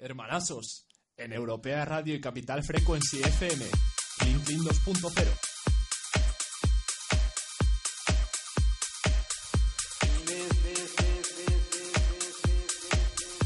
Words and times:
Hermanazos, 0.00 0.86
en 1.16 1.32
Europea 1.32 1.84
Radio 1.84 2.14
y 2.14 2.20
Capital 2.20 2.64
Frequency 2.64 3.18
FM, 3.18 3.66
LinkedIn 4.24 4.60
2.0. 4.60 5.50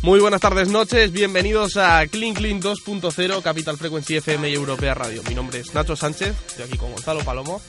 Muy 0.02 0.20
buenas 0.20 0.40
tardes, 0.40 0.68
noches, 0.68 1.10
bienvenidos 1.10 1.76
a 1.76 2.06
Clean 2.06 2.34
Clean 2.34 2.60
2.0 2.60 3.42
Capital 3.42 3.76
Frequency 3.76 4.16
FM 4.16 4.50
y 4.50 4.54
Europea 4.54 4.94
Radio. 4.94 5.22
Mi 5.28 5.34
nombre 5.34 5.60
es 5.60 5.74
Nacho 5.74 5.96
Sánchez, 5.96 6.36
estoy 6.46 6.66
aquí 6.66 6.76
con 6.76 6.92
Gonzalo 6.92 7.24
Palomo 7.24 7.60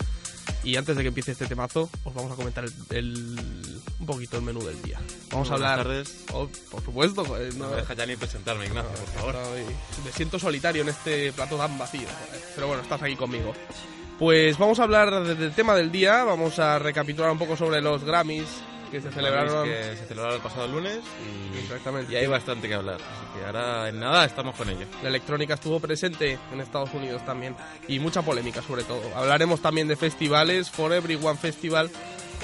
y 0.66 0.75
antes 0.75 0.95
de 0.97 1.04
que 1.04 1.07
empiece 1.09 1.32
este 1.32 1.45
temazo 1.47 1.89
os 2.04 2.13
vamos 2.13 2.31
a 2.31 2.36
comentar 2.36 2.66
el, 2.66 2.73
el- 2.89 3.79
un 4.00 4.05
poquito 4.05 4.36
el 4.38 4.43
menú 4.43 4.61
del 4.63 4.81
día. 4.81 4.99
Vamos 5.31 5.49
a 5.49 5.54
Buenas 5.54 5.70
hablar... 5.71 5.77
tardes. 5.86 6.25
Oh, 6.34 6.48
por 6.70 6.84
supuesto, 6.84 7.23
joder, 7.23 7.55
no, 7.55 7.66
No 7.66 7.71
me 7.71 7.77
deja 7.77 7.93
ya 7.93 8.05
ni 8.05 8.16
presentarme, 8.18 8.66
Ignacio, 8.66 8.91
por 8.91 9.07
favor. 9.34 9.36
Me 10.04 10.12
siento 10.12 10.38
solitario 10.38 10.81
en 10.81 10.89
este 10.89 11.31
plato 11.31 11.55
tan 11.58 11.77
vacío, 11.77 12.02
joder. 12.27 12.44
pero 12.55 12.67
bueno, 12.67 12.84
estás 12.84 13.02
aquí 13.02 13.16
conmigo. 13.16 13.53
Pues 14.20 14.58
vamos 14.58 14.80
a 14.80 14.84
hablar 14.84 15.23
de- 15.23 15.36
del 15.36 15.53
tema 15.53 15.75
del 15.75 15.91
día, 15.91 16.23
vamos 16.23 16.59
a 16.59 16.77
recapitular 16.80 17.31
un 17.31 17.38
poco 17.39 17.55
sobre 17.58 17.81
los 17.81 18.03
Grammys 18.03 18.47
que 18.91 19.02
se 19.02 19.12
celebraron... 19.12 19.66
que 19.66 19.95
se 19.98 20.05
celebraron 20.05 20.35
el 20.38 20.41
pasado 20.41 20.67
lunes 20.67 20.99
y, 21.53 21.57
Exactamente. 21.59 22.13
y 22.13 22.16
hay 22.16 22.27
bastante 22.27 22.67
que 22.67 22.73
hablar. 22.73 22.95
Así 22.95 23.39
que 23.39 23.45
ahora 23.45 23.89
en 23.89 23.99
nada 23.99 24.25
estamos 24.25 24.55
con 24.55 24.70
ello. 24.70 24.85
La 25.02 25.09
electrónica 25.09 25.55
estuvo 25.55 25.80
presente 25.80 26.38
en 26.52 26.61
Estados 26.61 26.94
Unidos 26.94 27.25
también 27.25 27.55
y 27.88 27.99
mucha 27.99 28.21
polémica 28.21 28.61
sobre 28.61 28.84
todo. 28.84 29.02
Hablaremos 29.16 29.61
también 29.61 29.88
de 29.88 29.95
festivales, 29.95 30.70
For 30.70 30.91
Everyone 30.94 31.38
Festival, 31.38 31.89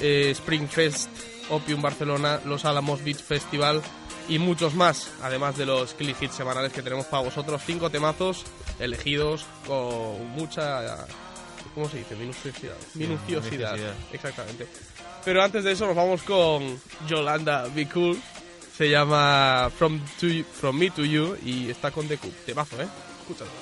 eh, 0.02 0.31
Spring 0.31 0.67
Fest, 0.67 1.09
Opium 1.50 1.81
Barcelona, 1.81 2.40
Los 2.45 2.66
Álamos 2.66 3.03
Beach 3.03 3.22
Festival 3.22 3.81
y 4.28 4.39
muchos 4.39 4.76
más, 4.76 5.12
además 5.22 5.58
de 5.58 5.66
los 5.66 5.94
click 5.94 6.22
hits 6.22 6.36
semanales 6.36 6.72
que 6.72 6.81
tenemos 6.81 7.05
para 7.05 7.23
vosotros. 7.23 7.62
Cinco 7.66 7.89
temazos 7.89 8.44
elegidos 8.80 9.45
con 9.67 10.25
mucha... 10.30 11.06
¿Cómo 11.73 11.88
se 11.89 12.00
dice? 12.00 12.16
Minuciosidad. 12.16 12.75
Minuciosidad. 12.95 13.73
minuciosidad. 13.73 13.94
Exactamente. 14.12 14.67
Pero 15.23 15.44
antes 15.44 15.64
de 15.64 15.72
eso 15.72 15.86
nos 15.86 15.95
vamos 15.95 16.23
con 16.23 16.80
Yolanda 17.08 17.67
Be 17.73 17.88
Cool. 17.88 18.19
Se 18.75 18.89
llama 18.89 19.69
From, 19.78 20.00
to 20.19 20.28
From 20.59 20.78
Me 20.78 20.89
to 20.89 21.05
You 21.05 21.38
y 21.45 21.69
está 21.69 21.91
con 21.91 22.08
The 22.08 22.17
Coop. 22.17 22.33
Temazo, 22.45 22.81
¿eh? 22.81 22.88
Escúchalo. 23.22 23.61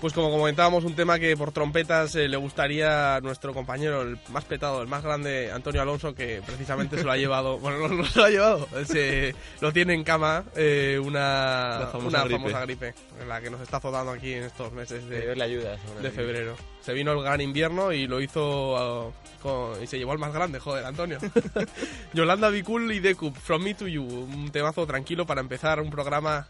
Pues 0.00 0.12
como 0.12 0.30
comentábamos, 0.30 0.84
un 0.84 0.94
tema 0.94 1.18
que 1.18 1.34
por 1.38 1.52
trompetas 1.52 2.14
eh, 2.16 2.28
le 2.28 2.36
gustaría 2.36 3.16
a 3.16 3.20
nuestro 3.22 3.54
compañero, 3.54 4.02
el 4.02 4.18
más 4.28 4.44
petado, 4.44 4.82
el 4.82 4.88
más 4.88 5.02
grande, 5.02 5.50
Antonio 5.50 5.80
Alonso, 5.80 6.14
que 6.14 6.42
precisamente 6.44 6.98
se 6.98 7.04
lo 7.04 7.10
ha 7.12 7.16
llevado, 7.16 7.58
bueno, 7.60 7.78
no, 7.78 7.88
no 7.88 8.04
se 8.04 8.18
lo 8.18 8.24
ha 8.26 8.28
llevado, 8.30 8.68
se, 8.84 9.34
lo 9.60 9.72
tiene 9.72 9.94
en 9.94 10.04
cama 10.04 10.44
eh, 10.54 11.00
una, 11.02 11.78
La 11.80 11.86
famosa 11.90 12.08
una 12.08 12.24
gripe. 12.24 12.34
famosa 12.40 12.60
gripe, 12.66 12.94
en 13.22 13.28
la 13.28 13.40
que 13.40 13.48
nos 13.50 13.60
está 13.62 13.78
azotando 13.78 14.12
aquí 14.12 14.34
en 14.34 14.42
estos 14.44 14.70
meses 14.72 15.08
de, 15.08 15.34
le 15.34 15.42
ayuda. 15.44 15.76
de 16.02 16.10
febrero. 16.10 16.56
Se 16.82 16.92
vino 16.92 17.12
el 17.12 17.22
gran 17.22 17.40
invierno 17.40 17.90
y 17.90 18.06
lo 18.06 18.20
hizo 18.20 18.76
ah, 18.76 19.10
con- 19.42 19.82
y 19.82 19.86
se 19.86 19.98
llevó 19.98 20.12
al 20.12 20.18
más 20.18 20.32
grande, 20.32 20.60
joder, 20.60 20.84
Antonio. 20.84 21.18
Yolanda 22.12 22.50
Bicul 22.50 22.92
y 22.92 23.00
Decup, 23.00 23.34
From 23.34 23.62
Me 23.62 23.72
to 23.74 23.88
You, 23.88 24.04
un 24.04 24.50
temazo 24.52 24.86
tranquilo 24.86 25.24
para 25.26 25.40
empezar 25.40 25.80
un 25.80 25.88
programa 25.90 26.46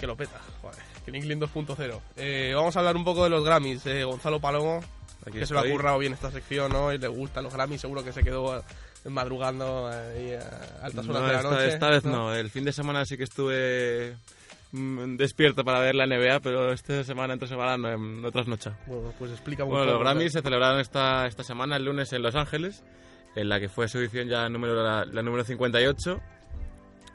que 0.00 0.06
lo 0.06 0.16
peta, 0.16 0.40
joder, 0.62 0.78
Clean 1.04 1.40
2.0. 1.40 2.00
Eh, 2.16 2.52
vamos 2.54 2.76
a 2.76 2.78
hablar 2.80 2.96
un 2.96 3.04
poco 3.04 3.24
de 3.24 3.30
los 3.30 3.44
Grammys, 3.44 3.84
eh, 3.86 4.04
Gonzalo 4.04 4.40
Palomo, 4.40 4.80
Aquí 5.26 5.38
que 5.38 5.46
se 5.46 5.52
lo 5.54 5.60
ha 5.60 5.62
estoy. 5.62 5.76
currado 5.76 5.98
bien 5.98 6.12
esta 6.12 6.30
sección, 6.30 6.72
¿no? 6.72 6.92
Y 6.92 6.98
le 6.98 7.08
gustan 7.08 7.44
los 7.44 7.52
Grammys, 7.52 7.80
seguro 7.80 8.02
que 8.04 8.12
se 8.12 8.22
quedó 8.22 8.58
eh, 8.58 8.62
madrugando 9.08 9.88
ahí 9.88 10.32
a 10.32 10.84
altas 10.84 11.06
horas 11.08 11.22
No, 11.22 11.28
de 11.28 11.32
la 11.34 11.42
noche. 11.42 11.68
esta 11.68 11.88
vez 11.90 12.04
no. 12.04 12.34
El 12.34 12.50
fin 12.50 12.64
de 12.64 12.72
semana 12.72 13.04
sí 13.04 13.16
que 13.16 13.24
estuve 13.24 14.16
mm, 14.72 15.16
despierto 15.16 15.64
para 15.64 15.80
ver 15.80 15.94
la 15.94 16.06
NBA, 16.06 16.40
pero 16.40 16.72
esta 16.72 17.02
semana, 17.04 17.32
entre 17.34 17.48
semana, 17.48 17.76
no, 17.76 17.96
no 17.98 18.30
trasnocha. 18.32 18.76
Bueno, 18.86 19.12
pues 19.18 19.30
explica 19.32 19.64
Bueno, 19.64 19.80
poco. 19.84 19.92
los 19.94 20.00
Grammys 20.02 20.32
se 20.32 20.42
celebraron 20.42 20.80
esta, 20.80 21.26
esta 21.26 21.42
semana, 21.44 21.76
el 21.76 21.84
lunes, 21.84 22.12
en 22.12 22.22
Los 22.22 22.34
Ángeles, 22.36 22.82
en 23.34 23.48
la 23.48 23.58
que 23.60 23.68
fue 23.68 23.88
su 23.88 23.98
edición 23.98 24.28
ya 24.28 24.48
número, 24.48 24.82
la, 24.82 25.04
la 25.04 25.22
número 25.22 25.44
58. 25.44 26.20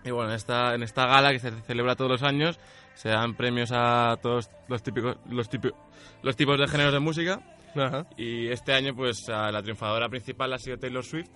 Y 0.06 0.12
bueno, 0.12 0.30
en 0.30 0.36
esta, 0.36 0.74
en 0.76 0.84
esta 0.84 1.06
gala 1.08 1.32
que 1.34 1.40
se 1.40 1.52
celebra 1.64 1.96
todos 1.96 2.10
los 2.12 2.24
años, 2.24 2.58
se 2.98 3.10
dan 3.10 3.36
premios 3.36 3.72
a 3.72 4.18
todos 4.22 4.50
los 4.68 4.84
típicos, 4.84 5.16
los 5.30 5.48
típicos, 5.50 5.80
los 6.24 6.36
tipos 6.36 6.60
de 6.60 6.68
géneros 6.68 6.92
de 6.94 7.00
música. 7.00 7.40
Ajá. 7.76 8.06
Y 8.18 8.48
este 8.48 8.74
año, 8.74 8.96
pues 8.96 9.28
la 9.30 9.62
triunfadora 9.62 10.10
principal 10.10 10.52
ha 10.54 10.58
sido 10.58 10.78
Taylor 10.80 11.04
Swift, 11.06 11.30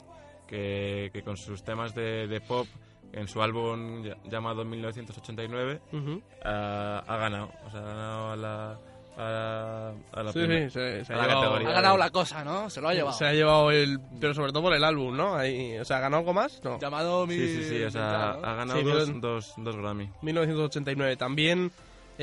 que, 0.47 1.09
que 1.13 1.21
con 1.23 1.37
sus 1.37 1.63
temas 1.63 1.93
de, 1.95 2.27
de 2.27 2.41
pop 2.41 2.67
en 3.13 3.27
su 3.27 3.41
álbum 3.41 4.03
ll- 4.03 4.17
llamado 4.29 4.65
1989 4.65 5.81
Ujú. 5.93 6.21
ha, 6.43 7.03
ha 7.07 7.17
ganado. 7.17 7.51
O 7.67 7.69
sea, 7.69 7.81
ha 7.81 7.83
ganado 7.83 8.35
la, 8.37 8.79
a, 9.21 9.91
a 10.13 10.23
la 10.23 10.31
Sí, 10.33 10.39
primera- 10.39 10.69
sí, 10.69 10.69
se, 10.71 11.05
se 11.05 11.13
a 11.13 11.15
ha 11.15 11.19
la 11.19 11.23
llevado, 11.27 11.41
categoría. 11.41 11.69
Ha 11.69 11.73
ganado 11.73 11.97
la 11.97 12.09
cosa, 12.09 12.43
¿no? 12.43 12.69
Se 12.69 12.81
lo 12.81 12.89
ha 12.89 12.93
llevado. 12.93 13.17
se 13.17 13.25
ha 13.25 13.33
llevado 13.33 13.71
el... 13.71 13.99
Pero 14.19 14.33
sobre 14.33 14.51
todo 14.51 14.63
por 14.63 14.73
el 14.73 14.83
álbum, 14.83 15.15
¿no? 15.15 15.35
Ahí, 15.35 15.77
o 15.77 15.85
sea, 15.85 15.97
¿ha 15.97 15.99
ganado 16.01 16.19
algo 16.21 16.33
más? 16.33 16.59
No. 16.63 16.79
Llamado 16.79 17.27
mi... 17.27 17.35
Sí, 17.35 17.47
sí, 17.57 17.63
sí, 17.69 17.83
o 17.83 17.91
sea, 17.91 18.11
tal, 18.33 18.41
¿no? 18.41 18.47
ha 18.47 18.55
ganado 18.55 18.79
Sí, 18.79 18.85
dos, 18.85 19.21
dos, 19.21 19.53
dos 19.57 19.75
Grammy. 19.75 20.09
1989. 20.21 21.15
También 21.17 21.71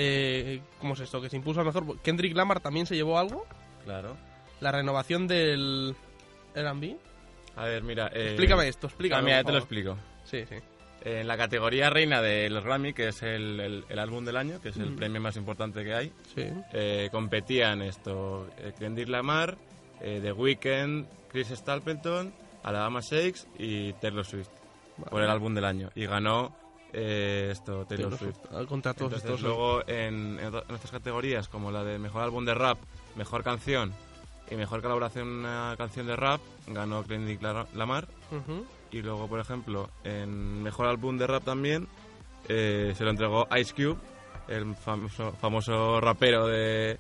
Eh, 0.01 0.61
¿Cómo 0.81 0.95
es 0.95 1.01
esto? 1.01 1.21
Que 1.21 1.29
se 1.29 1.37
impuso 1.37 1.61
a 1.61 1.65
lo 1.65 1.73
mejor. 1.73 1.99
Kendrick 2.03 2.37
Lamar 2.37 2.61
también 2.61 2.87
se 2.87 2.95
llevó 2.95 3.19
algo. 3.19 3.45
Claro. 3.85 4.17
La 4.61 4.71
renovación 4.71 5.27
del 5.27 5.97
R&B. 6.55 6.97
A 7.57 7.65
ver, 7.65 7.83
mira. 7.83 8.09
eh, 8.15 8.29
Explícame 8.29 8.69
esto, 8.69 8.87
ah, 8.87 8.91
explícame. 8.91 9.23
mira, 9.25 9.39
por 9.43 9.47
te 9.47 9.53
lo 9.53 9.59
explico. 9.59 9.97
Sí, 10.25 10.45
sí. 10.49 10.57
En 11.05 11.29
la 11.29 11.37
categoría 11.37 11.91
reina 11.91 12.21
de 12.21 12.51
los 12.51 12.65
Grammy, 12.65 12.93
que 12.93 13.09
es 13.09 13.23
el, 13.23 13.61
el- 13.61 13.85
el 13.89 13.99
álbum 13.99 14.25
del 14.25 14.37
año, 14.37 14.61
que 14.61 14.71
es 14.71 14.77
el 14.79 14.91
Mm. 14.91 14.97
premio 14.97 15.21
más 15.21 15.37
importante 15.37 15.85
que 15.85 15.95
hay, 15.95 16.13
Sí. 16.35 16.45
eh, 16.73 17.09
competían 17.13 17.83
esto 17.83 18.49
eh, 18.59 18.73
Kendrick 18.79 19.09
Lamar, 19.09 19.57
eh, 20.01 20.19
The 20.23 20.33
Weeknd, 20.33 21.07
Chris 21.31 21.49
Stapleton, 21.49 22.33
Alabama 22.65 23.01
Shakes 23.01 23.47
y 23.59 23.93
Taylor 23.95 24.25
Swift 24.25 24.49
por 25.09 25.23
el 25.23 25.31
álbum 25.31 25.55
del 25.55 25.65
año. 25.65 25.91
Y 25.95 26.07
ganó 26.07 26.55
eh, 26.93 27.51
esto 27.53 27.85
Taylor, 27.87 28.17
Taylor 28.17 28.19
Swift. 28.19 28.49
Swift, 28.51 28.67
Contra 28.69 28.95
todos 28.95 29.13
Entonces, 29.13 29.31
estos. 29.31 29.41
luego 29.43 29.83
en, 29.87 30.39
en, 30.41 30.47
en 30.55 30.75
estas 30.75 30.91
categorías, 30.91 31.47
como 31.47 31.71
la 31.71 31.85
de 31.85 31.99
mejor 31.99 32.23
álbum 32.23 32.45
de 32.45 32.55
rap, 32.55 32.79
mejor 33.15 33.45
canción 33.45 33.93
y 34.51 34.57
mejor 34.57 34.81
colaboración 34.83 35.29
una 35.29 35.75
canción 35.79 36.07
de 36.07 36.17
rap, 36.17 36.41
ganó 36.67 37.05
Kendrick 37.05 37.41
La- 37.43 37.67
Lamar. 37.75 38.09
Y 38.91 39.03
luego, 39.03 39.29
por 39.29 39.41
ejemplo, 39.41 39.91
en 40.05 40.63
mejor 40.63 40.87
álbum 40.87 41.19
de 41.19 41.27
rap 41.27 41.45
también 41.45 41.87
eh, 42.49 42.95
se 42.97 43.05
lo 43.05 43.11
entregó 43.11 43.47
Ice 43.59 43.75
Cube, 43.75 43.99
el 44.49 44.75
famoso, 44.77 45.33
famoso 45.33 46.01
rapero 46.01 46.47
de, 46.47 46.99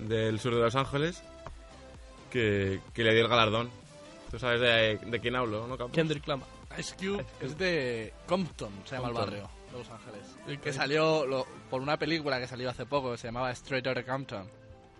del 0.00 0.40
sur 0.40 0.54
de 0.54 0.60
Los 0.62 0.74
Ángeles, 0.74 1.22
que, 2.30 2.80
que 2.94 3.04
le 3.04 3.12
dio 3.12 3.22
el 3.22 3.28
galardón. 3.28 3.68
Tú 4.30 4.38
sabes 4.38 4.60
de, 4.60 4.96
de 5.10 5.20
quién 5.20 5.36
hablo, 5.36 5.66
¿no, 5.66 5.76
Campos? 5.76 5.94
Kendrick 5.94 6.26
Lamar. 6.26 6.48
Ice 6.78 6.94
Cube 6.96 7.24
es 7.42 7.58
de 7.58 8.14
Compton, 8.26 8.72
se 8.86 8.96
llama 8.96 9.08
el 9.08 9.14
barrio 9.14 9.50
de 9.70 9.78
Los 9.78 9.90
Ángeles. 9.90 10.36
¿Y 10.48 10.56
Que 10.56 10.72
salió 10.72 11.26
lo- 11.26 11.46
por 11.68 11.82
una 11.82 11.98
película 11.98 12.40
que 12.40 12.46
salió 12.46 12.70
hace 12.70 12.86
poco 12.86 13.10
que 13.12 13.18
se 13.18 13.28
llamaba 13.28 13.50
Straight 13.50 13.86
Outta 13.86 14.04
Compton. 14.04 14.48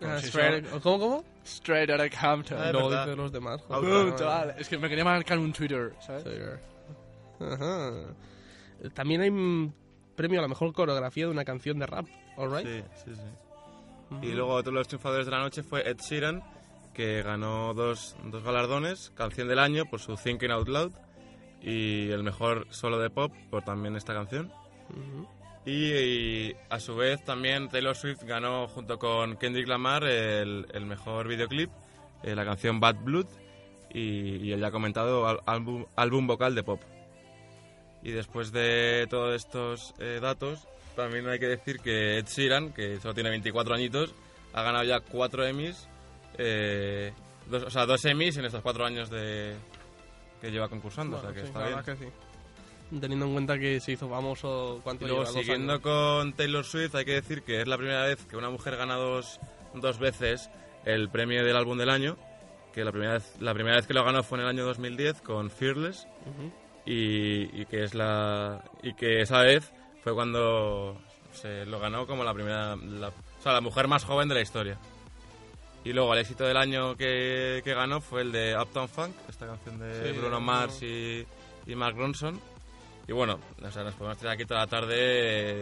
Ah, 0.04 0.18
Straight- 0.18 0.68
¿Cómo, 0.82 0.98
cómo? 0.98 1.24
Straight 1.44 1.90
Outta 1.90 2.08
Compton. 2.10 2.58
Ah, 2.58 2.72
verdad. 2.72 3.04
dicen 3.06 3.18
los 3.18 3.32
demás. 3.32 3.60
Joder. 3.62 4.14
Chaval. 4.16 4.54
Es 4.58 4.68
que 4.68 4.78
me 4.78 4.88
quería 4.88 5.04
marcar 5.04 5.38
un 5.38 5.52
Twitter, 5.52 5.92
¿sabes? 6.00 6.22
Sí. 6.24 7.44
Ajá. 7.44 7.92
También 8.94 9.20
hay 9.22 9.30
un 9.30 9.74
premio 10.16 10.38
a 10.40 10.42
la 10.42 10.48
mejor 10.48 10.72
coreografía 10.72 11.24
de 11.26 11.30
una 11.30 11.44
canción 11.44 11.78
de 11.78 11.86
rap, 11.86 12.06
¿alright? 12.36 12.66
Sí, 12.66 12.84
sí, 13.04 13.14
sí. 13.14 14.26
Y 14.26 14.32
luego 14.32 14.52
otro 14.54 14.72
de 14.72 14.78
los 14.78 14.88
triunfadores 14.88 15.26
de 15.26 15.32
la 15.32 15.38
noche 15.40 15.62
fue 15.62 15.88
Ed 15.88 15.96
Sheeran, 15.98 16.42
que 16.92 17.22
ganó 17.22 17.72
dos, 17.74 18.14
dos 18.24 18.42
galardones, 18.44 19.10
canción 19.14 19.48
del 19.48 19.58
año 19.58 19.84
por 19.86 20.00
su 20.00 20.16
Thinking 20.16 20.50
Out 20.50 20.68
Loud 20.68 20.92
y 21.62 22.10
el 22.10 22.22
mejor 22.22 22.66
solo 22.70 22.98
de 22.98 23.08
pop 23.08 23.32
por 23.50 23.62
también 23.62 23.96
esta 23.96 24.12
canción. 24.12 24.52
Ujú. 24.90 25.26
Y, 25.64 25.92
y 25.92 26.56
a 26.70 26.80
su 26.80 26.96
vez 26.96 27.24
también 27.24 27.68
Taylor 27.68 27.94
Swift 27.96 28.24
ganó 28.24 28.66
junto 28.66 28.98
con 28.98 29.36
Kendrick 29.36 29.68
Lamar 29.68 30.04
el, 30.04 30.66
el 30.72 30.86
mejor 30.86 31.28
videoclip, 31.28 31.70
eh, 32.24 32.34
la 32.34 32.44
canción 32.44 32.80
Bad 32.80 32.96
Blood 33.04 33.26
y, 33.94 34.36
y 34.48 34.52
el 34.52 34.60
ya 34.60 34.70
comentado 34.72 35.28
al- 35.28 35.40
álbum, 35.46 35.86
álbum 35.94 36.26
vocal 36.26 36.54
de 36.56 36.62
pop. 36.64 36.80
Y 38.02 38.10
después 38.10 38.50
de 38.50 39.06
todos 39.08 39.36
estos 39.36 39.94
eh, 40.00 40.18
datos, 40.20 40.66
también 40.96 41.28
hay 41.28 41.38
que 41.38 41.46
decir 41.46 41.78
que 41.78 42.18
Ed 42.18 42.26
Sheeran, 42.26 42.72
que 42.72 42.98
solo 42.98 43.14
tiene 43.14 43.30
24 43.30 43.74
añitos, 43.74 44.12
ha 44.54 44.62
ganado 44.62 44.82
ya 44.82 44.98
cuatro 44.98 45.46
Emmys, 45.46 45.88
eh, 46.38 47.12
dos, 47.48 47.62
o 47.62 47.70
sea, 47.70 47.86
dos 47.86 48.04
Emmys 48.04 48.36
en 48.38 48.46
estos 48.46 48.62
cuatro 48.62 48.84
años 48.84 49.08
de 49.10 49.54
que 50.40 50.50
lleva 50.50 50.68
concursando, 50.68 51.18
o 51.18 51.20
sea 51.20 51.30
Bueno, 51.30 51.40
que 51.40 51.46
sí, 51.46 51.52
está 51.52 51.68
bien. 51.68 51.84
que 51.84 51.96
sí. 52.04 52.12
Teniendo 53.00 53.26
en 53.26 53.32
cuenta 53.32 53.58
que 53.58 53.80
se 53.80 53.92
hizo 53.92 54.08
famoso 54.08 54.80
cuánto 54.84 55.04
Y 55.04 55.08
luego, 55.08 55.24
lleva, 55.24 55.32
siguiendo 55.40 55.72
años. 55.74 55.82
con 55.82 56.32
Taylor 56.34 56.64
Swift, 56.64 56.94
hay 56.94 57.04
que 57.04 57.12
decir 57.14 57.42
que 57.42 57.62
es 57.62 57.66
la 57.68 57.78
primera 57.78 58.04
vez 58.04 58.24
que 58.26 58.36
una 58.36 58.50
mujer 58.50 58.76
gana 58.76 58.96
dos, 58.96 59.40
dos 59.74 59.98
veces 59.98 60.50
el 60.84 61.08
premio 61.08 61.44
del 61.44 61.56
álbum 61.56 61.78
del 61.78 61.90
año. 61.90 62.16
Que 62.74 62.84
la 62.84 62.90
primera, 62.92 63.14
vez, 63.14 63.34
la 63.40 63.52
primera 63.54 63.76
vez 63.76 63.86
que 63.86 63.94
lo 63.94 64.02
ganó 64.04 64.22
fue 64.22 64.38
en 64.38 64.44
el 64.44 64.50
año 64.50 64.64
2010 64.64 65.20
con 65.22 65.50
Fearless. 65.50 66.06
Ujú. 66.26 66.52
Y, 66.84 67.48
y 67.60 67.66
que 67.66 67.84
es 67.84 67.94
la 67.94 68.64
y 68.82 68.94
que 68.94 69.20
esa 69.20 69.40
vez 69.42 69.70
fue 70.02 70.14
cuando 70.14 71.00
se 71.32 71.64
lo 71.66 71.78
ganó 71.78 72.06
como 72.08 72.24
la 72.24 72.34
primera 72.34 72.74
la, 72.76 73.08
o 73.08 73.42
sea 73.42 73.52
la 73.52 73.60
mujer 73.60 73.86
más 73.88 74.04
joven 74.04 74.28
de 74.28 74.34
la 74.34 74.40
historia 74.40 74.78
y 75.84 75.92
luego 75.92 76.12
el 76.12 76.18
éxito 76.20 76.44
del 76.44 76.56
año 76.56 76.96
que, 76.96 77.60
que 77.62 77.72
ganó 77.74 78.00
fue 78.00 78.22
el 78.22 78.32
de 78.32 78.56
Uptown 78.60 78.88
Funk 78.88 79.14
esta 79.28 79.46
canción 79.46 79.78
de 79.78 80.12
Sí, 80.12 80.18
Bruno 80.18 80.30
no. 80.30 80.40
Mars 80.40 80.82
y, 80.82 81.24
y 81.68 81.74
Mark 81.76 81.96
Ronson 81.96 82.40
y 83.08 83.12
bueno 83.12 83.38
o 83.62 83.70
sea, 83.70 83.82
nos 83.84 83.94
podemos 83.94 84.18
tirar 84.18 84.34
aquí 84.34 84.44
toda 84.44 84.60
la 84.60 84.66
tarde 84.66 84.94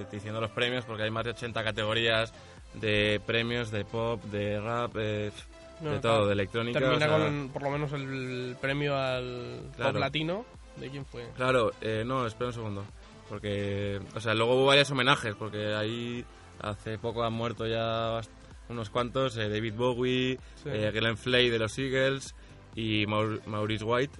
eh, 0.01 0.07
diciendo 0.13 0.41
los 0.41 0.51
premios 0.51 0.85
porque 0.85 1.05
hay 1.05 1.11
más 1.11 1.25
de 1.25 1.31
80 1.31 1.65
categorías 1.65 2.33
de 2.75 3.21
premios 3.27 3.71
de 3.71 3.85
pop 3.85 4.23
de 4.25 4.61
rap 4.61 4.93
eh, 4.97 5.33
No, 5.81 5.93
de 5.93 6.01
claro. 6.01 6.19
todo 6.19 6.27
de 6.27 6.33
electrónica 6.35 6.79
Termina 6.79 7.07
o 7.07 7.09
sea, 7.09 7.19
con 7.19 7.49
por 7.53 7.63
lo 7.63 7.71
menos 7.71 7.93
el 7.93 8.57
premio 8.61 8.97
al 8.97 9.71
Claro. 9.77 9.93
pop 9.93 10.01
latino. 10.01 10.45
¿De 10.77 10.89
quién 10.91 11.05
fue? 11.05 11.29
Claro, 11.37 11.73
eh, 11.81 12.05
no, 12.07 12.27
espera 12.27 12.47
un 12.49 12.53
segundo. 12.55 12.85
Porque, 13.29 14.01
o 14.15 14.21
sea, 14.21 14.35
luego 14.35 14.55
hubo 14.55 14.67
varios 14.67 14.91
homenajes, 14.91 15.35
porque 15.35 15.75
ahí 15.75 16.25
hace 16.61 16.97
poco 16.99 17.23
han 17.25 17.33
muerto 17.33 17.67
ya 17.67 18.21
unos 18.69 18.89
cuantos, 18.91 19.37
eh, 19.37 19.49
David 19.49 19.75
Bowie, 19.75 20.39
Sí. 20.63 20.69
eh, 20.69 20.91
Glenn 20.93 21.17
Flay 21.17 21.51
de 21.51 21.59
los 21.59 21.77
Eagles 21.79 22.35
y 22.75 23.05
Maur- 23.07 23.45
Maurice 23.47 23.85
White. 23.85 24.19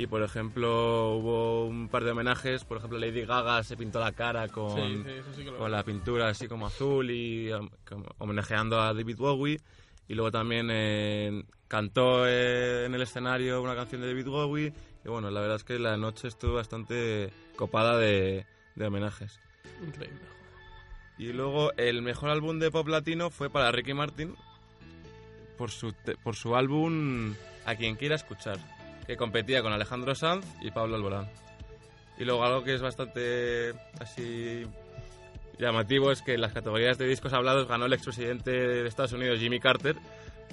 Y, 0.00 0.06
por 0.06 0.22
ejemplo, 0.22 1.16
hubo 1.16 1.66
un 1.66 1.90
par 1.90 2.04
de 2.04 2.12
homenajes, 2.12 2.64
por 2.64 2.78
ejemplo, 2.78 2.98
Lady 2.98 3.26
Gaga 3.26 3.62
se 3.62 3.76
pintó 3.76 4.00
la 4.00 4.12
cara 4.12 4.48
con, 4.48 4.74
Sí, 4.74 5.02
sí, 5.04 5.42
sí 5.42 5.44
con 5.44 5.70
la 5.70 5.82
pintura 5.82 6.30
así 6.30 6.48
como 6.48 6.68
azul 6.68 7.10
y 7.10 7.52
um, 7.52 7.68
como 7.86 8.06
homenajeando 8.16 8.80
a 8.80 8.94
David 8.94 9.18
Bowie. 9.18 9.60
Y 10.08 10.14
luego 10.14 10.30
también 10.30 10.70
eh, 10.70 11.44
cantó 11.68 12.26
eh, 12.26 12.86
en 12.86 12.94
el 12.94 13.02
escenario 13.02 13.60
una 13.60 13.74
canción 13.74 14.00
de 14.00 14.06
David 14.06 14.28
Bowie. 14.28 14.72
Y 15.04 15.08
bueno, 15.10 15.30
la 15.30 15.42
verdad 15.42 15.56
es 15.56 15.64
que 15.64 15.78
la 15.78 15.98
noche 15.98 16.28
estuvo 16.28 16.54
bastante 16.54 17.30
copada 17.54 17.98
de, 17.98 18.46
de 18.76 18.86
homenajes. 18.86 19.38
Increíble. 19.86 20.22
Y 21.18 21.34
luego 21.34 21.74
el 21.76 22.00
mejor 22.00 22.30
álbum 22.30 22.58
de 22.58 22.70
pop 22.70 22.88
latino 22.88 23.28
fue 23.28 23.50
para 23.50 23.70
Ricky 23.70 23.92
Martin 23.92 24.34
por 25.58 25.70
su, 25.70 25.92
por 26.22 26.36
su 26.36 26.56
álbum 26.56 27.34
A 27.66 27.74
quien 27.74 27.96
quiera 27.96 28.14
escuchar, 28.14 28.58
que 29.10 29.16
competía 29.16 29.60
con 29.60 29.72
Alejandro 29.72 30.14
Sanz 30.14 30.46
y 30.60 30.70
Pablo 30.70 30.94
Alborán. 30.94 31.28
Y 32.16 32.24
luego 32.24 32.44
algo 32.44 32.62
que 32.62 32.74
es 32.74 32.80
bastante 32.80 33.74
así 33.98 34.62
llamativo 35.58 36.12
es 36.12 36.22
que 36.22 36.34
en 36.34 36.40
las 36.40 36.52
categorías 36.52 36.96
de 36.96 37.08
discos 37.08 37.32
hablados 37.32 37.66
ganó 37.66 37.86
el 37.86 37.92
expresidente 37.92 38.52
de 38.52 38.86
Estados 38.86 39.12
Unidos 39.12 39.40
Jimmy 39.40 39.58
Carter 39.58 39.96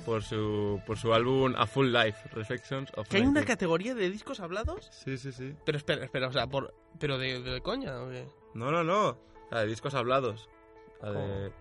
por 0.08 0.24
su, 0.24 0.82
por 0.88 0.98
su 0.98 1.14
álbum 1.14 1.54
A 1.56 1.68
Full 1.68 1.92
Life, 1.94 2.30
Reflections 2.34 2.90
of 2.96 3.08
¿Que 3.08 3.18
hay 3.18 3.24
una 3.24 3.42
19. 3.42 3.46
categoría 3.46 3.94
de 3.94 4.10
discos 4.10 4.40
hablados? 4.40 4.90
Sí, 4.92 5.20
sí, 5.20 5.32
sí. 5.32 5.54
Pero 5.64 5.78
espera, 5.78 6.04
espera, 6.04 6.30
o 6.30 6.34
sea, 6.34 6.48
por, 6.48 6.74
pero 7.00 7.20
de, 7.20 7.40
de 7.40 7.62
coña, 7.62 8.02
¿o 8.02 8.10
qué? 8.10 8.26
No, 8.56 8.72
no, 8.72 8.84
no. 8.84 9.20
La 9.52 9.62
de 9.62 9.68
discos 9.68 9.94
hablados. 9.94 10.50
La 11.04 11.12
de... 11.12 11.52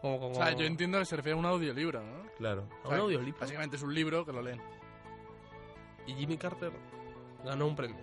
Como, 0.00 0.20
como, 0.20 0.30
O 0.30 0.34
sea, 0.36 0.52
yo 0.52 0.64
entiendo 0.64 1.00
que 1.00 1.06
se 1.06 1.16
refiere 1.16 1.34
a 1.34 1.40
un 1.40 1.46
audiolibro, 1.46 2.00
¿no? 2.00 2.22
Claro. 2.38 2.68
a 2.84 2.88
un 2.88 2.94
audiolibro. 2.94 3.40
Básicamente 3.40 3.74
es 3.74 3.82
un 3.82 3.92
libro 3.92 4.24
que 4.24 4.32
lo 4.32 4.42
leen. 4.42 4.60
Y 6.06 6.14
Jimmy 6.14 6.36
Carter 6.36 6.72
ganó 7.44 7.66
un 7.66 7.76
premio. 7.76 7.96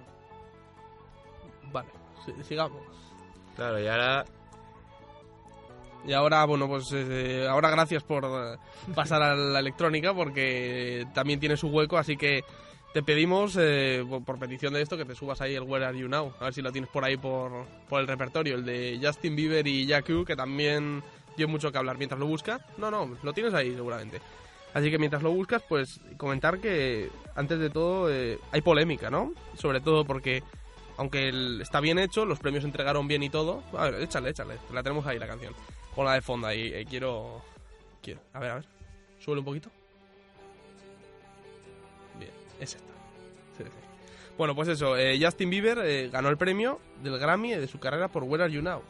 Vale, 1.71 1.89
si- 2.25 2.43
sigamos. 2.43 2.81
Claro, 3.55 3.79
y 3.79 3.87
ahora 3.87 4.25
Y 6.05 6.13
ahora, 6.13 6.45
bueno, 6.45 6.67
pues 6.67 6.85
eh, 6.93 7.47
ahora 7.49 7.69
gracias 7.69 8.03
por 8.03 8.23
eh, 8.25 8.57
pasar 8.95 9.21
a 9.21 9.35
la 9.35 9.59
electrónica 9.59 10.13
porque 10.13 11.05
también 11.13 11.39
tiene 11.39 11.57
su 11.57 11.67
hueco, 11.67 11.97
así 11.97 12.15
que 12.15 12.43
te 12.93 13.03
pedimos, 13.03 13.57
eh, 13.59 14.05
por, 14.25 14.39
petición 14.39 14.73
de 14.73 14.81
esto, 14.81 14.95
que 14.95 15.03
te 15.05 15.15
subas 15.15 15.41
ahí 15.41 15.55
el 15.55 15.63
Where 15.63 15.85
Are 15.85 15.97
You 15.99 16.07
Now, 16.07 16.33
a 16.39 16.45
ver 16.45 16.53
si 16.53 16.61
lo 16.61 16.71
tienes 16.71 16.89
por 16.89 17.03
ahí 17.03 17.17
por, 17.17 17.65
por 17.89 17.99
el 17.99 18.07
repertorio, 18.07 18.55
el 18.55 18.63
de 18.65 18.99
Justin 19.03 19.35
Bieber 19.35 19.67
y 19.67 19.85
Yaku, 19.85 20.23
que 20.23 20.35
también 20.35 21.03
dio 21.35 21.47
mucho 21.49 21.71
que 21.71 21.77
hablar 21.77 21.97
mientras 21.97 22.19
lo 22.19 22.25
buscas. 22.27 22.61
No, 22.77 22.89
no, 22.89 23.17
lo 23.21 23.33
tienes 23.33 23.53
ahí 23.53 23.73
seguramente. 23.75 24.21
Así 24.77 24.91
que 24.91 24.99
mientras 24.99 25.23
lo 25.23 25.31
buscas, 25.31 25.63
pues 25.67 25.99
comentar 26.17 26.59
que 26.59 27.09
antes 27.33 27.57
de 27.57 27.71
todo 27.71 28.13
eh, 28.13 28.37
hay 28.51 28.61
polémica, 28.61 29.09
¿no? 29.09 29.33
Sobre 29.55 29.81
todo 29.81 30.05
porque, 30.05 30.43
aunque 30.97 31.31
está 31.59 31.79
bien 31.79 31.97
hecho, 31.97 32.25
los 32.25 32.37
premios 32.37 32.63
entregaron 32.63 33.07
bien 33.07 33.23
y 33.23 33.31
todo. 33.31 33.63
A 33.75 33.89
ver, 33.89 34.03
échale, 34.03 34.29
échale, 34.29 34.59
la 34.71 34.83
tenemos 34.83 35.03
ahí 35.07 35.17
la 35.17 35.25
canción. 35.25 35.55
Ponla 35.95 36.13
de 36.13 36.21
fondo 36.21 36.45
ahí, 36.45 36.71
eh, 36.71 36.85
quiero... 36.87 37.41
Quiero, 38.03 38.21
a 38.33 38.39
ver, 38.39 38.51
a 38.51 38.55
ver. 38.57 38.65
Súbele 39.17 39.39
un 39.39 39.45
poquito. 39.45 39.71
Bien, 42.19 42.31
es 42.59 42.75
esta. 42.75 42.93
Bueno, 44.37 44.53
pues 44.53 44.67
eso, 44.67 44.95
eh, 44.95 45.17
Justin 45.19 45.49
Bieber 45.49 46.11
ganó 46.11 46.29
el 46.29 46.37
premio 46.37 46.79
del 47.01 47.17
Grammy 47.17 47.55
de 47.55 47.67
su 47.67 47.79
carrera 47.79 48.09
por 48.09 48.25
Where 48.25 48.43
Are 48.43 48.53
You 48.53 48.61
Now. 48.61 48.83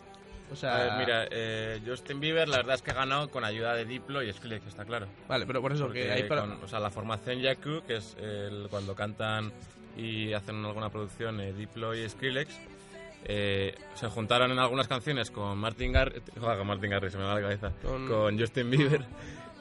O 0.52 0.56
sea, 0.56 0.76
A 0.76 0.84
ver, 0.98 1.06
mira, 1.06 1.28
eh, 1.30 1.82
Justin 1.86 2.20
Bieber 2.20 2.48
la 2.48 2.58
verdad 2.58 2.76
es 2.76 2.82
que 2.82 2.92
ha 2.92 2.96
ganado 2.96 3.30
con 3.30 3.44
ayuda 3.44 3.74
de 3.76 3.86
Diplo 3.86 4.24
y 4.24 4.32
Skrillex, 4.32 4.66
está 4.68 4.86
claro. 4.86 5.08
vale, 5.28 5.46
pero 5.46 5.62
por 5.62 5.74
eso 5.74 5.86
Porque 5.86 6.04
que 6.04 6.12
hay 6.12 6.24
para... 6.24 6.42
con- 6.42 6.64
o 6.64 6.68
sea, 6.68 6.80
la 6.80 6.90
formación 6.90 7.40
Yaku, 7.42 7.82
que 7.86 7.98
es 7.98 8.16
el- 8.20 8.68
cuando 8.70 8.96
cantan 8.96 9.52
y 9.98 10.32
hacen 10.34 10.64
alguna 10.66 10.90
producción 10.90 11.40
eh, 11.42 11.52
Diplo 11.54 11.94
y 11.96 12.08
Skrillex, 12.08 12.58
eh, 13.26 13.76
se 13.96 14.08
juntaron 14.08 14.52
en 14.52 14.60
algunas 14.60 14.88
canciones 14.88 15.32
con 15.32 15.58
Martin 15.58 15.92
Garrix, 15.92 16.22
con 16.40 16.68
Martin 16.68 16.92
Garrix, 16.92 17.12
se 17.12 17.18
me 17.18 17.26
va 17.26 17.36
la 17.36 17.42
cabeza, 17.42 17.72
Con- 17.84 18.08
con, 18.08 18.40
Justin 18.40 18.70
Bieber 18.70 19.02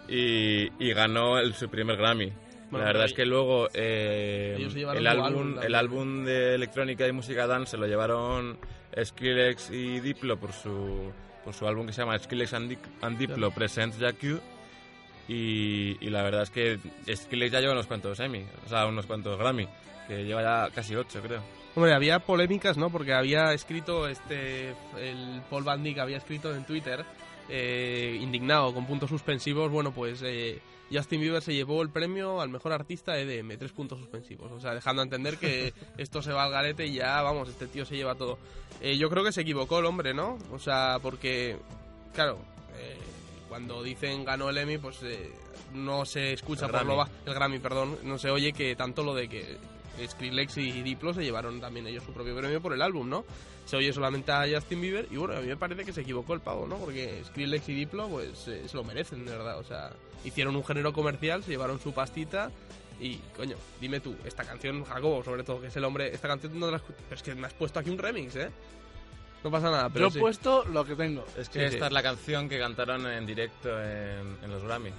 y, 0.08 0.70
y 0.78 0.92
ganó 0.92 1.38
el, 1.38 1.54
su 1.54 1.68
primer 1.68 1.96
Grammy. 1.96 2.32
Bueno, 2.70 2.84
la 2.84 2.92
verdad 2.92 3.04
es 3.06 3.12
que 3.12 3.24
luego 3.26 3.68
eh, 3.74 4.56
el, 4.58 4.70
su 4.70 4.88
álbum, 4.88 5.06
álbum 5.06 5.58
el 5.62 5.74
álbum 5.74 6.24
de 6.24 6.54
electrónica 6.56 7.06
y 7.06 7.12
música 7.12 7.46
dance 7.46 7.72
se 7.72 7.76
lo 7.76 7.86
llevaron 7.86 8.58
Skrillex 9.02 9.70
y 9.70 10.00
Diplo 10.00 10.38
por 10.38 10.52
su, 10.52 11.12
por 11.44 11.54
su 11.54 11.66
álbum 11.66 11.86
que 11.86 11.92
se 11.92 12.02
llama 12.02 12.18
Skrillex 12.18 12.54
and, 12.54 12.70
Di- 12.70 12.78
and 13.02 13.18
Diplo 13.18 13.50
Presents 13.50 13.98
Jack. 13.98 14.16
Y, 15.28 15.96
y 16.00 16.10
la 16.10 16.22
verdad 16.22 16.42
es 16.42 16.50
que 16.50 16.78
Skrillex 17.14 17.52
ya 17.52 17.60
lleva 17.60 17.72
unos 17.72 17.86
cuantos 17.86 18.20
Emmy, 18.20 18.44
o 18.64 18.68
sea, 18.68 18.86
unos 18.86 19.06
cuantos 19.06 19.36
Grammy, 19.38 19.66
que 20.06 20.24
lleva 20.24 20.42
ya 20.42 20.70
casi 20.72 20.94
ocho, 20.94 21.20
creo. 21.20 21.42
Hombre, 21.74 21.92
había 21.92 22.20
polémicas, 22.20 22.76
¿no? 22.78 22.90
Porque 22.90 23.12
había 23.12 23.52
escrito 23.52 24.08
este. 24.08 24.70
El 24.98 25.42
Paul 25.50 25.64
Van 25.64 25.82
Dyck 25.82 25.98
había 25.98 26.16
escrito 26.16 26.54
en 26.54 26.64
Twitter, 26.64 27.04
eh, 27.48 28.18
indignado, 28.20 28.72
con 28.74 28.86
puntos 28.86 29.10
suspensivos. 29.10 29.70
Bueno, 29.70 29.92
pues 29.92 30.20
eh, 30.22 30.60
Justin 30.92 31.20
Bieber 31.20 31.42
se 31.42 31.54
llevó 31.54 31.82
el 31.82 31.90
premio 31.90 32.40
al 32.40 32.48
mejor 32.48 32.72
artista 32.72 33.18
EDM, 33.18 33.58
tres 33.58 33.72
puntos 33.72 33.98
suspensivos. 33.98 34.52
O 34.52 34.60
sea, 34.60 34.74
dejando 34.74 35.02
a 35.02 35.04
entender 35.04 35.38
que 35.38 35.72
esto 35.98 36.22
se 36.22 36.32
va 36.32 36.44
al 36.44 36.52
garete 36.52 36.86
y 36.86 36.94
ya, 36.94 37.20
vamos, 37.22 37.48
este 37.48 37.66
tío 37.66 37.84
se 37.84 37.96
lleva 37.96 38.14
todo. 38.14 38.38
Eh, 38.80 38.96
yo 38.96 39.10
creo 39.10 39.24
que 39.24 39.32
se 39.32 39.40
equivocó 39.42 39.78
el 39.78 39.86
hombre, 39.86 40.14
¿no? 40.14 40.38
O 40.52 40.58
sea, 40.58 40.98
porque, 41.02 41.56
claro, 42.14 42.38
eh, 42.78 42.96
cuando 43.48 43.82
dicen 43.82 44.24
ganó 44.24 44.50
el 44.50 44.58
Emmy, 44.58 44.78
pues 44.78 45.02
eh, 45.02 45.32
no 45.74 46.04
se 46.04 46.32
escucha 46.32 46.66
El 46.66 46.72
por 46.72 46.86
lo 46.86 46.96
bajo. 46.96 47.10
El 47.24 47.34
Grammy, 47.34 47.58
perdón. 47.58 47.98
No 48.04 48.18
se 48.18 48.30
oye 48.30 48.52
que 48.52 48.76
tanto 48.76 49.02
lo 49.02 49.14
de 49.14 49.28
que 49.28 49.56
Skrillex 50.06 50.56
y 50.58 50.82
Diplo 50.82 51.12
se 51.14 51.22
llevaron 51.22 51.60
también 51.60 51.86
ellos 51.86 52.04
su 52.04 52.12
propio 52.12 52.36
premio 52.36 52.60
por 52.60 52.72
el 52.72 52.82
álbum, 52.82 53.08
¿no? 53.08 53.24
Se 53.64 53.76
oye 53.76 53.92
solamente 53.92 54.30
a 54.32 54.44
Justin 54.52 54.80
Bieber 54.80 55.08
y 55.10 55.16
bueno, 55.16 55.34
a 55.36 55.40
mí 55.40 55.46
me 55.48 55.56
parece 55.56 55.84
que 55.84 55.92
se 55.92 56.02
equivocó 56.02 56.34
el 56.34 56.40
pavo, 56.40 56.66
¿no? 56.66 56.76
Porque 56.76 57.22
Skrillex 57.26 57.68
y 57.68 57.74
Diplo 57.74 58.08
pues 58.08 58.46
eh, 58.48 58.62
se 58.68 58.76
lo 58.76 58.84
merecen, 58.84 59.24
de 59.24 59.32
verdad. 59.32 59.58
O 59.58 59.64
sea, 59.64 59.90
hicieron 60.24 60.54
un 60.56 60.64
género 60.64 60.92
comercial, 60.92 61.42
se 61.42 61.50
llevaron 61.50 61.80
su 61.80 61.92
pastita 61.92 62.50
y, 63.00 63.16
coño, 63.36 63.56
dime 63.80 64.00
tú, 64.00 64.14
esta 64.24 64.44
canción, 64.44 64.84
Jacobo, 64.84 65.22
sobre 65.24 65.42
todo, 65.44 65.60
que 65.60 65.66
es 65.66 65.76
el 65.76 65.84
hombre, 65.84 66.14
esta 66.14 66.28
canción 66.28 66.58
no 66.58 66.66
te 66.66 66.72
la 66.72 66.78
escu- 66.78 66.94
Pero 67.08 67.14
es 67.16 67.22
que 67.22 67.34
me 67.34 67.46
has 67.46 67.52
puesto 67.54 67.78
aquí 67.80 67.90
un 67.90 67.98
remix, 67.98 68.36
¿eh? 68.36 68.50
No 69.44 69.50
pasa 69.50 69.70
nada, 69.70 69.88
pero 69.90 70.06
Yo 70.06 70.08
he 70.08 70.12
sí. 70.12 70.18
puesto 70.18 70.64
lo 70.64 70.84
que 70.84 70.96
tengo. 70.96 71.24
Es 71.36 71.48
que 71.48 71.58
Sí, 71.60 71.64
esta 71.66 71.78
sí. 71.78 71.84
es 71.86 71.92
la 71.92 72.02
canción 72.02 72.48
que 72.48 72.58
cantaron 72.58 73.06
en 73.06 73.26
directo 73.26 73.68
en, 73.82 74.38
en 74.42 74.50
los 74.50 74.62
Grammy. 74.64 74.90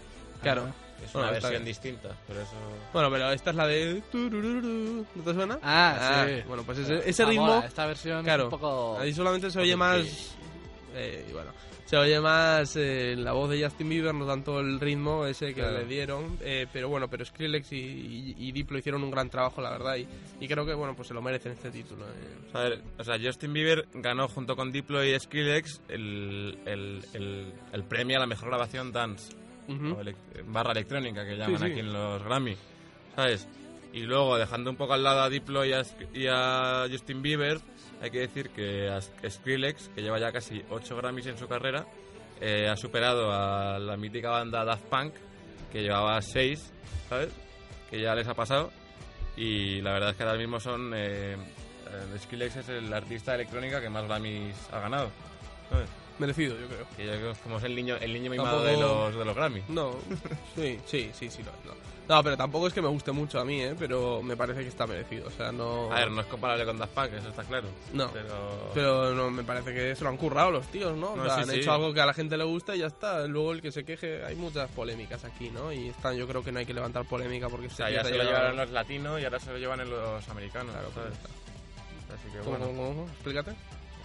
Claro. 0.42 0.68
Es 1.04 1.13
Bueno, 1.13 1.27
una 1.27 1.32
versión 1.34 1.51
bien. 1.51 1.66
distinta, 1.66 2.10
por 2.27 2.36
eso... 2.36 2.51
Bueno, 2.92 3.10
pero 3.12 3.32
esta 3.32 3.50
es 3.51 3.56
la 3.56 3.68
de... 3.68 4.01
¿No 4.13 5.24
te 5.24 5.34
suena? 5.34 5.60
Ah, 5.62 6.25
sí. 6.27 6.44
Bueno, 6.48 6.63
pues 6.63 6.80
ese, 6.80 7.08
ese 7.10 7.24
Ah, 7.24 7.27
ritmo... 7.27 7.46
mola, 7.46 7.66
esta 7.66 7.86
versión 7.86 8.24
Claro, 8.24 8.44
es 8.44 8.54
un 8.54 8.60
poco... 8.60 8.98
Ahí 9.00 9.13
solamente 9.13 9.50
se 9.51 9.60
oye 9.60 9.75
más. 9.75 10.36
eh, 10.96 11.30
bueno, 11.32 11.51
se 11.86 11.96
oye 11.96 12.20
más 12.20 12.75
eh, 12.75 13.16
la 13.18 13.32
voz 13.32 13.50
de 13.50 13.63
Justin 13.63 13.88
Bieber, 13.89 14.13
no 14.13 14.25
tanto 14.25 14.60
el 14.60 14.80
ritmo 14.80 15.25
ese 15.25 15.48
que 15.54 15.62
Claro. 15.62 15.77
le 15.77 15.86
dieron. 15.86 16.38
eh, 16.42 16.66
pero 16.74 16.89
bueno, 16.89 17.08
pero 17.10 17.24
Skrillex 17.24 17.72
y, 17.72 17.77
y- 17.77 18.36
y 18.38 18.51
Diplo 18.51 18.77
hicieron 18.77 19.04
un 19.04 19.12
gran 19.12 19.30
trabajo, 19.30 19.62
la 19.62 19.70
verdad. 19.70 19.96
Y, 19.96 20.08
y 20.44 20.48
creo 20.48 20.66
que 20.66 20.74
bueno, 20.74 20.96
pues 20.96 21.08
se 21.08 21.13
lo 21.13 21.22
merecen 21.22 21.54
este 21.54 21.72
título. 21.72 22.06
eh. 22.06 22.50
A 22.54 22.60
ver, 22.63 22.82
o 22.98 23.04
sea, 23.06 23.18
Justin 23.24 23.54
Bieber 23.54 23.88
ganó 23.94 24.27
junto 24.27 24.56
con 24.58 24.72
Diplo 24.74 25.01
y 25.06 25.18
Skrillex 25.18 25.82
el, 25.88 26.58
el, 26.66 27.06
el, 27.13 27.54
el 27.72 27.84
premio 27.84 28.18
a 28.18 28.20
la 28.20 28.27
mejor 28.27 28.50
grabación 28.50 28.92
dance, 28.92 29.32
O 29.67 30.01
elec- 30.01 30.15
barra 30.45 30.71
electrónica 30.71 31.25
que 31.25 31.36
llaman 31.38 31.59
sí. 31.59 31.65
aquí 31.65 31.79
en 31.79 31.91
los 31.93 32.24
Grammy, 32.24 32.55
¿sabes? 33.15 33.47
Y 33.93 34.01
luego, 34.01 34.38
dejando 34.38 34.69
un 34.69 34.75
poco 34.77 34.93
al 34.93 35.03
lado 35.03 35.21
a 35.21 35.29
Diplo 35.29 35.65
y 35.65 35.74
a, 35.74 35.81
y 36.13 36.27
a 36.27 36.86
Justin 36.91 37.21
Bieber, 37.21 37.57
hay 38.01 38.12
que 38.12 38.19
decir 38.19 38.50
que 38.51 38.89
a 38.89 38.97
Sk- 39.00 39.29
Skrillex, 39.29 39.89
que 39.89 40.01
lleva 40.01 40.19
ya 40.19 40.31
casi 40.31 40.62
8 40.69 40.95
Grammys 40.97 41.25
en 41.27 41.38
su 41.38 41.47
carrera, 41.47 41.86
eh, 42.39 42.67
ha 42.69 42.75
superado 42.77 43.31
a 43.31 43.79
la 43.79 43.97
mítica 43.97 44.29
banda 44.29 44.63
Daft 44.63 44.83
Punk, 44.86 45.13
que 45.71 45.81
llevaba 45.81 46.21
6, 46.21 46.71
¿sabes? 47.09 47.29
Que 47.89 48.00
ya 48.01 48.13
les 48.13 48.27
ha 48.27 48.33
pasado. 48.36 48.71
Y 49.36 49.81
la 49.81 49.93
verdad 49.93 50.09
es 50.12 50.15
que 50.17 50.24
ahora 50.24 50.38
mismo 50.38 50.59
son... 50.59 50.91
Eh, 50.95 51.33
eh, 51.33 52.19
Skrillex 52.19 52.57
es 52.57 52.69
el 52.69 52.93
artista 52.93 53.31
de 53.31 53.38
electrónica 53.43 53.79
que 53.81 53.89
más 53.89 54.03
Grammys 54.05 54.55
ha 54.71 54.79
ganado. 54.81 55.09
¿sabes? 55.69 55.89
Merecido, 56.19 56.57
yo 56.59 56.65
creo. 56.67 56.86
Que 56.97 57.05
yo 57.05 57.12
creo 57.12 57.25
que 57.25 57.31
es 57.31 57.38
como 57.39 57.57
es 57.57 57.63
el 57.63 57.75
niño, 57.75 57.95
el 58.01 58.12
niño 58.13 58.31
mimado 58.31 58.63
Tampoco- 58.63 58.65
de 58.65 58.77
los, 58.77 59.15
de 59.15 59.25
los 59.25 59.36
Grammy. 59.36 59.63
No, 59.69 59.95
sí, 60.55 60.79
sí, 60.86 61.12
sí, 61.13 61.29
sí. 61.29 61.43
No, 61.43 61.51
no. 61.71 61.77
No, 62.07 62.24
pero 62.24 62.38
tampoco 62.38 62.67
es 62.67 62.74
que 62.74 62.81
me 62.81 62.88
guste 62.88 63.12
mucho 63.12 63.38
a 63.38 63.43
mí, 63.43 63.62
¿eh? 63.62 63.75
Pero 63.77 64.24
me 64.24 64.38
parece 64.38 64.62
que 64.62 64.69
está 64.69 64.88
merecido. 64.88 65.27
O 65.27 65.31
sea, 65.31 65.51
no. 65.51 65.91
A 65.91 65.95
ver, 66.00 66.09
no 66.12 66.21
es 66.21 66.27
comparable 66.27 66.63
con 66.65 66.77
Daft 66.79 66.93
Punk, 66.93 67.12
eso 67.13 67.27
está 67.29 67.43
claro. 67.43 67.67
No. 67.93 68.09
Pero... 68.13 68.71
Pero 68.74 69.13
no, 69.13 69.29
me 69.29 69.43
parece 69.43 69.74
que 69.74 69.93
se 69.93 70.03
lo 70.05 70.09
han 70.12 70.15
currado 70.17 70.50
los 70.50 70.65
tíos, 70.67 70.95
¿no? 70.95 71.12
O 71.12 71.24
sea, 71.25 71.36
sí, 71.36 71.41
han 71.41 71.50
sí. 71.50 71.55
hecho 71.59 71.74
algo 71.74 71.93
que 71.93 72.00
a 72.00 72.05
la 72.05 72.13
gente 72.13 72.38
le 72.38 72.45
gusta 72.45 72.75
y 72.75 72.79
ya 72.79 72.88
está. 72.88 73.27
Luego 73.27 73.51
el 73.51 73.62
que 73.62 73.74
se 73.74 73.83
queje, 73.83 74.24
hay 74.24 74.36
muchas 74.38 74.69
polémicas 74.71 75.25
aquí, 75.25 75.50
¿no? 75.50 75.74
Y 75.74 75.89
están, 75.89 76.15
yo 76.15 76.25
creo 76.29 76.41
que 76.43 76.53
no 76.53 76.59
hay 76.59 76.65
que 76.65 76.74
levantar 76.74 77.03
polémica 77.05 77.50
porque 77.50 77.67
O 77.67 77.71
sea, 77.71 77.89
ya 77.89 78.05
se 78.05 78.15
lo 78.17 78.24
llevaron 78.24 78.55
los 78.55 78.69
latinos 78.71 79.19
y 79.19 79.25
ahora 79.25 79.39
se 79.41 79.51
lo 79.51 79.57
llevan 79.57 79.81
en 79.81 79.89
los 79.89 80.27
americanos, 80.29 80.71
Claro, 80.71 80.89
¿sabes? 80.95 81.13
pues 81.19 82.19
Así 82.21 82.31
que 82.31 82.38
¿Cómo, 82.39 82.51
bueno. 82.51 82.65
cómo, 82.67 82.88
cómo? 82.88 83.07
Explícate. 83.09 83.51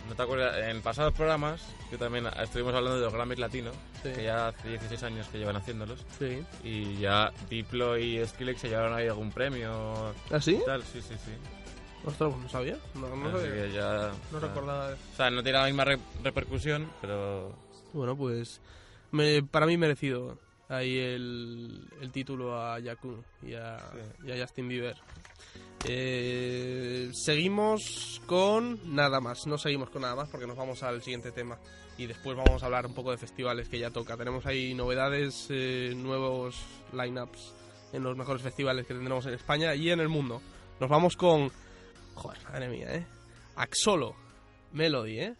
¿No 0.09 0.15
te 0.17 0.23
acuerdas? 0.23 0.57
En 0.69 0.83
pasados 0.83 1.15
programas, 1.15 1.63
que 1.89 1.97
también 1.97 2.27
estuvimos 2.43 2.75
hablando 2.75 2.99
de 2.99 3.05
los 3.05 3.13
Grammys 3.15 3.39
latinos, 3.39 3.75
Sí. 4.03 4.11
que 4.13 4.25
ya 4.25 4.49
hace 4.49 4.69
16 4.69 5.03
años 5.05 5.27
que 5.29 5.39
llevan 5.39 5.57
haciéndolos, 5.57 6.05
Sí. 6.19 6.43
y 6.65 6.97
ya 6.99 7.33
Diplo 7.49 7.97
y 7.97 8.25
Skrillex 8.27 8.61
se 8.61 8.69
llevaron 8.69 8.93
ahí 8.95 9.07
algún 9.09 9.31
premio 9.31 10.13
¿Ah, 10.31 10.41
sí? 10.41 10.61
tal, 10.67 10.83
sí, 10.83 11.01
sí, 11.01 11.15
sí. 11.25 11.33
Ostras, 12.05 12.31
pues 12.33 12.43
no 12.43 12.49
sabía. 12.49 12.77
No, 12.95 13.15
no 13.17 13.31
sabía. 13.31 13.53
que 13.67 13.73
ya... 13.73 14.11
No 14.33 14.41
recordaba. 14.41 14.91
O 14.91 15.17
sea, 15.17 15.31
no 15.31 15.43
tiene 15.43 15.59
la 15.59 15.67
misma 15.67 15.85
re- 15.85 15.99
repercusión, 16.25 16.91
pero... 17.01 17.55
Bueno, 17.93 18.17
pues 18.17 18.61
me- 19.13 19.43
para 19.45 19.67
mí 19.67 19.77
merecido 19.77 20.37
ahí 20.69 20.99
el, 20.99 21.87
el 22.01 22.11
título 22.11 22.61
a 22.61 22.81
y 22.81 22.85
Sí. 23.47 23.47
y 24.25 24.33
a 24.33 24.41
Justin 24.41 24.69
Bieber. 24.69 24.97
Eh, 25.85 27.11
seguimos 27.12 28.23
con 28.27 28.95
nada 28.95 29.21
más, 29.21 29.47
no 29.47 29.59
seguimos 29.59 29.91
con 29.91 30.03
nada 30.03 30.15
más 30.15 30.29
porque 30.29 30.47
nos 30.47 30.57
vamos 30.57 30.83
al 30.83 31.03
siguiente 31.03 31.33
tema 31.33 31.59
y 31.99 32.07
después 32.07 32.37
vamos 32.37 32.62
a 32.62 32.67
hablar 32.67 32.87
un 32.87 32.95
poco 32.95 33.11
de 33.11 33.19
festivales 33.19 33.69
que 33.69 33.79
ya 33.79 33.91
toca. 33.91 34.17
Tenemos 34.17 34.47
ahí 34.47 34.75
novedades, 34.75 35.49
eh, 35.51 35.93
nuevos 35.97 36.57
lineups 36.93 37.55
en 37.93 38.03
los 38.03 38.17
mejores 38.17 38.43
festivales 38.43 38.87
que 38.87 38.95
tendremos 38.95 39.27
en 39.27 39.35
España 39.35 39.75
y 39.75 39.91
en 39.91 40.01
el 40.01 40.09
mundo. 40.09 40.41
Nos 40.81 40.89
vamos 40.89 41.17
con, 41.17 41.51
joder, 42.15 42.39
madre 42.45 42.69
mía, 42.69 42.95
eh, 42.95 43.07
Axolo 43.57 44.15
Melody, 44.73 45.19
eh. 45.19 45.35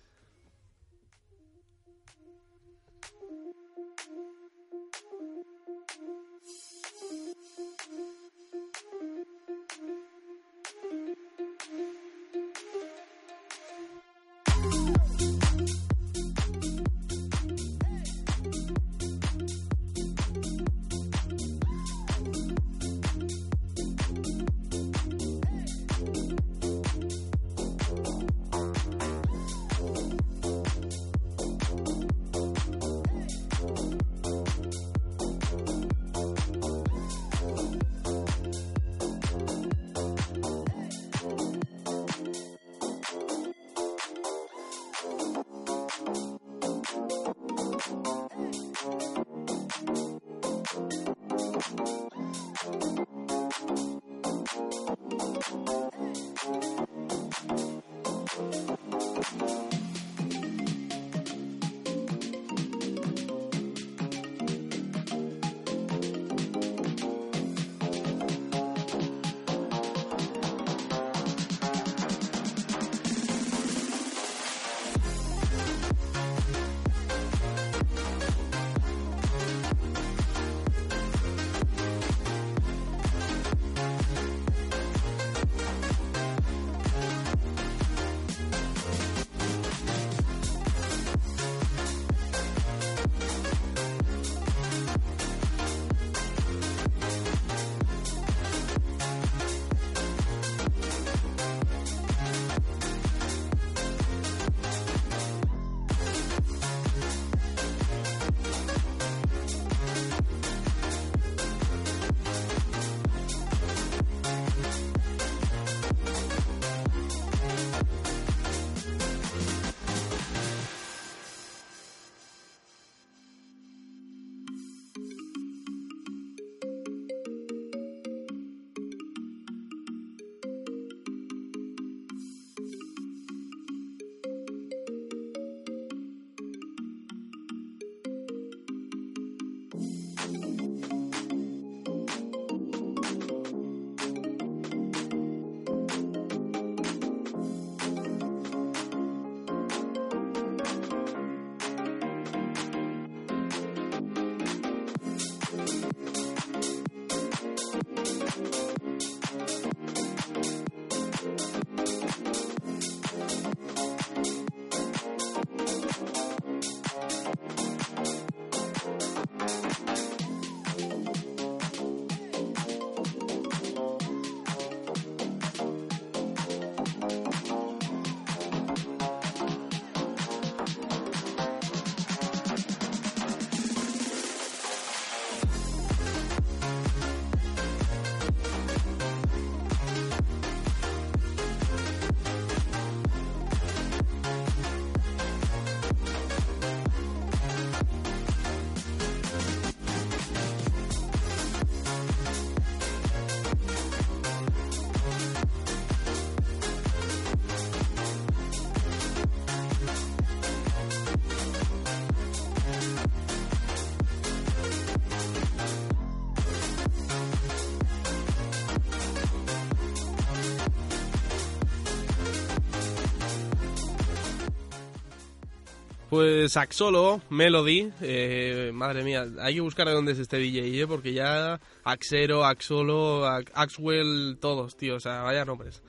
Pues 226.12 226.59
Axolo, 226.59 227.22
Melody, 227.31 227.90
eh, 228.03 228.70
madre 228.75 229.03
mía, 229.03 229.25
hay 229.40 229.55
que 229.55 229.61
buscar 229.62 229.87
de 229.88 229.94
dónde 229.94 230.12
es 230.12 230.18
este 230.18 230.37
DJ, 230.37 230.83
¿eh? 230.83 230.87
porque 230.87 231.14
ya 231.14 231.59
Axero, 231.85 232.44
Axolo, 232.44 233.25
Axwell, 233.27 234.37
todos, 234.38 234.77
tío, 234.77 234.96
o 234.96 235.01
sea, 235.01 235.22
vaya 235.22 235.46
nombres. 235.46 235.83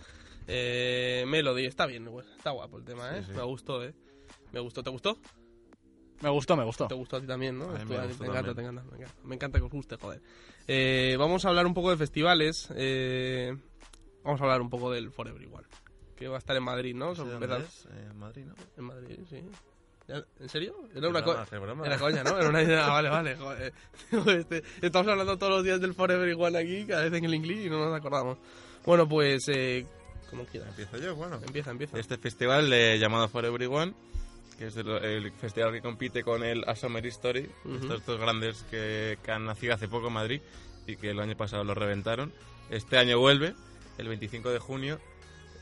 Eh, 0.48 1.26
Melody, 1.28 1.66
está 1.66 1.88
bien, 1.88 2.06
güey, 2.06 2.26
está 2.38 2.52
guapo 2.52 2.78
el 2.78 2.86
tema, 2.86 3.18
¿eh? 3.18 3.24
Sí. 3.26 3.34
Me 3.36 3.44
gustó, 3.44 3.84
¿eh? 3.84 3.94
Me 4.54 4.62
gustó, 4.62 4.82
¿te 4.82 4.92
gustó? 4.92 5.18
Me 6.22 6.30
gustó, 6.30 6.56
me 6.56 6.64
gustó. 6.64 6.88
Te 6.88 6.96
gustó 6.96 7.18
a 7.18 7.20
ti 7.20 7.28
también, 7.28 7.60
¿no? 7.60 7.68
Me 7.68 7.74
a 7.74 7.80
ti 7.80 7.84
gustó 7.84 8.24
te 8.24 8.30
encanta, 8.30 8.54
te 8.54 8.56
también. 8.56 8.70
encanta, 8.78 8.84
me 8.92 8.96
encanta. 8.96 9.22
Me 9.26 9.36
encanta 9.36 9.60
que 9.60 9.66
os 9.66 9.72
guste, 9.74 9.98
joder. 9.98 10.22
Eh, 10.70 11.18
vamos 11.20 11.44
a 11.44 11.50
hablar 11.50 11.66
un 11.66 11.74
poco 11.74 11.90
de 11.90 11.98
festivales. 11.98 12.70
eh, 12.78 13.58
vamos 14.24 14.40
a 14.40 14.46
hablar 14.46 14.62
un 14.62 14.70
poco 14.70 14.90
del 14.90 15.12
For 15.12 15.28
Everyone. 15.28 15.68
Que 16.16 16.30
va 16.30 16.38
a 16.38 16.40
estar 16.40 16.56
en 16.56 16.64
Madrid, 16.64 16.96
¿no? 16.96 17.12
Eh, 17.12 18.14
Madrid, 18.16 18.46
¿no? 18.46 18.56
En 18.78 18.84
Madrid, 18.86 19.20
sí. 19.30 19.42
¿Ya- 20.14 20.26
¿En 20.40 20.50
serio? 20.50 20.76
Era 20.96 21.10
una 21.10 21.22
broma. 21.22 21.86
Era 21.86 21.98
coña, 21.98 22.24
¿no? 22.24 22.38
Era 22.38 22.50
una 22.50 22.62
idea. 22.62 22.88
Vale, 22.88 23.10
vale. 23.10 23.36
Joder. 23.36 23.74
Este, 24.40 24.64
estamos 24.82 25.08
hablando 25.12 25.38
todos 25.38 25.54
los 25.54 25.64
días 25.64 25.82
del 25.82 25.94
For 25.94 26.12
Everyone 26.12 26.58
aquí, 26.58 26.86
cada 26.86 27.04
vez 27.04 27.14
en 27.14 27.26
el 27.26 27.34
inglés 27.34 27.66
y 27.66 27.70
no 27.70 27.80
nos 27.84 27.96
acordamos. 27.98 28.38
Bueno, 28.86 29.08
pues. 29.08 29.44
Eh, 29.48 29.86
como 30.30 30.46
quieras. 30.46 30.70
Empiezo 30.70 30.98
yo, 30.98 31.16
bueno. 31.16 31.40
Empieza, 31.46 31.72
empieza. 31.72 31.98
Este 32.00 32.18
festival 32.18 32.72
eh, 32.74 32.98
llamado 33.00 33.28
For 33.30 33.44
Everyone, 33.46 33.94
que 34.58 34.68
es 34.68 34.78
el, 34.78 34.88
el 34.90 35.32
festival 35.34 35.72
que 35.74 35.82
compite 35.82 36.24
con 36.24 36.44
el 36.44 36.64
A 36.68 36.76
Summer 36.76 37.06
History, 37.06 37.50
Ujú. 37.66 37.76
estos 37.76 38.06
dos 38.06 38.20
grandes 38.20 38.64
que, 38.70 39.18
que 39.24 39.32
han 39.32 39.46
nacido 39.46 39.74
hace 39.76 39.88
poco 39.88 40.08
en 40.08 40.14
Madrid 40.14 40.42
y 40.88 40.96
que 40.96 41.12
el 41.12 41.20
año 41.20 41.36
pasado 41.38 41.64
lo 41.64 41.74
reventaron. 41.74 42.32
Este 42.70 42.98
año 42.98 43.20
vuelve, 43.20 43.54
el 43.98 44.08
25 44.08 44.50
de 44.50 44.60
junio, 44.60 45.00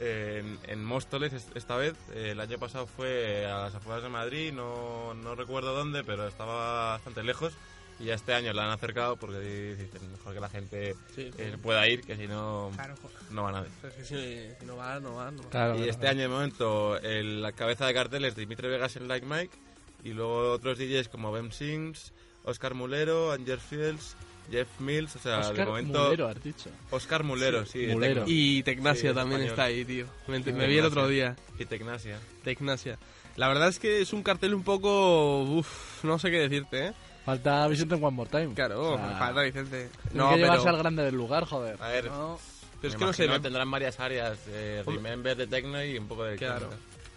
en, 0.02 0.58
en 0.68 0.84
Móstoles 0.84 1.32
es- 1.34 1.48
esta 1.56 1.76
vez. 1.78 1.94
Eh, 2.14 2.32
el 2.32 2.40
año 2.40 2.58
pasado 2.58 2.88
fue 2.88 3.46
a 3.46 3.62
las 3.64 3.76
afueras 3.76 4.04
de 4.04 4.10
Madrid, 4.10 4.52
no, 4.52 5.14
no 5.14 5.36
recuerdo 5.36 5.74
dónde, 5.76 6.04
pero 6.04 6.28
estaba 6.28 6.94
bastante 6.94 7.24
lejos. 7.24 7.54
Y 8.00 8.06
ya 8.06 8.16
este 8.16 8.34
año 8.34 8.52
la 8.52 8.64
han 8.66 8.72
acercado 8.72 9.16
porque 9.16 9.40
dicen 9.40 10.12
mejor 10.12 10.34
que 10.34 10.40
la 10.40 10.50
gente 10.50 10.96
Sí, 11.16 11.26
sí. 11.26 11.32
eh, 11.38 11.56
pueda 11.62 11.88
ir, 11.88 12.02
que 12.02 12.18
si 12.18 12.28
no, 12.28 12.72
Claro, 12.74 12.96
no 13.30 13.44
va 13.44 13.52
nadie. 13.52 13.70
Es 13.84 13.94
que 13.94 14.04
si, 14.06 14.60
si 14.60 14.66
no 14.66 14.76
va, 14.76 15.00
no 15.00 15.14
va. 15.14 15.30
No 15.30 15.44
va. 15.44 15.50
Claro, 15.52 15.74
Y 15.74 15.78
claro, 15.78 15.92
este 15.92 16.02
claro. 16.02 16.12
año 16.14 16.22
de 16.24 16.28
momento 16.28 16.98
el- 16.98 17.42
la 17.44 17.52
cabeza 17.52 17.86
de 17.86 17.94
cartel 17.94 18.26
es 18.26 18.36
Dimitri 18.36 18.70
Vegas 18.70 18.96
en 18.96 19.08
Like 19.08 19.28
Mike 19.28 19.56
y 20.04 20.14
luego 20.14 20.52
otros 20.52 20.80
DJs 20.80 21.10
como 21.10 21.32
Ben 21.32 21.52
Sings, 21.52 22.12
Oscar 22.44 22.74
Mulero, 22.74 23.34
Anger 23.34 23.60
Fields, 23.60 24.16
Jeff 24.50 24.68
Mills, 24.80 25.16
o 25.16 25.20
sea, 25.20 25.38
de 25.38 25.48
Oscar 25.50 25.68
momento 25.68 26.04
Mulero, 26.04 26.28
has 26.28 26.44
dicho. 26.44 26.70
Oscar 26.90 27.24
Mulero, 27.24 27.66
sí, 27.66 27.86
de 27.86 27.94
Mulero. 27.94 28.22
Tecno. 28.22 28.26
Y 28.28 28.64
Tecnasia 28.64 29.10
Sí, 29.12 29.16
también 29.16 29.42
español. 29.42 29.50
está 29.52 29.64
ahí, 29.64 29.86
tío. 29.86 30.06
Me, 30.28 30.44
Sí, 30.44 30.52
me 30.54 30.68
vi 30.68 30.78
el 30.78 30.86
otro 30.86 31.08
día. 31.08 31.36
y 31.60 31.66
Tecnasia. 31.66 32.20
Tecnasia. 32.44 32.98
La 33.38 33.48
verdad 33.48 33.70
es 33.70 33.80
que 33.80 34.02
es 34.02 34.12
un 34.14 34.24
cartel 34.24 34.54
un 34.54 34.64
poco... 34.64 35.44
Uf, 35.44 36.04
no 36.04 36.20
sé 36.20 36.32
qué 36.32 36.40
decirte, 36.40 36.88
¿eh? 36.88 36.94
Falta 37.26 37.68
Vicente 37.68 37.96
en 37.96 38.04
One 38.04 38.16
More 38.16 38.30
Time. 38.30 38.54
Claro, 38.56 38.94
O 38.94 38.98
sea, 38.98 39.16
falta 39.18 39.42
Vicente. 39.44 39.90
No, 40.14 40.30
que 40.30 40.36
pero, 40.36 40.46
llevarse 40.48 40.70
al 40.70 40.78
grande 40.78 41.04
del 41.04 41.16
lugar, 41.16 41.46
joder. 41.46 41.82
A 41.82 41.88
ver, 41.90 42.06
No. 42.06 42.38
pero 42.82 42.92
es 42.94 43.00
que 43.00 43.06
no 43.06 43.14
sé... 43.14 43.28
tendrán 43.40 43.70
varias 43.72 44.00
áreas, 44.02 44.38
eh. 44.50 44.84
Remember 44.86 45.38
de 45.38 45.48
Tecno 45.48 45.82
y 45.84 45.98
un 45.98 46.08
poco 46.08 46.24
de 46.26 46.36
Claro. 46.36 46.70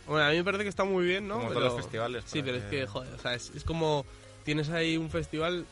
Bueno, 0.06 0.26
a 0.26 0.30
mí 0.30 0.36
me 0.36 0.44
parece 0.44 0.62
que 0.64 0.68
está 0.68 0.84
muy 0.84 1.04
bien, 1.06 1.26
¿no? 1.26 1.36
Como 1.36 1.48
Pero- 1.48 1.60
todos 1.60 1.72
los 1.72 1.82
festivales. 1.82 2.24
Sí, 2.26 2.42
pero 2.42 2.58
es 2.58 2.64
que, 2.64 2.86
joder, 2.86 3.12
o 3.14 3.18
sea, 3.18 3.34
es, 3.34 3.50
es 3.56 3.64
como... 3.64 4.04
Tienes 4.44 4.68
ahí 4.68 4.98
un 4.98 5.08
festival 5.10 5.64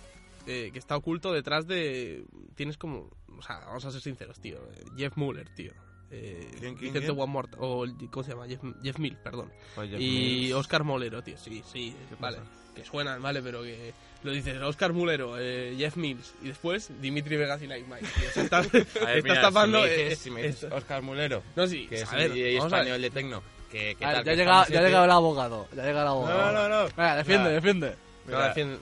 eh, 0.46 0.70
que 0.72 0.78
está 0.78 0.96
oculto 0.96 1.32
detrás 1.32 1.66
de... 1.66 2.24
Tienes 2.54 2.76
como... 2.76 3.10
O 3.38 3.42
sea, 3.42 3.58
vamos 3.60 3.84
a 3.84 3.90
ser 3.90 4.00
sinceros, 4.00 4.40
tío. 4.40 4.58
Jeff 4.96 5.16
Muller, 5.16 5.48
tío. 5.54 5.72
Eh, 6.10 6.46
¿Quién, 6.58 6.74
quién, 6.76 6.92
Vicente? 6.92 7.10
One 7.12 7.32
More... 7.32 7.48
O, 7.58 7.84
¿cómo 8.10 8.22
se 8.24 8.32
llama? 8.32 8.46
Jeff, 8.46 8.60
Jeff 8.82 8.98
Mill, 8.98 9.16
perdón. 9.16 9.50
Oye, 9.76 9.96
y 9.98 10.40
Mills. 10.42 10.54
Oscar 10.54 10.84
Molero, 10.84 11.22
tío. 11.22 11.36
Sí, 11.38 11.62
sí, 11.66 11.94
¿Qué 12.08 12.16
vale. 12.20 12.38
pasa? 12.38 12.48
Que 12.74 12.84
suenan, 12.86 13.20
vale, 13.20 13.42
pero 13.42 13.62
que 13.62 13.92
lo 14.22 14.32
dices 14.32 14.58
Oscar 14.62 14.94
Mulero, 14.94 15.38
eh, 15.38 15.74
Jeff 15.76 15.96
Mills 15.96 16.32
y 16.42 16.48
después 16.48 16.90
Dimitri 17.02 17.36
Vegas 17.36 17.60
y 17.60 17.66
Like 17.66 17.86
Mike. 17.86 18.06
tío. 18.18 18.28
O 18.28 18.32
sea, 18.32 18.42
estás, 18.44 18.66
A 18.74 18.78
ver, 18.78 18.84
estás 19.18 19.22
mira, 19.24 19.40
tapando. 19.42 19.82
si 19.82 19.88
me 19.90 20.06
eh, 20.06 20.16
si 20.16 20.30
me 20.30 20.42
dices. 20.44 20.72
Oscar 20.72 21.02
Mulero, 21.02 21.42
No, 21.54 21.66
sí, 21.66 21.86
que 21.86 21.96
es 21.96 22.10
a 22.10 22.16
ver, 22.16 22.32
DJ 22.32 22.56
español 22.56 23.02
de 23.02 23.10
Tecno, 23.10 23.42
que, 23.70 23.94
que 23.94 23.96
tal, 23.96 24.14
ya, 24.16 24.22
que 24.24 24.36
llega, 24.36 24.62
estamos 24.62 24.68
ya 24.70 24.78
ha 24.78 24.82
llegado 24.84 25.04
el 25.04 25.10
abogado. 25.10 25.68
Ya 25.76 25.84
llega 25.84 26.00
el 26.00 26.08
abogado. 26.08 26.52
No, 26.52 26.52
no, 26.52 26.68
no. 26.84 26.88
Venga, 26.96 27.16
defiende, 27.16 27.50
defiende. 27.50 27.90
No, 27.90 27.96
mira, 28.28 28.48
defiende- 28.48 28.78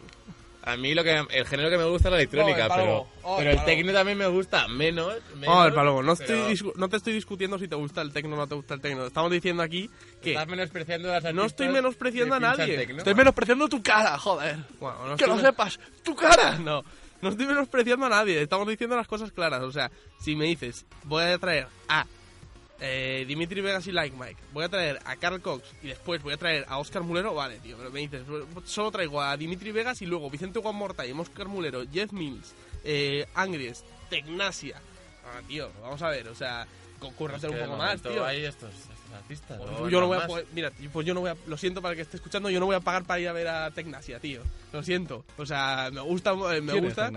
A 0.63 0.77
mí 0.77 0.95
lo 0.95 1.03
que 1.03 1.25
el 1.31 1.47
género 1.47 1.71
que 1.71 1.79
me 1.79 1.85
gusta 1.85 2.09
es 2.09 2.13
la 2.13 2.19
electrónica, 2.19 2.69
Oh, 2.69 2.75
el 2.75 2.81
pero. 2.81 3.07
Oh, 3.23 3.37
pero 3.39 3.51
el 3.51 3.59
el 3.59 3.65
techno 3.65 3.93
también 3.93 4.19
me 4.19 4.27
gusta 4.27 4.69
menos. 4.69 5.15
menos 5.35 5.47
Vamos 5.47 5.61
a 5.61 5.65
ver, 5.65 5.75
Palomo, 5.75 6.03
no, 6.03 6.15
pero 6.17 6.47
estoy 6.47 6.73
no 6.77 6.89
te 6.89 6.97
estoy 6.97 7.13
discutiendo 7.15 7.59
si 7.59 7.67
te 7.69 7.77
gusta 7.77 8.03
el 8.03 8.13
tecno 8.13 8.37
o 8.37 8.39
no 8.39 8.47
te 8.47 8.55
gusta 8.55 8.75
el 8.75 8.81
tecno. 8.81 9.07
Estamos 9.07 9.31
diciendo 9.31 9.63
aquí 9.63 9.89
que. 10.23 10.33
Estás 10.33 10.49
menospreciando 10.49 11.11
a 11.13 11.21
las 11.21 11.35
No 11.35 11.45
estoy 11.45 11.69
menospreciando 11.69 12.35
a 12.35 12.41
nadie. 12.41 12.83
Estoy 12.83 13.15
menospreciando 13.15 13.69
tu 13.69 13.83
cara, 13.83 14.19
joder. 14.19 14.59
Bueno, 14.79 15.09
no 15.09 15.17
que 15.17 15.27
lo 15.27 15.39
sepas. 15.39 15.79
Tu 16.03 16.15
cara. 16.15 16.59
No, 16.61 16.85
no 17.23 17.31
estoy 17.31 17.47
menospreciando 17.47 18.07
a 18.07 18.09
nadie. 18.11 18.41
Estamos 18.43 18.67
diciendo 18.69 18.97
las 18.97 19.09
cosas 19.09 19.33
claras. 19.33 19.63
O 19.63 19.73
sea, 19.73 19.91
si 20.21 20.37
me 20.37 20.45
dices, 20.45 20.85
voy 21.05 21.25
a 21.25 21.39
traer 21.39 21.67
a 21.89 22.07
eh, 22.81 23.25
Dimitri 23.27 23.61
Vegas 23.61 23.87
y 23.87 23.93
Like 23.93 24.17
Mike, 24.17 24.41
voy 24.53 24.65
a 24.65 24.69
traer 24.69 24.99
a 25.05 25.17
Carl 25.17 25.41
Cox 25.41 25.65
y 25.83 25.89
después 25.89 26.23
voy 26.23 26.33
a 26.35 26.37
traer 26.37 26.65
a 26.69 26.79
Oscar 26.79 27.03
Mulero, 27.03 27.35
vale, 27.35 27.59
tío. 27.61 27.77
Pero 27.77 27.91
me 27.91 28.01
dices, 28.01 28.23
solo 28.65 28.91
traigo 28.91 29.21
a 29.21 29.37
Dimitri 29.37 29.73
Vegas 29.73 30.01
y 30.03 30.07
luego 30.07 30.31
Vicente 30.31 30.61
More 30.61 30.95
Time, 30.95 31.21
Oscar 31.21 31.49
Mulero, 31.49 31.83
Jeff 31.91 32.13
Mills, 32.13 32.55
eh, 32.85 33.27
Angries, 33.35 33.85
Tecnasia. 34.09 34.81
Ah, 35.25 35.41
tío, 35.47 35.71
vamos 35.83 36.01
a 36.03 36.09
ver, 36.09 36.29
o 36.29 36.35
sea, 36.35 36.67
concurrate 36.99 37.47
Es 37.47 37.53
un 37.53 37.59
poco 37.59 37.77
más, 37.77 38.01
tío. 38.01 38.25
Hay 38.25 38.45
estos, 38.45 38.71
estos 38.71 39.15
artistas. 39.15 39.61
Pues 39.79 39.93
yo 39.93 40.01
no 40.01 40.07
voy 40.07 40.19
a 40.19 40.27
poder- 40.27 40.47
mira, 40.53 40.73
pues 40.93 41.07
yo 41.07 41.15
no 41.15 41.21
voy 41.21 41.31
a, 41.31 41.37
lo 41.47 41.57
siento 41.57 41.83
para 41.83 41.93
el 41.93 41.97
que 41.97 42.03
esté 42.03 42.17
escuchando, 42.17 42.51
yo 42.51 42.61
no 42.61 42.67
voy 42.67 42.77
a 42.77 42.81
pagar 42.81 43.05
para 43.05 43.21
ir 43.21 43.29
a 43.29 43.33
ver 43.33 43.49
a 43.49 43.71
Tecnasia, 43.71 44.19
tío. 44.21 44.43
Lo 44.73 44.83
siento. 44.83 45.25
O 45.37 45.47
sea, 45.47 45.91
me 45.93 46.01
gusta, 46.01 46.33
eh, 46.33 46.61
me 46.61 46.73
¿Quién 46.73 46.85
es 46.85 46.97
gusta. 46.97 47.11
Mm, 47.11 47.17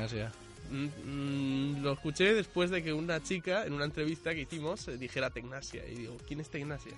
mm, 0.74 1.82
lo 1.84 1.94
escuché 1.94 2.34
después 2.34 2.70
de 2.70 2.84
que 2.84 2.94
una 2.94 3.22
chica 3.22 3.66
en 3.66 3.74
una 3.74 3.86
entrevista 3.86 4.34
que 4.34 4.42
hicimos 4.42 4.88
eh, 4.88 4.98
dijera 4.98 5.30
Tecnasia 5.30 5.86
y 5.88 5.96
digo, 5.96 6.18
¿quién 6.28 6.40
es 6.40 6.50
Tecnasia? 6.50 6.94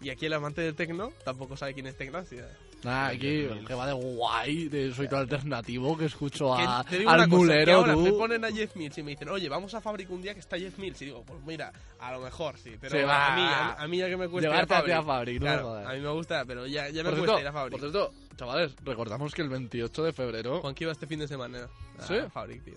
Y 0.00 0.10
aquí 0.10 0.26
el 0.26 0.34
amante 0.34 0.60
del 0.60 0.74
tecno 0.74 1.10
tampoco 1.24 1.56
sabe 1.56 1.72
quién 1.72 1.86
es 1.86 1.96
Tecnasia. 1.96 2.46
Nah, 2.84 3.06
aquí 3.06 3.26
Mills. 3.48 3.66
que 3.66 3.72
va 3.74 3.86
de 3.86 3.94
guay, 3.94 4.68
de 4.68 4.92
soy 4.92 5.08
todo 5.08 5.20
alternativo, 5.20 5.96
que 5.96 6.04
escucho 6.04 6.54
Que 6.54 6.62
a, 6.68 6.84
te 6.86 6.98
digo 6.98 7.10
al 7.10 7.20
una 7.20 7.28
cosa, 7.28 7.30
que 7.30 7.36
mulero, 7.46 7.72
ahora 7.76 7.94
tú. 7.94 8.00
me 8.02 8.12
ponen 8.12 8.44
a 8.44 8.52
Jeff 8.52 8.76
Mills 8.76 8.98
y 8.98 9.02
me 9.02 9.12
dicen, 9.12 9.30
oye, 9.30 9.48
vamos 9.48 9.72
a 9.72 9.80
Fabric 9.80 10.10
un 10.10 10.20
día 10.20 10.34
que 10.34 10.40
está 10.40 10.58
Jeff 10.58 10.76
Mills. 10.78 11.00
Y 11.00 11.06
digo, 11.06 11.24
pues 11.26 11.40
mira, 11.46 11.72
a 11.98 12.12
lo 12.12 12.20
mejor 12.20 12.58
sí, 12.58 12.74
pero 12.78 12.94
Sí, 12.94 13.02
va. 13.04 13.32
a, 13.32 13.36
mí, 13.36 13.42
a, 13.42 13.72
a 13.82 13.88
mí 13.88 13.96
ya 13.96 14.08
que 14.08 14.18
me 14.18 14.28
cuesta 14.28 14.50
Llevarte 14.50 14.74
ir 14.74 14.76
a 14.76 14.80
a 14.80 14.84
ti 14.84 14.90
a 14.90 15.02
Fabric. 15.02 15.06
Fabric, 15.06 15.40
no 15.40 15.46
me 15.46 15.50
Claro, 15.52 15.66
jodas. 15.68 15.86
a 15.86 15.92
mí 15.94 16.00
me 16.00 16.10
gusta, 16.10 16.44
pero 16.44 16.66
ya, 16.66 16.90
ya 16.90 17.02
me 17.02 17.08
Por 17.08 17.18
cuesta 17.20 17.36
cierto, 17.36 17.40
ir 17.40 17.46
a 17.48 17.52
Fabric. 17.52 17.70
por 17.72 17.80
cierto, 17.80 18.12
chavales, 18.36 18.76
recordamos 18.84 19.34
que 19.34 19.40
el 19.42 19.48
28 19.48 20.04
de 20.04 20.12
febrero... 20.12 20.60
Juan 20.60 20.74
que 20.74 20.84
iba 20.84 20.92
este 20.92 21.06
fin 21.06 21.18
de 21.20 21.26
semana 21.28 21.68
a 21.98 22.06
¿Sí? 22.06 22.14
Fabric, 22.30 22.62
tío. 22.62 22.74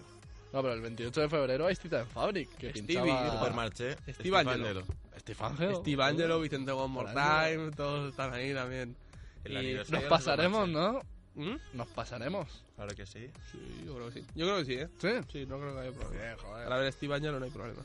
No, 0.51 0.61
pero 0.63 0.73
el 0.73 0.81
28 0.81 1.21
de 1.21 1.29
febrero 1.29 1.67
hay 1.67 1.75
cita 1.75 1.99
en 1.99 2.07
Fabric, 2.07 2.49
que 2.57 2.69
Stevie, 2.71 2.85
pinchaba... 3.03 3.37
Supermarché. 3.37 3.95
Steve 4.13 4.37
Angelo. 4.37 4.83
Steve 5.19 5.37
Angelo. 5.45 5.75
Steve 5.81 6.03
Angelo, 6.03 6.39
Vicente 6.41 6.71
One 6.71 6.93
More. 6.93 7.11
Time, 7.13 7.71
todos 7.71 8.09
están 8.09 8.33
ahí 8.33 8.53
también. 8.53 8.95
El 9.43 9.63
Y 9.63 9.73
Nos 9.91 10.03
pasaremos. 10.05 10.67
¿no? 10.67 11.01
¿Mm? 11.35 11.55
Nos 11.73 11.87
pasaremos. 11.89 12.63
Claro 12.75 12.95
que 12.95 13.05
sí. 13.05 13.29
Sí, 13.51 13.83
yo 13.85 13.95
creo 13.95 14.07
que 14.09 14.19
sí. 14.21 14.25
Yo 14.35 14.45
creo 14.45 14.57
que 14.57 14.65
sí, 14.65 14.73
¿eh? 14.73 14.89
¿Sí? 14.99 15.09
Sí, 15.31 15.45
no 15.45 15.59
creo 15.59 15.73
que 15.75 15.81
haya 15.81 15.91
problema. 15.91 16.23
Bien, 16.25 16.37
joder. 16.37 16.63
Para 16.67 16.81
ver 16.81 16.93
Steve 16.93 17.15
Angelo 17.15 17.39
no 17.39 17.45
hay 17.45 17.51
problema. 17.51 17.81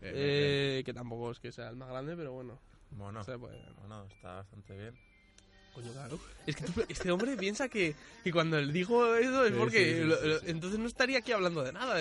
Bien, 0.00 0.14
bien, 0.14 0.14
Eh, 0.16 0.82
que 0.84 0.92
tampoco 0.92 1.30
es 1.30 1.38
que 1.38 1.52
sea 1.52 1.68
el 1.68 1.76
más 1.76 1.88
grande, 1.88 2.16
pero 2.16 2.32
bueno. 2.32 2.58
Bueno, 2.90 3.22
se 3.22 3.38
puede- 3.38 3.62
bueno, 3.78 4.04
está 4.06 4.34
bastante 4.34 4.76
bien. 4.76 4.94
Coño, 5.80 5.92
claro. 5.92 6.20
Es 6.46 6.56
que 6.56 6.64
tú- 6.64 6.84
este 6.88 7.10
hombre 7.10 7.36
piensa 7.36 7.68
que, 7.68 7.94
que 8.24 8.32
cuando 8.32 8.58
él 8.58 8.72
dijo 8.72 9.14
eso 9.16 9.44
es 9.44 9.52
Sí, 9.52 9.56
porque... 9.58 9.78
sí, 9.84 9.94
sí, 10.00 10.04
lo- 10.04 10.16
sí, 10.16 10.26
lo- 10.28 10.38
sí. 10.40 10.44
Entonces 10.48 10.78
no 10.78 10.86
estaría 10.86 11.18
aquí 11.18 11.32
hablando 11.32 11.62
de 11.62 11.72
nada. 11.72 11.96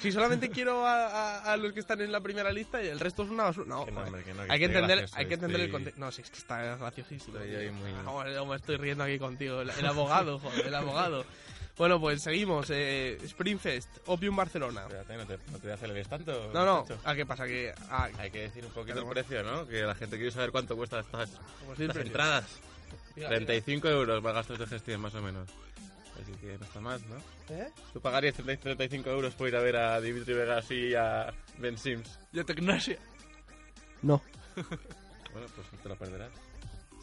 si 0.00 0.12
solamente 0.12 0.50
quiero 0.50 0.86
a, 0.86 1.06
a- 1.06 1.52
a 1.52 1.56
los 1.56 1.72
que 1.72 1.80
están 1.80 2.00
en 2.00 2.12
la 2.12 2.20
primera 2.20 2.50
lista 2.52 2.82
y 2.82 2.88
el 2.88 3.00
resto 3.00 3.22
es 3.22 3.30
una 3.30 3.44
basura. 3.44 3.66
No, 3.68 3.84
Que 3.86 3.92
no, 3.92 4.00
hombre, 4.02 4.24
que 4.24 4.34
no, 4.34 4.42
hay 4.42 4.58
que 4.58 4.64
entender, 4.66 4.98
gracioso, 4.98 5.16
hay 5.18 5.26
que 5.26 5.34
entender 5.34 5.60
el 5.60 5.66
estoy- 5.66 5.72
contexto. 5.72 6.00
No, 6.00 6.12
si 6.12 6.22
es 6.22 6.30
que 6.30 6.38
está 6.38 6.76
graciosísimo. 6.76 7.38
Estoy 7.38 7.70
muy- 7.70 7.92
No, 8.04 8.46
me 8.46 8.56
estoy 8.56 8.76
riendo 8.76 9.04
aquí 9.04 9.18
contigo. 9.18 9.60
El, 9.62 9.70
el 9.70 9.86
abogado, 9.86 10.38
joder, 10.38 10.66
el 10.66 10.74
abogado. 10.74 11.24
Bueno, 11.78 12.00
pues 12.00 12.20
seguimos. 12.22 12.66
Eh, 12.70 13.18
Springfest, 13.24 13.88
Opium 14.06 14.34
Barcelona. 14.34 14.82
Espérate, 14.82 15.16
no 15.16 15.26
te, 15.26 15.38
no 15.52 15.58
te 15.60 15.72
aceleres 15.72 16.08
tanto. 16.08 16.50
No, 16.52 16.64
no. 16.64 16.86
¿A 17.04 17.14
qué 17.14 17.24
pasa? 17.24 17.46
Que... 17.46 17.72
Ah, 17.88 18.08
Hay 18.18 18.32
que 18.32 18.40
decir 18.40 18.64
un 18.66 18.72
poquito 18.72 18.98
el 18.98 19.06
precio, 19.06 19.44
¿no? 19.44 19.64
Que 19.68 19.82
la 19.82 19.94
gente 19.94 20.16
quiere 20.16 20.32
saber 20.32 20.50
cuánto 20.50 20.74
cuesta 20.76 20.98
estas, 20.98 21.30
estas 21.78 21.96
entradas. 21.98 22.46
Diga, 23.18 23.28
35 23.28 23.88
euros 23.88 24.22
para 24.22 24.34
gastos 24.34 24.58
de 24.58 24.66
gestión, 24.66 25.00
más 25.00 25.14
o 25.14 25.22
menos. 25.22 25.48
Así 26.22 26.32
que 26.40 26.58
no 26.58 26.64
está 26.64 26.80
mal, 26.80 27.00
¿no? 27.08 27.54
¿Eh? 27.54 27.68
¿Tú 27.92 28.00
pagarías 28.00 28.34
30 28.34 28.60
35 28.62 29.08
euros 29.10 29.34
por 29.34 29.48
ir 29.48 29.56
a 29.56 29.60
ver 29.60 29.76
a 29.76 30.00
Dimitri 30.00 30.34
Vegas 30.34 30.70
y 30.70 30.94
a 30.94 31.32
Ben 31.58 31.78
Sims? 31.78 32.18
Y 32.32 32.40
a 32.40 32.44
Tecnasia. 32.44 32.98
No. 34.02 34.22
Bueno, 35.32 35.46
pues 35.54 35.66
no 35.72 35.78
te 35.82 35.88
lo 35.90 35.96
perderás. 35.96 36.30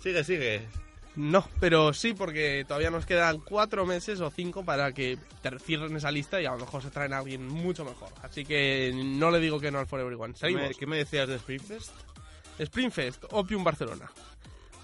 Sigue, 0.01 0.23
sigue. 0.23 0.67
No, 1.15 1.47
pero 1.61 1.93
sí, 1.93 2.13
porque 2.13 2.65
todavía 2.67 2.89
nos 2.89 3.05
quedan 3.05 3.39
cuatro 3.39 3.85
meses 3.85 4.19
o 4.19 4.29
cinco 4.31 4.65
para 4.65 4.91
que 4.93 5.17
ter- 5.41 5.59
cierren 5.61 5.95
esa 5.95 6.11
lista 6.11 6.41
y 6.41 6.45
a 6.45 6.51
lo 6.51 6.57
mejor 6.57 6.81
se 6.81 6.89
traen 6.89 7.13
a 7.13 7.19
alguien 7.19 7.47
mucho 7.47 7.85
mejor. 7.85 8.09
Así 8.23 8.43
que 8.43 8.91
no 8.93 9.29
le 9.31 9.39
digo 9.39 9.59
que 9.59 9.71
no 9.71 9.79
al 9.79 9.85
For 9.87 9.99
Everyone. 10.01 10.33
¿Qué 10.33 10.49
me, 10.51 10.73
qué 10.73 10.85
me 10.87 10.97
decías 10.97 11.27
de 11.29 11.35
Springfest? 11.37 11.91
Springfest, 12.59 13.23
Opium 13.31 13.63
Barcelona. 13.63 14.11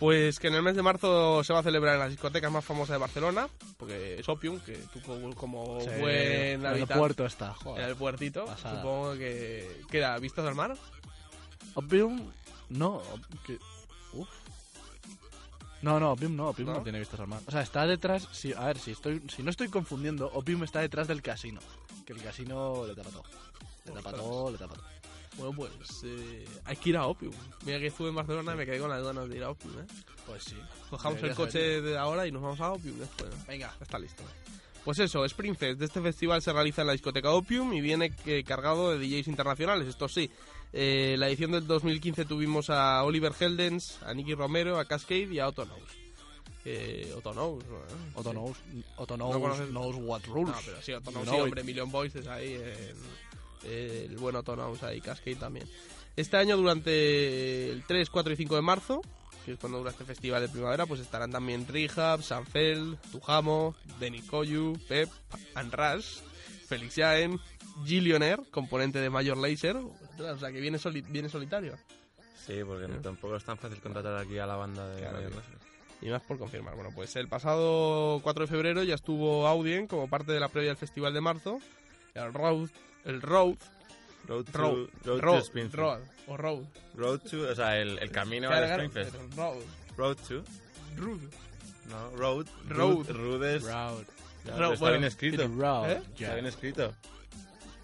Pues 0.02 0.40
que 0.40 0.48
en 0.48 0.56
el 0.56 0.64
mes 0.64 0.76
de 0.76 0.82
marzo 0.82 1.44
se 1.44 1.54
va 1.54 1.60
a 1.60 1.64
celebrar 1.64 1.94
en 1.94 2.00
las 2.00 2.10
discotecas 2.10 2.52
más 2.52 2.66
famosas 2.66 2.96
de 2.96 2.98
Barcelona, 2.98 3.48
porque 3.78 4.20
es 4.20 4.28
Opium, 4.28 4.60
que 4.60 4.74
tú 4.92 5.00
como, 5.36 5.80
Sí, 5.80 5.90
buen 6.00 6.16
en 6.18 6.60
el 6.62 6.66
habitante 6.66 6.96
puerto 6.96 7.24
está, 7.28 7.50
en 7.50 7.54
joder. 7.54 7.90
el 7.90 7.96
puertito, 7.96 8.46
Pasada. 8.48 8.82
supongo 8.82 9.14
que 9.14 9.84
queda 9.92 10.18
vistas 10.18 10.44
al 10.48 10.56
mar. 10.56 10.76
Opium, 11.76 12.32
no. 12.70 13.04
que- 13.46 13.60
uf. 14.14 14.28
No, 15.84 16.00
no, 16.00 16.14
Opium 16.14 16.36
no, 16.36 16.50
Opium 16.50 16.70
no, 16.70 16.76
¿No? 16.78 16.82
tiene 16.84 16.98
vistas 16.98 17.20
al 17.20 17.28
mar. 17.28 17.42
O 17.46 17.52
sea, 17.52 17.62
está 17.62 17.86
detrás, 17.86 18.28
si, 18.32 18.54
a 18.54 18.62
ver, 18.66 18.80
si 18.80 18.92
estoy 18.92 19.22
si 19.30 19.44
no 19.44 19.52
estoy 19.52 19.68
confundiendo, 19.70 20.32
Opium 20.34 20.64
está 20.64 20.80
detrás 20.80 21.08
del 21.08 21.22
casino. 21.22 21.60
Que 22.08 22.14
el 22.14 22.24
casino 22.24 22.88
le 22.88 22.96
tapa 22.96 23.12
todo. 23.12 23.24
Le 23.86 23.92
tapa 23.92 24.14
todo, 24.14 24.52
le 24.52 24.58
tapa 24.58 24.74
todo. 24.74 24.86
Bueno, 25.38 25.56
pues 25.78 26.02
eh, 26.04 26.46
hay 26.65 26.76
que 26.76 26.89
ir 26.89 26.98
a 26.98 27.08
Opium. 27.08 27.34
Mira 27.65 27.80
que 27.80 27.88
estuve 27.88 28.10
en 28.10 28.15
Barcelona 28.15 28.54
y 28.54 28.58
me 28.58 28.65
quedé 28.65 28.80
con 28.80 28.89
las 28.89 29.04
ganas 29.04 29.30
de 29.30 29.38
ir 29.38 29.44
a 29.44 29.50
Opium, 29.52 29.80
¿eh? 29.80 29.86
Pues 30.26 30.44
sí. 30.44 30.56
Cojamos 30.89 31.24
el 31.24 31.34
coche 31.36 31.82
de 31.82 31.98
ahora 31.98 32.28
y 32.28 32.32
nos 32.32 32.41
vamos 32.41 32.60
a 32.60 32.72
Opium 32.74 32.98
después. 33.00 33.30
Venga. 33.48 33.74
Está 33.82 33.98
listo. 33.98 34.24
Pues 34.84 34.98
eso, 35.00 35.24
Springfest 35.26 35.80
de 35.80 35.86
este 35.86 36.02
festival 36.02 36.41
se 36.41 36.52
realiza 36.52 36.82
en 36.82 36.88
la 36.88 36.94
discoteca 36.94 37.32
Opium 37.32 37.72
y 37.74 37.82
viene 37.82 38.12
eh, 38.26 38.44
cargado 38.44 38.91
de 38.98 39.00
DJs 39.08 39.28
internacionales, 39.28 39.88
esto 39.88 40.08
sí. 40.10 40.30
Eh, 40.74 41.15
la 41.20 41.28
edición 41.28 41.52
del 41.52 41.67
2015 41.67 42.26
tuvimos 42.26 42.70
a 42.70 43.04
Oliver 43.04 43.34
Heldens, 43.39 44.02
a 44.04 44.13
Nicky 44.13 44.34
Romero, 44.34 44.80
a 44.80 44.86
Cascade 44.86 45.28
y 45.32 45.39
a 45.39 45.48
Otto 45.48 45.65
Knows. 45.65 45.82
Eh, 46.65 47.13
Otto 47.15 47.32
Knows, 47.34 47.63
¿no? 47.65 47.78
Otto 48.15 48.30
Sí. 48.30 48.36
knows, 48.36 48.58
Otto 48.98 49.17
¿No 49.17 49.30
knows, 49.30 49.41
conoces? 49.41 49.70
knows 49.70 49.96
what 49.98 50.22
rules. 50.26 50.56
No, 50.56 50.62
pero 50.65 50.82
sí, 50.82 50.94
Otto 50.94 51.12
Knows, 51.12 51.26
know 51.26 51.36
sí, 51.36 51.41
hombre, 51.41 51.63
Million 51.63 51.91
Voices 51.91 52.28
ahí, 52.28 52.54
eh, 52.60 52.94
eh, 53.63 54.08
el 54.10 54.17
buen 54.17 54.36
Otto 54.36 54.54
Knows 54.56 54.84
ahí, 54.84 55.02
Cascade 55.02 55.36
también. 55.36 55.67
Este 56.15 56.38
año, 56.38 56.58
durante 56.58 57.69
el 57.71 57.84
3, 57.86 58.10
4 58.10 58.34
y 58.34 58.36
5 58.36 58.56
de 58.56 58.62
marzo, 58.62 59.02
que 59.45 59.54
es 59.54 59.60
cuando 59.60 59.80
dura 59.80 59.91
este 59.91 60.04
festival 60.06 60.41
de 60.41 60.50
primavera, 60.50 60.86
pues 60.86 61.00
estarán 61.00 61.32
también 61.32 61.67
Rehab, 61.67 62.21
Sanfel, 62.21 62.97
Tujamo, 63.12 63.76
Denny 64.00 64.21
Koyu, 64.21 64.78
Pep, 64.88 65.10
Anrash, 65.56 66.19
Felix 66.67 66.95
Jaen, 66.95 67.39
Gillionaire, 67.86 68.43
componente 68.52 69.00
de 69.00 69.10
Major 69.10 69.38
Lazer, 69.38 69.78
o 69.78 70.38
sea 70.39 70.52
que 70.52 70.60
viene, 70.60 70.78
soli- 70.78 71.02
viene 71.02 71.30
solitario. 71.30 71.78
Sí, 72.45 72.56
porque 72.65 72.88
no- 72.88 73.00
tampoco 73.02 73.36
es 73.36 73.43
tan 73.43 73.58
fácil 73.58 73.80
contratar 73.82 74.17
aquí 74.17 74.38
a 74.38 74.45
la 74.45 74.56
banda 74.58 74.88
de 74.89 75.02
Claro. 75.02 75.21
Lazer. 75.21 75.62
Y 76.02 76.10
más 76.10 76.21
por 76.24 76.38
confirmar. 76.39 76.74
Bueno, 76.76 76.89
pues 76.93 77.15
el 77.15 77.28
pasado 77.28 78.19
4 78.24 78.45
de 78.45 78.47
febrero 78.52 78.84
ya 78.84 78.95
estuvo 78.95 79.47
Audien 79.47 79.86
como 79.88 80.10
parte 80.10 80.32
de 80.32 80.39
la 80.39 80.50
previa 80.50 80.69
del 80.71 80.78
festival 80.78 81.13
de 81.13 81.21
marzo. 81.21 81.60
El 82.15 82.34
Road, 82.34 82.69
el 83.06 83.22
Road, 83.22 83.56
Road 84.28 84.46
to, 84.46 84.58
Road, 84.58 84.76
road 84.78 84.90
to 85.04 85.22
Road, 85.22 85.40
Springfield. 85.44 85.76
Road, 85.76 86.00
o 86.28 86.38
Road. 86.38 86.64
Road 86.96 87.20
to, 87.20 87.50
o 87.50 87.56
sea, 87.56 87.78
el, 87.80 87.98
el 88.00 88.12
camino 88.12 88.50
Springfest. 88.52 89.12
pero 89.16 89.28
Road, 89.36 89.64
Road 89.98 90.18
to, 90.28 90.44
Road, 90.98 91.20
no, 91.90 92.10
road. 92.18 92.48
Road. 92.70 93.10
Rude 93.10 93.56
es- 93.58 93.64
Road. 93.64 94.04
ya, 94.46 94.56
Road, 94.58 94.74
está 94.74 94.80
bueno, 94.86 94.98
bien 95.00 95.04
escrito. 95.06 95.48
Road. 95.48 95.92
¿Eh? 95.92 96.02
Está 96.20 96.34
bien 96.34 96.46
escrito. 96.46 96.94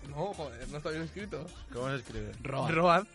No, 0.09 0.33
joder, 0.33 0.67
no 0.69 0.77
está 0.77 0.89
bien 0.91 1.01
escrito. 1.03 1.45
¿Cómo 1.73 1.89
se 1.89 1.95
escribe? 1.97 2.31
Road. 2.43 2.69
Road, 2.71 3.05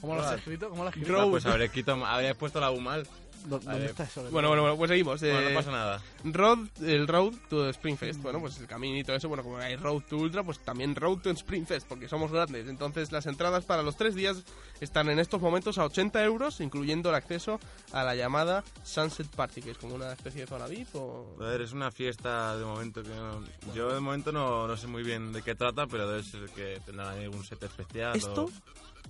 ¿Cómo 0.00 0.14
lo 0.14 0.20
has 0.22 0.26
Road. 0.30 0.38
escrito? 0.38 0.68
¿Cómo 0.70 0.82
lo 0.84 0.88
has 0.88 0.96
escrito? 0.96 1.12
Road. 1.12 1.26
Ah, 1.26 1.30
pues 1.30 1.46
habré, 1.46 1.68
quito, 1.68 1.92
habré 2.06 2.34
puesto 2.34 2.60
la 2.60 2.70
U 2.70 2.80
mal. 2.80 3.06
¿Dó- 3.46 3.56
A 3.56 3.72
¿Dónde 3.72 3.86
está 3.86 4.04
eso? 4.04 4.22
Bueno, 4.30 4.48
bueno, 4.48 4.62
bueno, 4.62 4.76
pues 4.76 4.88
seguimos. 4.90 5.20
Bueno, 5.20 5.40
eh, 5.40 5.48
no 5.50 5.54
pasa 5.58 5.70
nada. 5.72 6.02
Road, 6.24 6.58
el 6.82 7.08
Road 7.08 7.32
to 7.48 7.68
Springfest. 7.70 8.20
Bueno, 8.22 8.40
pues 8.40 8.58
el 8.58 8.66
camino 8.66 8.96
y 8.98 9.04
todo 9.04 9.16
eso. 9.16 9.28
Bueno, 9.28 9.42
como 9.42 9.56
hay 9.58 9.76
Road 9.76 10.02
to 10.08 10.16
Ultra, 10.16 10.42
pues 10.44 10.58
también 10.60 10.94
Road 10.94 11.18
to 11.18 11.30
Springfest, 11.30 11.86
porque 11.88 12.08
somos 12.08 12.30
grandes. 12.30 12.68
Entonces, 12.68 13.10
las 13.12 13.26
entradas 13.26 13.64
para 13.64 13.82
los 13.82 13.96
tres 13.96 14.14
días 14.14 14.44
están 14.80 15.08
en 15.10 15.18
estos 15.18 15.40
momentos 15.40 15.78
a 15.78 15.84
80 15.84 16.22
euros, 16.24 16.60
incluyendo 16.60 17.08
el 17.08 17.14
acceso 17.16 17.58
a 17.92 18.04
la 18.04 18.14
llamada 18.14 18.62
Sunset 18.84 19.26
Party, 19.28 19.62
que 19.62 19.70
es 19.72 19.78
como 19.78 19.94
una 19.94 20.12
especie 20.12 20.42
de 20.42 20.46
zona 20.46 20.66
VIP 20.66 20.94
o. 20.94 21.36
A 21.40 21.44
ver, 21.44 21.62
es 21.62 21.72
una 21.72 21.90
fiesta 21.90 22.56
de 22.56 22.64
momento 22.64 23.02
que 23.02 23.08
no- 23.08 23.42
yo 23.74 23.92
de 23.92 24.00
momento 24.00 24.30
no, 24.32 24.66
no 24.68 24.76
sé 24.76 24.86
muy 24.86 25.02
bien 25.02 25.32
de 25.32 25.42
qué 25.42 25.54
trata, 25.54 25.86
pero 25.86 26.08
debe 26.08 26.22
ser 26.22 26.46
que 26.50 26.80
tendrán 26.84 27.08
ahí 27.18 27.24
algún 27.24 27.44
set 27.44 27.62
especial. 27.62 28.16
Esto, 28.16 28.44
o- 28.44 28.50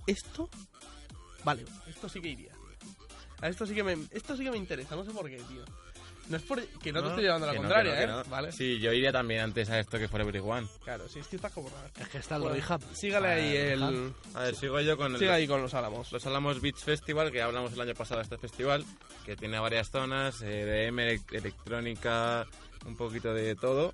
esto, 0.07 0.49
vale, 1.43 1.65
esto 1.87 2.09
sí 2.09 2.19
que 2.21 2.29
iría. 2.29 2.51
A 3.43 3.49
esto 3.49 3.65
sí 3.65 3.75
que 3.75 3.83
me, 3.83 3.97
esto 4.11 4.37
sí 4.37 4.43
que 4.43 4.51
me 4.51 4.57
interesa, 4.57 4.95
no 4.95 5.03
sé 5.03 5.11
por 5.11 5.29
qué, 5.29 5.35
tío. 5.37 5.63
No 6.29 6.37
es 6.37 6.43
por 6.43 6.65
que 6.65 6.93
no, 6.93 7.01
te 7.03 7.09
estoy 7.09 7.23
llevando 7.25 7.45
la 7.47 7.51
que 7.51 7.57
no, 7.59 7.63
contraria, 7.63 7.99
que 7.99 8.07
no, 8.07 8.19
¿eh? 8.19 8.23
que 8.23 8.29
no. 8.29 8.31
Vale. 8.33 8.51
Sí, 8.53 8.79
yo 8.79 8.93
iría 8.93 9.11
también 9.11 9.41
antes 9.41 9.69
a 9.69 9.77
esto 9.81 9.99
que 9.99 10.07
Forever 10.07 10.39
One. 10.39 10.67
Claro, 10.85 11.09
sí, 11.09 11.19
es 11.19 11.27
que 11.27 11.35
está 11.35 11.49
como 11.49 11.69
raro. 11.69 11.89
Es 11.99 12.07
que 12.07 12.17
está 12.19 12.37
el 12.37 12.43
Bueno, 12.43 12.55
Rehab. 12.55 12.81
sígale 12.93 13.27
ahí 13.27 13.57
Ah, 13.57 13.73
el. 13.73 13.79
Rehab. 13.81 14.13
A 14.35 14.39
ver, 14.43 14.55
sigo 14.55 14.79
yo 14.79 14.95
con 14.95 15.11
el, 15.13 15.19
Siga 15.19 15.33
ahí 15.33 15.47
con 15.47 15.61
los 15.61 15.73
álamos. 15.73 16.09
los 16.13 16.25
Álamos 16.25 16.61
Beach 16.61 16.77
Festival, 16.77 17.29
que 17.33 17.41
hablamos 17.41 17.73
el 17.73 17.81
año 17.81 17.93
pasado 17.93 18.19
de 18.19 18.23
este 18.23 18.37
festival, 18.37 18.85
que 19.25 19.35
tiene 19.35 19.59
varias 19.59 19.89
zonas, 19.91 20.41
eh, 20.41 20.63
DM, 20.87 20.99
elec- 21.17 21.33
electrónica, 21.35 22.47
un 22.85 22.95
poquito 22.95 23.33
de 23.33 23.55
todo. 23.55 23.91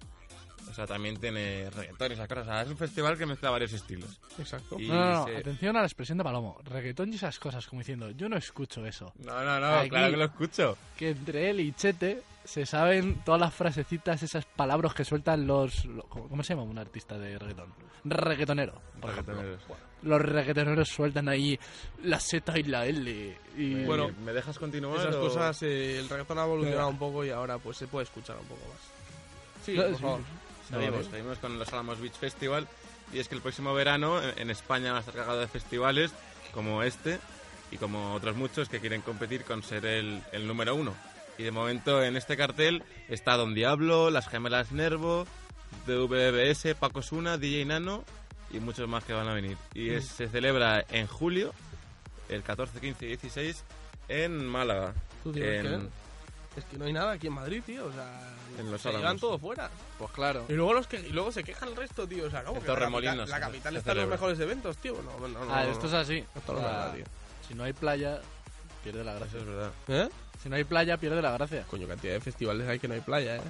O 0.70 0.74
sea, 0.74 0.86
también 0.88 1.18
tiene 1.18 1.70
reggaetón 1.70 2.12
y 2.12 2.14
esas 2.16 2.28
cosas. 2.28 2.44
O 2.48 2.50
sea, 2.50 2.62
es 2.64 2.70
un 2.70 2.78
festival 2.78 3.18
que 3.18 3.26
mezcla 3.26 3.50
varios 3.50 3.74
estilos. 3.74 4.20
Exacto. 4.38 4.80
Y 4.80 4.88
No, 4.88 4.94
no, 4.96 5.14
no, 5.14 5.26
se- 5.26 5.38
atención 5.38 5.76
a 5.78 5.80
la 5.82 5.86
expresión 5.88 6.18
de 6.18 6.24
Palomo. 6.24 6.58
Reggaetón 6.66 7.12
y 7.12 7.16
esas 7.16 7.38
cosas, 7.40 7.66
como 7.68 7.82
diciendo, 7.82 8.10
yo 8.12 8.30
no 8.30 8.38
escucho 8.38 8.86
eso. 8.86 9.12
No, 9.20 9.44
no, 9.44 9.60
no, 9.60 9.68
Aquí- 9.80 9.90
claro 9.90 10.12
que 10.12 10.18
lo 10.18 10.26
escucho. 10.26 10.78
Que 10.98 11.10
entre 11.12 11.50
él 11.50 11.60
y 11.60 11.72
Chete 11.74 12.24
se 12.44 12.66
saben 12.66 13.22
todas 13.24 13.40
las 13.42 13.54
frasecitas, 13.54 14.24
esas 14.24 14.46
palabras 14.46 14.94
que 14.94 15.06
sueltan 15.06 15.46
los... 15.46 15.86
lo- 15.86 16.04
¿Cómo 16.04 16.44
se 16.44 16.54
llama 16.54 16.64
un 16.64 16.78
artista 16.80 17.18
de 17.18 17.38
reggaetón? 17.38 17.72
Reggaetonero, 18.06 18.82
por 19.02 19.12
ejemplo. 19.12 19.36
Reggaetoneros. 19.36 19.78
Los 20.02 20.22
reggaetoneros 20.22 20.88
sueltan 20.88 21.28
ahí 21.28 21.60
la 22.04 22.20
Z 22.20 22.58
y 22.58 22.64
la 22.64 22.86
L. 22.86 23.38
Y... 23.58 23.84
Bueno, 23.84 24.10
¿Me 24.24 24.32
dejas 24.32 24.58
continuar? 24.58 24.98
Esas 25.00 25.16
o- 25.16 25.20
cosas, 25.20 25.62
eh, 25.64 26.00
el 26.00 26.08
reggaetón 26.08 26.40
ha 26.40 26.46
evolucionado 26.46 26.88
Venga. 26.88 26.94
un 26.94 26.98
poco 27.00 27.26
y 27.26 27.30
ahora 27.32 27.58
pues 27.58 27.76
se 27.78 27.88
puede 27.88 28.06
escuchar 28.06 28.38
un 28.38 28.46
poco 28.46 28.62
más. 28.70 28.80
Sí, 29.66 29.74
Claro, 29.74 29.90
por 29.90 29.98
sí, 29.98 30.04
favor. 30.04 30.20
Seguimos, 30.70 31.06
No, 31.06 31.12
seguimos 31.12 31.38
con 31.40 31.60
los 31.60 31.72
Álamos 31.74 32.00
Beach 32.00 32.14
Festival. 32.14 32.68
Y 33.14 33.20
es 33.20 33.28
que 33.28 33.36
el 33.36 33.42
próximo 33.42 33.74
verano 33.74 34.22
en 34.22 34.38
en 34.38 34.50
España 34.52 34.92
va 34.92 34.98
a 34.98 35.00
estar 35.02 35.16
cargado 35.16 35.40
de 35.40 35.48
festivales 35.48 36.12
como 36.54 36.84
este 36.84 37.20
y 37.72 37.78
como 37.78 38.14
otros 38.14 38.36
muchos 38.36 38.70
que 38.70 38.80
quieren 38.80 39.02
competir 39.02 39.44
con 39.44 39.64
ser 39.64 39.86
el, 39.86 40.22
el 40.32 40.46
número 40.48 40.76
uno. 40.76 40.96
Y 41.38 41.44
de 41.44 41.52
momento 41.52 42.04
en 42.04 42.16
este 42.18 42.36
cartel 42.38 42.84
está 43.08 43.36
Don 43.38 43.54
Diablo, 43.56 44.10
Las 44.12 44.28
Gemelas 44.28 44.72
Nervo, 44.72 45.26
DVBS, 45.88 46.76
Paco 46.76 47.02
Suna, 47.02 47.38
DJ 47.38 47.66
Nano 47.66 48.04
y 48.52 48.60
muchos 48.60 48.88
más 48.88 49.04
que 49.04 49.14
van 49.14 49.28
a 49.28 49.34
venir. 49.34 49.58
Y 49.74 49.90
es- 49.92 50.06
se 50.08 50.28
celebra 50.28 50.84
en 50.90 51.08
julio, 51.08 51.54
el 52.30 52.44
14, 52.44 52.80
15 52.80 53.06
y 53.06 53.10
16, 53.10 53.64
en 54.08 54.46
Málaga. 54.46 54.94
Tú 55.24 55.32
En- 55.36 55.90
Es 56.60 56.66
que 56.66 56.78
no 56.78 56.86
hay 56.86 56.94
nada 56.94 57.12
aquí 57.14 57.28
en 57.28 57.34
Madrid, 57.34 57.62
tío. 57.66 57.86
O 57.88 57.92
sea, 57.92 58.22
En 58.58 58.72
los 58.72 58.82
se 58.82 58.90
Álamos. 58.90 59.04
llevan 59.04 59.20
todo 59.20 59.40
fuera. 59.40 59.70
Pues 59.98 60.12
claro. 60.12 60.46
Y 60.50 60.54
luego, 60.54 60.74
los 60.74 60.88
que, 60.88 61.00
y 61.00 61.10
luego 61.12 61.32
se 61.32 61.44
quejan 61.44 61.70
el 61.70 61.76
resto, 61.76 62.08
tío. 62.08 62.26
O 62.28 62.30
sea, 62.30 62.44
no, 62.44 62.54
porque 62.54 62.68
la 62.68 62.76
capital, 62.78 63.30
la 63.30 63.40
capital 63.40 63.76
está 63.78 63.92
en 63.94 63.98
los 64.00 64.10
mejores 64.10 64.40
eventos, 64.40 64.78
tío. 64.78 64.96
No, 65.02 65.28
no, 65.28 65.46
no, 65.46 65.54
Ah, 65.54 65.64
no, 65.64 65.72
esto 65.72 65.84
no. 65.84 65.88
es 65.90 65.94
así. 65.94 66.24
Esto 66.36 66.54
no 66.54 66.60
es 66.60 66.66
O 66.66 66.68
sea, 66.68 66.78
verdad, 66.78 66.94
tío. 66.96 67.06
Si 67.48 67.54
no 67.56 67.64
hay 67.64 67.74
playa, 67.74 68.20
pierde 68.84 69.04
la 69.04 69.12
Eso 69.12 69.20
gracia. 69.20 69.40
es 69.40 69.46
verdad. 69.46 69.72
¿Eh? 69.88 70.10
Si 70.44 70.50
no 70.50 70.56
hay 70.56 70.64
playa, 70.64 70.98
pierde 70.98 71.22
la 71.22 71.32
gracia. 71.32 71.64
Coño, 71.70 71.88
cantidad 71.88 72.14
de 72.14 72.20
festivales 72.22 72.68
hay 72.68 72.80
que 72.80 72.88
no 72.88 72.94
hay 72.94 73.02
playa, 73.02 73.38
¿eh? 73.38 73.42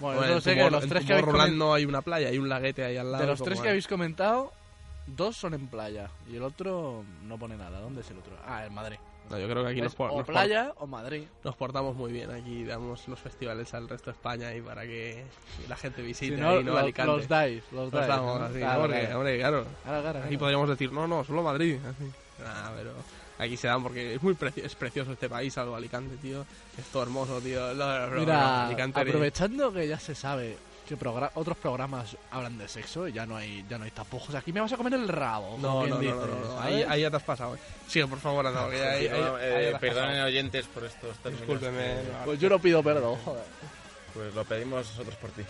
Bueno, 0.00 0.18
Bueno, 0.18 0.32
yo 0.32 0.36
en 0.38 0.42
sé 0.42 0.54
que 0.54 0.70
los 0.70 0.82
en 0.82 0.88
tres 0.88 1.04
que 1.06 1.12
habéis 1.14 1.52
no 1.54 1.74
hay 1.74 1.84
una 1.84 2.02
playa, 2.02 2.28
hay 2.28 2.38
un 2.38 2.48
laguete 2.48 2.84
ahí 2.84 2.96
al 2.96 3.12
lado. 3.12 3.22
de 3.24 3.30
los 3.30 3.42
tres 3.42 3.58
que 3.60 3.68
hay. 3.68 3.70
habéis 3.70 3.86
comentado, 3.86 4.52
dos 5.06 5.36
son 5.36 5.54
en 5.54 5.68
playa 5.68 6.08
y 6.30 6.36
el 6.36 6.42
otro 6.42 7.04
no 7.24 7.38
pone 7.38 7.56
nada. 7.56 7.80
¿Dónde 7.80 8.00
es 8.00 8.10
el 8.10 8.18
otro? 8.18 8.32
Ah, 8.46 8.64
en 8.66 8.74
Madrid. 8.74 8.96
No, 9.30 9.38
yo 9.38 9.48
creo 9.48 9.64
que 9.64 9.70
aquí 9.70 9.80
nos, 9.80 9.92
Es 9.92 9.96
por- 9.96 10.10
o 10.10 10.16
nos 10.18 10.26
por- 10.26 10.34
playa 10.34 10.74
o 10.76 10.86
Madrid. 10.86 11.24
nos 11.42 11.56
portamos 11.56 11.96
muy 11.96 12.12
bien. 12.12 12.30
Aquí 12.30 12.64
damos 12.64 13.06
los 13.08 13.18
festivales 13.18 13.72
al 13.72 13.88
resto 13.88 14.10
de 14.10 14.16
España 14.16 14.54
y 14.54 14.60
para 14.60 14.82
que 14.82 15.24
la 15.68 15.76
gente 15.76 16.02
visite 16.02 16.34
Si 16.36 16.40
no, 16.40 16.50
ahí, 16.50 16.64
¿no? 16.64 16.72
lo- 16.72 16.78
Alicante. 16.78 17.12
los 17.12 17.28
dais, 17.28 17.62
los 17.72 17.84
Los 17.84 17.92
dais. 17.92 18.10
así, 18.10 18.58
Claro, 18.58 18.80
porque, 18.82 19.00
claro. 19.00 19.18
hombre, 19.18 19.38
claro. 19.38 19.64
Claro, 19.84 20.02
claro, 20.02 20.18
Aquí 20.18 20.28
claro. 20.28 20.38
podríamos 20.38 20.68
decir, 20.68 20.92
no, 20.92 21.06
no, 21.06 21.24
solo 21.24 21.42
Madrid. 21.42 21.78
Así. 21.88 22.04
Nah, 22.42 22.70
pero 22.76 22.90
aquí 23.38 23.56
se 23.56 23.68
dan 23.68 23.82
porque 23.82 24.14
es 24.16 24.22
muy 24.22 24.34
preci- 24.34 24.64
es 24.64 24.74
precioso 24.74 25.12
este 25.12 25.28
país, 25.28 25.56
algo 25.56 25.76
Alicante, 25.76 26.16
tío. 26.16 26.44
Es 26.76 26.84
todo 26.92 27.04
hermoso, 27.04 27.40
tío. 27.40 27.68
Mira, 28.14 28.66
Alicante 28.66 29.00
aprovechando 29.00 29.72
que 29.72 29.86
ya 29.88 29.98
se 29.98 30.14
sabe 30.14 30.56
que 30.88 30.96
progra- 30.98 31.30
otros 31.34 31.56
programas 31.56 32.16
hablan 32.30 32.58
de 32.58 32.68
sexo 32.68 33.06
y 33.08 33.12
ya 33.12 33.24
no 33.26 33.36
hay 33.36 33.64
ya 33.68 33.78
no 33.78 33.84
hay 33.84 33.90
tapujos. 33.92 34.34
Aquí 34.34 34.52
me 34.52 34.60
vas 34.60 34.72
a 34.72 34.76
comer 34.76 34.94
el 34.94 35.08
rabo. 35.08 35.56
No, 35.58 35.86
no, 35.86 36.00
no. 36.00 36.60
Ahí, 36.60 36.82
ahí 36.88 37.02
ya 37.02 37.10
te 37.10 37.16
has 37.16 37.22
pasado. 37.22 37.54
eh. 37.54 37.58
Sigue, 37.86 38.06
por 38.06 38.18
favor, 38.18 38.46
anda, 38.46 38.62
porque 38.64 38.82
ahí, 38.82 39.06
ahí- 39.06 39.20
No, 39.20 39.36
ahí 39.36 39.42
eh, 39.44 39.76
perdonen 39.80 40.20
oyentes 40.22 40.66
por 40.66 40.84
estos 40.84 41.16
términos. 41.18 41.46
Discúlpeme. 41.48 41.78
que- 42.02 42.24
Pues 42.24 42.40
yo 42.40 42.48
no 42.48 42.58
pido 42.58 42.82
perdón, 42.82 43.16
joder. 43.24 43.44
Pues 44.14 44.34
lo 44.34 44.44
pedimos 44.44 44.86
nosotros 44.88 45.16
por 45.16 45.30
ti. 45.30 45.42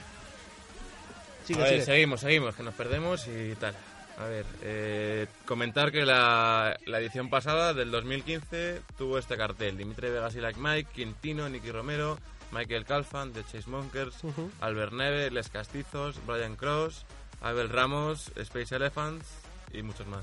Sigue, 1.47 1.61
a 1.61 1.65
ver, 1.65 1.73
sigue. 1.75 1.85
seguimos, 1.85 2.21
seguimos, 2.21 2.55
que 2.55 2.63
nos 2.63 2.75
perdemos 2.75 3.27
y 3.27 3.55
tal. 3.57 3.75
A 4.19 4.25
ver, 4.27 4.45
eh, 4.63 5.27
comentar 5.47 5.91
que 5.91 6.05
la, 6.05 6.77
la 6.87 6.99
edición 7.01 7.29
pasada 7.31 7.73
del 7.75 7.91
2015 7.91 8.83
tuvo 8.97 9.19
este 9.19 9.37
cartel. 9.37 9.77
Dimitri 9.77 10.11
Vegas 10.11 10.37
y 10.37 10.41
Like 10.41 10.61
Mike, 10.61 10.91
Quintino, 10.95 11.49
Nicky 11.49 11.73
Romero, 11.73 12.19
Michael 12.53 12.85
Calfan, 12.85 13.33
The 13.33 13.43
Chase 13.45 13.69
Monkers, 13.69 14.23
Ujú. 14.23 14.51
Albert 14.61 14.93
Neve, 14.93 15.31
Les 15.31 15.49
Castizos, 15.49 16.17
Brian 16.27 16.55
Cross, 16.57 17.05
Abel 17.41 17.69
Ramos, 17.71 18.31
Space 18.37 18.75
Elephants 18.77 19.27
y 19.73 19.83
muchos 19.83 20.07
más. 20.07 20.23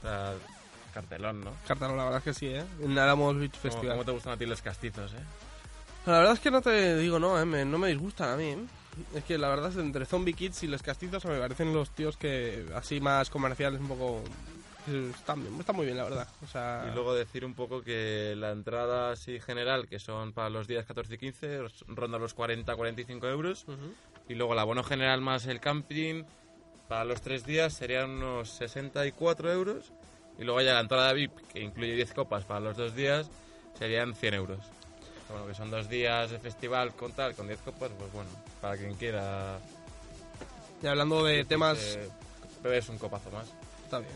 O 0.00 0.02
sea, 0.02 0.34
Cartelón, 0.92 1.40
¿no? 1.42 1.52
Cartano, 1.66 1.94
la 1.96 2.04
verdad 2.04 2.18
es 2.18 2.24
que 2.24 2.34
sí, 2.34 2.46
¿eh? 2.46 2.64
En 2.82 2.98
Álamos 2.98 3.36
Beach 3.38 3.52
¿Cómo, 3.52 3.62
Festival. 3.62 3.90
cómo 3.96 4.04
te 4.04 4.10
gustan 4.12 4.32
a 4.32 4.36
ti 4.36 4.46
los 4.46 4.60
castizos, 4.62 5.12
eh? 5.12 5.16
La 6.06 6.18
verdad 6.18 6.32
es 6.34 6.40
que 6.40 6.50
no 6.50 6.62
te 6.62 6.96
digo, 6.98 7.18
no, 7.18 7.38
¿eh? 7.40 7.44
me- 7.44 7.64
no 7.64 7.78
me 7.78 7.88
disgustan 7.88 8.30
a 8.30 8.36
mí. 8.36 8.44
¿eh? 8.50 8.58
Es 9.14 9.24
que 9.24 9.36
la 9.38 9.48
verdad 9.48 9.68
es 9.70 9.74
que 9.76 9.82
entre 9.82 10.06
Zombie 10.06 10.32
Kids 10.34 10.62
y 10.62 10.68
los 10.68 10.82
castizos 10.82 11.24
me 11.26 11.38
parecen 11.38 11.74
los 11.74 11.90
tíos 11.90 12.16
que 12.16 12.64
así 12.74 13.00
más 13.00 13.28
comerciales 13.30 13.80
un 13.80 13.88
poco... 13.88 14.22
Están, 14.86 15.42
bien, 15.42 15.58
están 15.58 15.76
muy 15.76 15.84
bien, 15.86 15.96
la 15.96 16.04
verdad. 16.04 16.28
O 16.42 16.46
sea, 16.46 16.86
Y 16.90 16.94
luego 16.94 17.14
decir 17.14 17.44
un 17.44 17.54
poco 17.54 17.82
que 17.82 18.34
la 18.36 18.50
entrada 18.52 19.12
así 19.12 19.40
general, 19.40 19.88
que 19.88 19.98
son 19.98 20.32
para 20.32 20.48
los 20.50 20.66
días 20.68 20.84
14 20.86 21.14
y 21.14 21.18
15, 21.18 21.60
os- 21.60 21.84
ronda 21.88 22.18
los 22.18 22.34
40-45 22.36 23.26
euros. 23.28 23.64
Ujú. 23.66 23.94
Y 24.28 24.34
luego 24.34 24.52
el 24.52 24.58
abono 24.58 24.84
general 24.84 25.20
más 25.20 25.46
el 25.46 25.60
camping, 25.60 26.24
para 26.88 27.04
los 27.04 27.20
tres 27.20 27.44
días 27.44 27.74
serían 27.74 28.10
unos 28.10 28.50
64 28.50 29.52
euros. 29.52 29.92
Y 30.38 30.44
luego 30.44 30.60
ya 30.60 30.74
la 30.74 30.80
entrada 30.80 31.12
VIP, 31.12 31.32
que 31.52 31.60
incluye 31.60 31.94
10 31.94 32.12
copas 32.12 32.44
para 32.44 32.60
los 32.60 32.76
dos 32.76 32.94
días, 32.94 33.28
serían 33.78 34.14
100 34.14 34.34
euros. 34.34 34.60
Bueno, 35.28 35.46
que 35.46 35.54
son 35.54 35.70
dos 35.70 35.88
días 35.88 36.30
de 36.30 36.38
festival 36.38 36.92
con 36.94 37.10
tal, 37.12 37.34
con 37.34 37.48
10 37.48 37.58
copas, 37.62 37.90
pues 37.98 38.12
bueno, 38.12 38.30
para 38.60 38.76
quien 38.76 38.94
quiera... 38.94 39.58
Y 40.82 40.86
hablando 40.86 41.24
de 41.24 41.44
temas... 41.44 41.78
eh, 41.78 42.08
bebes 42.62 42.88
un 42.88 42.98
copazo 42.98 43.30
más. 43.30 43.46
Está 43.84 43.98
bien. 43.98 44.12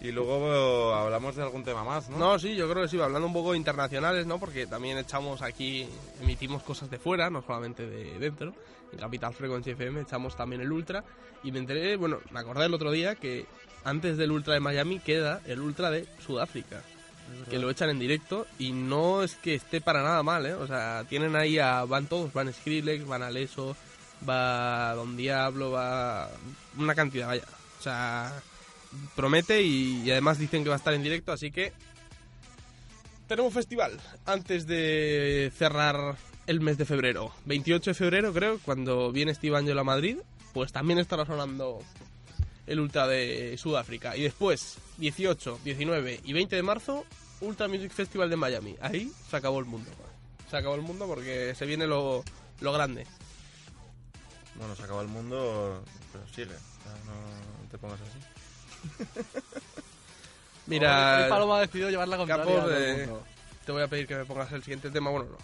Y 0.00 0.12
luego 0.12 0.94
eh, 0.94 0.94
hablamos 0.98 1.36
de 1.36 1.42
algún 1.42 1.62
tema 1.62 1.84
más, 1.84 2.08
¿no? 2.08 2.18
No, 2.18 2.38
sí, 2.38 2.54
yo 2.56 2.68
creo 2.70 2.84
que 2.84 2.88
sí, 2.88 2.98
hablando 2.98 3.26
un 3.26 3.34
poco 3.34 3.52
de 3.52 3.58
internacionales, 3.58 4.26
¿no? 4.26 4.38
Porque 4.38 4.66
también 4.66 4.96
echamos 4.96 5.42
aquí, 5.42 5.86
emitimos 6.22 6.62
cosas 6.62 6.90
de 6.90 6.98
fuera, 6.98 7.28
no 7.28 7.42
solamente 7.42 7.86
de 7.86 8.18
dentro. 8.18 8.54
En 8.92 8.98
Capital 8.98 9.34
Frequency 9.34 9.70
FM 9.70 10.00
echamos 10.00 10.36
también 10.36 10.62
el 10.62 10.72
Ultra. 10.72 11.04
Y 11.42 11.52
me 11.52 11.58
enteré, 11.58 11.96
bueno, 11.96 12.18
me 12.30 12.40
acordé 12.40 12.64
el 12.66 12.74
otro 12.74 12.90
día 12.90 13.14
que 13.14 13.46
antes 13.84 14.16
del 14.16 14.32
Ultra 14.32 14.54
de 14.54 14.60
Miami 14.60 15.00
queda 15.00 15.42
el 15.46 15.60
Ultra 15.60 15.90
de 15.90 16.06
Sudáfrica. 16.24 16.82
Que 17.48 17.60
lo 17.60 17.70
echan 17.70 17.90
en 17.90 18.00
directo 18.00 18.46
y 18.58 18.72
no 18.72 19.22
es 19.22 19.36
que 19.36 19.54
esté 19.54 19.80
para 19.80 20.02
nada 20.02 20.22
mal, 20.24 20.46
¿eh? 20.46 20.54
O 20.54 20.66
sea, 20.66 21.04
tienen 21.08 21.36
ahí 21.36 21.60
a... 21.60 21.84
Van 21.84 22.06
todos, 22.06 22.32
van 22.32 22.52
Skrillex, 22.52 23.06
van 23.06 23.22
Aleso, 23.22 23.76
va 24.28 24.94
Don 24.94 25.16
Diablo, 25.16 25.70
va... 25.70 26.28
Una 26.76 26.94
cantidad, 26.96 27.28
vaya. 27.28 27.44
O 27.78 27.82
sea, 27.82 28.42
promete 29.14 29.62
y, 29.62 30.10
además 30.10 30.38
dicen 30.38 30.62
que 30.62 30.68
va 30.68 30.76
a 30.76 30.78
estar 30.78 30.94
en 30.94 31.02
directo, 31.02 31.32
así 31.32 31.50
que 31.50 31.72
tenemos 33.26 33.52
festival 33.52 34.00
antes 34.26 34.66
de 34.66 35.52
cerrar 35.56 36.16
el 36.46 36.60
mes 36.60 36.78
de 36.78 36.84
febrero. 36.84 37.32
28 37.46 37.90
de 37.90 37.94
febrero 37.94 38.32
creo, 38.32 38.58
cuando 38.64 39.12
viene 39.12 39.34
Steve 39.34 39.56
Angelo 39.56 39.80
a 39.80 39.84
Madrid, 39.84 40.18
pues 40.52 40.72
también 40.72 40.98
estará 40.98 41.24
sonando 41.24 41.80
el 42.66 42.80
Ultra 42.80 43.06
de 43.06 43.56
Sudáfrica. 43.56 44.16
Y 44.16 44.22
después, 44.22 44.78
18, 44.98 45.60
19 45.64 46.20
y 46.24 46.32
20 46.32 46.56
de 46.56 46.62
marzo, 46.62 47.04
Ultra 47.40 47.68
Music 47.68 47.92
Festival 47.92 48.30
de 48.30 48.36
Miami. 48.36 48.76
Ahí 48.80 49.12
se 49.28 49.36
acabó 49.36 49.60
el 49.60 49.66
mundo. 49.66 49.90
Se 50.50 50.56
acabó 50.56 50.74
el 50.74 50.82
mundo 50.82 51.06
porque 51.06 51.54
se 51.54 51.66
viene 51.66 51.86
lo, 51.86 52.24
lo 52.60 52.72
grande. 52.72 53.06
Bueno, 54.56 54.74
se 54.74 54.82
acabó 54.82 55.00
el 55.00 55.08
mundo, 55.08 55.84
pero 56.12 56.26
sigue. 56.28 56.56
No 57.06 57.68
te 57.70 57.78
pongas 57.78 58.00
así. 58.00 58.39
Mira, 60.66 61.24
Hoy 61.24 61.30
Paloma 61.30 61.58
ha 61.58 61.60
decidido 61.60 61.90
llevar 61.90 62.08
la 62.08 62.16
contraria 62.16 62.44
Capos, 62.44 62.60
a 62.60 62.64
todo 62.64 62.76
el 62.76 62.84
eh, 62.84 63.06
mundo. 63.06 63.22
te 63.64 63.72
voy 63.72 63.82
a 63.82 63.88
pedir 63.88 64.06
que 64.06 64.14
me 64.14 64.24
pongas 64.24 64.52
el 64.52 64.62
siguiente 64.62 64.90
tema. 64.90 65.10
Bueno, 65.10 65.26
no, 65.30 65.36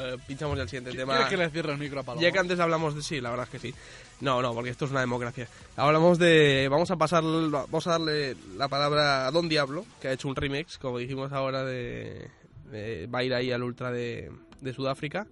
eh, 0.00 0.16
pinchamos 0.26 0.56
ya 0.56 0.62
el 0.64 0.68
siguiente 0.68 0.96
tema. 0.96 1.14
¿Quieres 1.14 1.30
que 1.30 1.36
le 1.36 1.50
cierre 1.50 1.72
el 1.72 1.78
micro 1.78 2.00
a 2.00 2.02
Paloma? 2.02 2.22
Ya 2.22 2.32
que 2.32 2.38
antes 2.38 2.58
hablamos 2.58 2.94
de 2.94 3.02
sí, 3.02 3.20
la 3.20 3.30
verdad 3.30 3.46
es 3.46 3.50
que 3.50 3.58
sí. 3.58 3.74
No, 4.20 4.42
no, 4.42 4.54
porque 4.54 4.70
esto 4.70 4.86
es 4.86 4.90
una 4.90 5.00
democracia. 5.00 5.46
Hablamos 5.76 6.18
de 6.18 6.68
vamos 6.70 6.90
a 6.90 6.96
pasar 6.96 7.22
vamos 7.22 7.86
a 7.86 7.90
darle 7.90 8.36
la 8.56 8.68
palabra 8.68 9.26
a 9.26 9.30
Don 9.30 9.48
Diablo, 9.48 9.84
que 10.00 10.08
ha 10.08 10.12
hecho 10.12 10.28
un 10.28 10.36
remix, 10.36 10.78
como 10.78 10.98
dijimos 10.98 11.32
ahora 11.32 11.64
de, 11.64 12.28
de 12.70 13.06
va 13.06 13.20
a 13.20 13.24
ir 13.24 13.34
ahí 13.34 13.52
al 13.52 13.62
ultra 13.62 13.92
de, 13.92 14.32
de 14.60 14.72
Sudáfrica. 14.72 15.26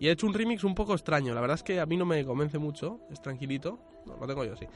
Y 0.00 0.08
ha 0.08 0.12
hecho 0.12 0.26
un 0.26 0.32
remix 0.32 0.64
un 0.64 0.74
poco 0.74 0.94
extraño. 0.94 1.34
La 1.34 1.42
verdad 1.42 1.56
es 1.56 1.62
que 1.62 1.78
a 1.78 1.86
mí 1.86 1.96
no 1.96 2.06
me 2.06 2.24
convence 2.24 2.58
mucho. 2.58 3.00
Es 3.12 3.20
tranquilito. 3.20 3.78
No, 4.06 4.16
lo 4.16 4.26
tengo 4.26 4.44
yo, 4.44 4.56
sí. 4.56 4.66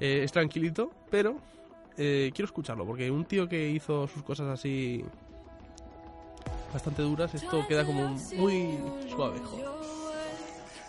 Eh, 0.00 0.22
es 0.24 0.32
tranquilito, 0.32 0.90
pero 1.08 1.36
eh, 1.96 2.30
quiero 2.34 2.46
escucharlo. 2.46 2.86
Porque 2.86 3.10
un 3.10 3.24
tío 3.24 3.48
que 3.48 3.70
hizo 3.70 4.06
sus 4.08 4.22
cosas 4.22 4.48
así 4.48 5.04
bastante 6.72 7.02
duras, 7.02 7.34
esto 7.34 7.66
queda 7.68 7.84
como 7.84 8.08
muy 8.36 8.78
suave. 9.08 9.38
joder. 9.40 9.82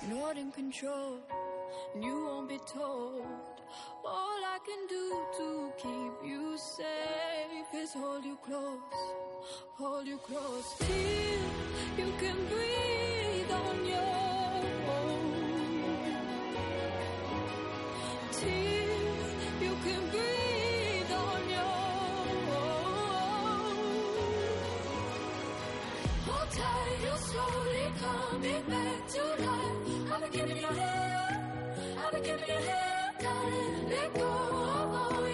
Not 0.10 0.38
in 0.38 0.52
tight, 26.56 26.98
you're 27.04 27.18
slowly 27.18 27.86
coming 28.00 28.63
back 28.70 29.08
to. 29.13 29.24
I've 30.13 30.22
been 30.22 30.32
giving 30.32 30.58
you 30.58 30.68
hell, 30.68 31.44
I've 32.06 32.12
been 32.12 32.24
giving 32.24 32.48
you 32.48 32.62
hell. 32.68 32.89
Let 33.89 34.13
go 34.13 34.28
of 34.28 34.94
all 34.94 35.28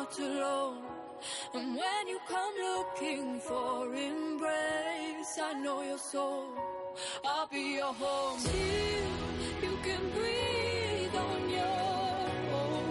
not 0.00 0.18
alone. 0.18 0.78
And 1.52 1.76
when 1.76 2.02
you 2.08 2.18
come 2.26 2.54
looking 2.70 3.40
for 3.40 3.94
embrace, 3.94 5.38
I 5.48 5.52
know 5.62 5.82
your 5.82 5.98
soul. 5.98 6.46
I'll 7.24 7.46
be 7.48 7.64
your 7.80 7.92
home. 8.02 8.40
Till 8.40 9.10
you 9.64 9.74
can 9.86 10.02
breathe 10.16 11.16
on 11.28 11.40
your 11.58 11.80
own. 12.60 12.88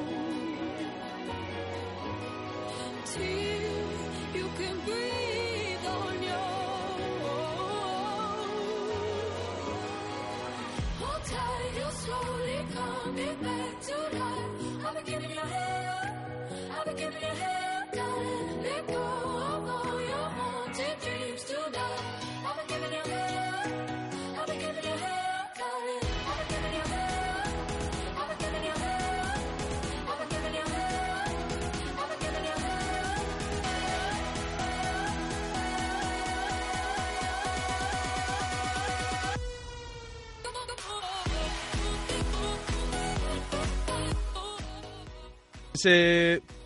Till 3.11 3.23
you 4.39 4.47
can 4.59 4.75
breathe 4.87 5.85
on 6.01 6.15
your 6.31 6.49
own. 7.33 8.49
Hold 10.99 11.23
tight, 11.31 11.71
you're 11.77 11.97
slowly 12.03 12.59
coming 12.77 13.37
back 13.43 13.58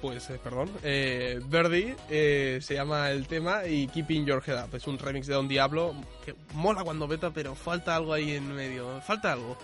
Pues, 0.01 0.29
eh, 0.29 0.39
perdón. 0.43 0.69
Eh, 0.83 1.39
Birdie 1.45 1.95
eh, 2.09 2.59
se 2.61 2.73
llama 2.73 3.11
el 3.11 3.27
tema 3.27 3.65
y 3.65 3.87
Keeping 3.87 4.25
Your 4.25 4.43
Head 4.45 4.65
Up. 4.65 4.75
Es 4.75 4.87
un 4.87 4.97
remix 4.97 5.27
de 5.27 5.33
Don 5.33 5.47
Diablo 5.47 5.93
que 6.25 6.35
mola 6.53 6.83
cuando 6.83 7.07
beta, 7.07 7.31
pero 7.31 7.55
falta 7.55 7.95
algo 7.95 8.13
ahí 8.13 8.31
en 8.31 8.53
medio. 8.55 9.01
Falta 9.01 9.33
algo. 9.33 9.57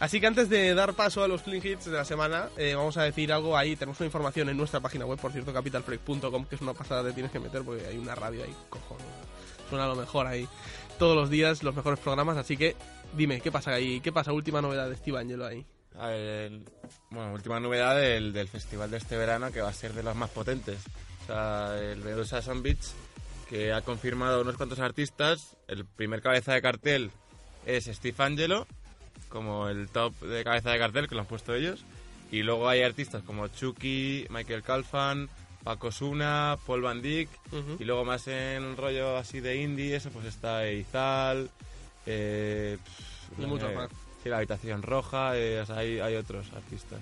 Así 0.00 0.18
que 0.18 0.26
antes 0.26 0.48
de 0.48 0.74
dar 0.74 0.94
paso 0.94 1.22
a 1.22 1.28
los 1.28 1.42
clean 1.42 1.64
hits 1.64 1.84
de 1.84 1.92
la 1.92 2.06
semana, 2.06 2.48
eh, 2.56 2.74
vamos 2.74 2.96
a 2.96 3.02
decir 3.02 3.30
algo 3.32 3.54
ahí. 3.54 3.76
Tenemos 3.76 4.00
una 4.00 4.06
información 4.06 4.48
en 4.48 4.56
nuestra 4.56 4.80
página 4.80 5.04
web, 5.04 5.18
por 5.18 5.30
cierto, 5.30 5.52
capitalfreak.com, 5.52 6.46
que 6.46 6.54
es 6.54 6.60
una 6.62 6.72
pasada, 6.72 7.04
te 7.04 7.12
tienes 7.12 7.30
que 7.30 7.38
meter 7.38 7.62
porque 7.62 7.86
hay 7.86 7.98
una 7.98 8.14
radio 8.14 8.42
ahí, 8.42 8.54
cojones. 8.70 9.04
Suena 9.68 9.86
lo 9.86 9.94
mejor 9.94 10.26
ahí. 10.26 10.48
Todos 10.98 11.14
los 11.14 11.28
días, 11.28 11.62
los 11.62 11.74
mejores 11.74 12.00
programas. 12.00 12.38
Así 12.38 12.56
que 12.56 12.76
dime, 13.14 13.42
¿qué 13.42 13.52
pasa 13.52 13.72
ahí? 13.72 14.00
¿Qué 14.00 14.10
pasa? 14.10 14.32
Última 14.32 14.62
novedad 14.62 14.88
de 14.88 14.96
Steve 14.96 15.18
Angelo 15.18 15.44
ahí. 15.44 15.66
A 15.98 16.08
ver, 16.08 16.52
bueno, 17.10 17.32
última 17.32 17.60
novedad 17.60 17.96
del, 17.96 18.32
del 18.32 18.48
festival 18.48 18.90
de 18.90 18.98
este 18.98 19.16
verano 19.16 19.50
que 19.52 19.60
va 19.60 19.68
a 19.68 19.74
ser 19.74 19.92
de 19.92 20.02
las 20.02 20.16
más 20.16 20.30
potentes. 20.30 20.78
O 21.22 21.26
sea, 21.26 21.78
el 21.80 21.98
Medusa 21.98 22.42
Sun 22.42 22.62
Beach, 22.62 22.84
que 23.48 23.72
ha 23.72 23.82
confirmado 23.82 24.40
unos 24.40 24.56
cuantos 24.56 24.78
artistas. 24.78 25.56
El 25.68 25.84
primer 25.84 26.22
cabeza 26.22 26.54
de 26.54 26.62
cartel 26.62 27.10
es 27.66 27.86
Steve 27.86 28.16
Angelo, 28.18 28.66
como 29.28 29.68
el 29.68 29.88
top 29.88 30.18
de 30.20 30.44
cabeza 30.44 30.70
de 30.70 30.78
cartel 30.78 31.08
que 31.08 31.14
lo 31.14 31.22
han 31.22 31.26
puesto 31.26 31.54
ellos. 31.54 31.84
Y 32.30 32.42
luego 32.42 32.68
hay 32.68 32.82
artistas 32.82 33.22
como 33.24 33.48
Chucky, 33.48 34.26
Michael 34.30 34.62
Calfan, 34.62 35.28
Paco 35.64 35.90
Suna, 35.90 36.56
Paul 36.66 36.82
Van 36.82 37.02
Dyck. 37.02 37.28
Y 37.78 37.84
luego 37.84 38.04
más 38.04 38.28
en 38.28 38.64
un 38.64 38.76
rollo 38.76 39.16
así 39.16 39.40
de 39.40 39.56
indie, 39.56 39.96
eso 39.96 40.10
pues 40.10 40.26
está 40.26 40.70
Izal, 40.70 41.50
eh, 42.06 42.78
pff, 42.82 43.38
Y 43.38 43.42
no 43.42 43.48
muchos 43.48 43.68
sé, 43.68 43.74
más. 43.74 43.90
Sí, 44.22 44.28
la 44.28 44.36
habitación 44.38 44.82
roja, 44.82 45.36
eh, 45.36 45.60
o 45.60 45.66
sea, 45.66 45.76
hay, 45.78 45.98
hay 46.00 46.14
otros 46.16 46.46
artistas. 46.54 47.00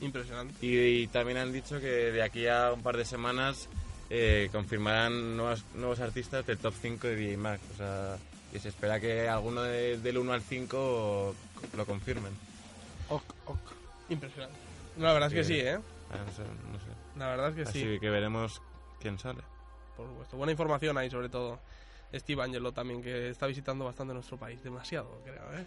Impresionante. 0.00 0.54
Y, 0.64 0.76
y 1.02 1.06
también 1.08 1.38
han 1.38 1.52
dicho 1.52 1.80
que 1.80 1.86
de 2.12 2.22
aquí 2.22 2.46
a 2.46 2.72
un 2.72 2.82
par 2.82 2.96
de 2.96 3.04
semanas 3.04 3.68
eh, 4.10 4.48
confirmarán 4.52 5.36
nuevos, 5.36 5.64
nuevos 5.74 6.00
artistas 6.00 6.46
del 6.46 6.58
top 6.58 6.74
5 6.80 7.06
de 7.08 7.16
DJ 7.16 7.36
Mag. 7.36 7.60
O 7.74 7.76
sea, 7.76 8.16
y 8.52 8.58
se 8.58 8.68
espera 8.68 8.98
que 9.00 9.28
alguno 9.28 9.62
de- 9.62 9.98
del 9.98 10.18
1 10.18 10.32
al 10.32 10.42
5 10.42 11.34
lo 11.76 11.86
confirmen. 11.86 12.32
Ok, 13.10 13.22
ok. 13.46 13.58
Impresionante. 14.08 14.56
La 14.98 15.12
verdad 15.12 15.28
es 15.28 15.34
que 15.34 15.44
Sí. 15.44 15.60
¿eh? 15.60 15.78
Ah, 16.10 16.16
no 16.26 16.32
sé, 16.32 16.42
no 16.72 16.78
sé. 16.78 17.18
La 17.18 17.28
verdad 17.28 17.48
es 17.50 17.54
que 17.56 17.62
Así 17.62 17.80
sí. 17.82 18.00
que 18.00 18.10
veremos 18.10 18.62
quién 19.00 19.18
sale. 19.18 19.40
Por 19.96 20.06
supuesto. 20.08 20.36
Buena 20.36 20.52
información 20.52 20.96
ahí, 20.96 21.10
sobre 21.10 21.28
todo. 21.28 21.58
Steve 22.14 22.42
Angelo 22.42 22.72
también, 22.72 23.02
que 23.02 23.28
está 23.30 23.46
visitando 23.46 23.84
bastante 23.84 24.14
nuestro 24.14 24.36
país. 24.38 24.62
Demasiado, 24.62 25.20
creo, 25.24 25.58
¿eh? 25.58 25.66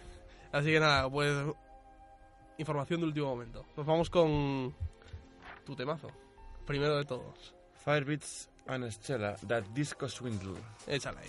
Así 0.51 0.67
que 0.67 0.79
nada, 0.79 1.09
pues. 1.09 1.35
Información 2.57 3.01
de 3.01 3.07
último 3.07 3.27
momento. 3.27 3.65
Nos 3.75 3.85
vamos 3.85 4.09
con. 4.09 4.75
Tu 5.65 5.75
temazo. 5.75 6.09
Primero 6.65 6.97
de 6.97 7.05
todos. 7.05 7.55
Firebeats 7.83 8.49
and 8.67 8.89
Stella, 8.91 9.35
That 9.47 9.63
Disco 9.73 10.07
Swindle. 10.07 10.59
Échala 10.87 11.21
ahí. 11.21 11.27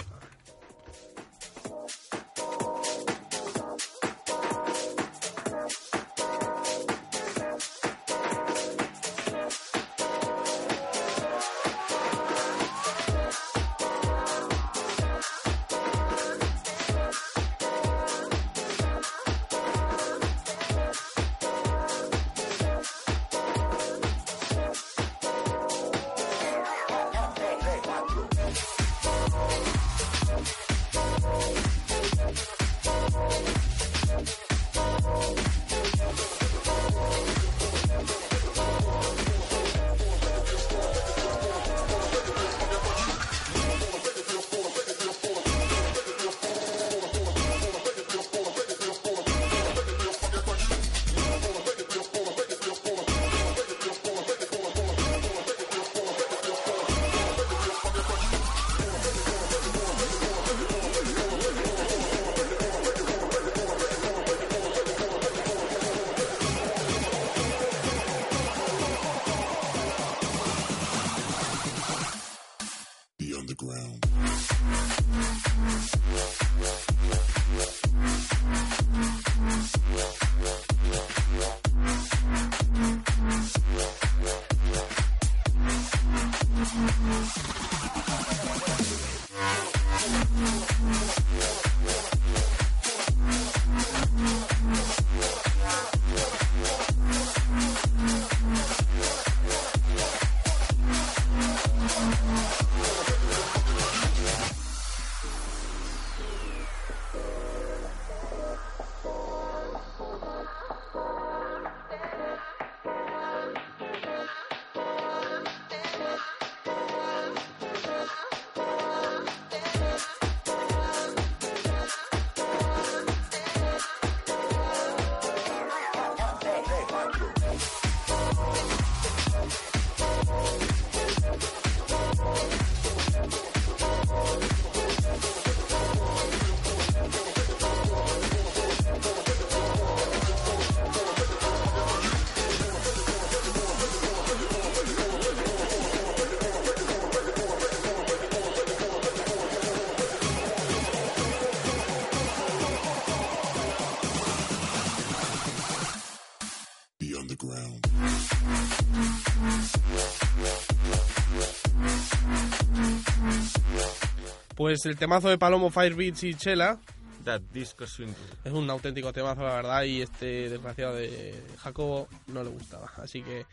Pues 164.73 164.87
el 164.87 164.97
temazo 164.97 165.29
de 165.29 165.37
Palomo, 165.37 165.69
Firebeats 165.69 166.25
y 166.25 166.35
Chela 166.35 166.79
That 167.25 167.43
Disco 167.53 167.87
Swindle. 167.87 168.17
es 168.43 168.53
un 168.55 168.71
auténtico 168.71 169.13
temazo, 169.13 169.43
la 169.43 169.57
verdad, 169.57 169.83
y 169.83 170.01
este 170.01 170.49
desgraciado 170.49 170.95
de 170.95 171.39
Jacobo 171.59 172.09
no 172.29 172.43
le 172.43 172.49
gustaba. 172.49 172.91
Así 172.97 173.23
que. 173.23 173.45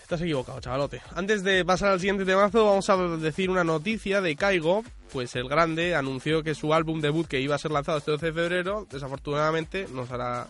Estás 0.00 0.22
equivocado, 0.22 0.58
chavalote. 0.60 1.02
Antes 1.14 1.44
de 1.44 1.66
pasar 1.66 1.90
al 1.90 2.00
siguiente 2.00 2.24
temazo, 2.24 2.64
vamos 2.64 2.88
a 2.88 2.96
decir 3.18 3.50
una 3.50 3.62
noticia 3.62 4.22
de 4.22 4.36
Kaigo. 4.36 4.82
Pues 5.12 5.36
el 5.36 5.50
grande 5.50 5.94
anunció 5.94 6.42
que 6.42 6.54
su 6.54 6.72
álbum 6.72 7.02
debut, 7.02 7.26
que 7.26 7.42
iba 7.42 7.56
a 7.56 7.58
ser 7.58 7.72
lanzado 7.72 7.98
este 7.98 8.12
12 8.12 8.24
de 8.24 8.32
febrero, 8.32 8.86
desafortunadamente 8.90 9.86
nos 9.92 10.10
hará 10.10 10.46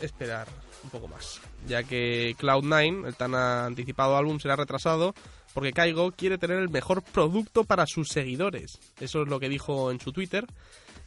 esperar 0.00 0.48
un 0.84 0.88
poco 0.88 1.06
más. 1.06 1.38
Ya 1.68 1.82
que 1.82 2.34
Cloud9, 2.38 3.08
el 3.08 3.14
tan 3.14 3.34
anticipado 3.34 4.16
álbum, 4.16 4.40
será 4.40 4.56
retrasado 4.56 5.14
porque 5.54 5.72
Kaigo 5.72 6.12
quiere 6.12 6.38
tener 6.38 6.58
el 6.58 6.68
mejor 6.70 7.02
producto 7.02 7.64
para 7.64 7.86
sus 7.86 8.08
seguidores. 8.08 8.78
Eso 9.00 9.22
es 9.22 9.28
lo 9.28 9.38
que 9.40 9.48
dijo 9.48 9.90
en 9.90 10.00
su 10.00 10.12
Twitter. 10.12 10.46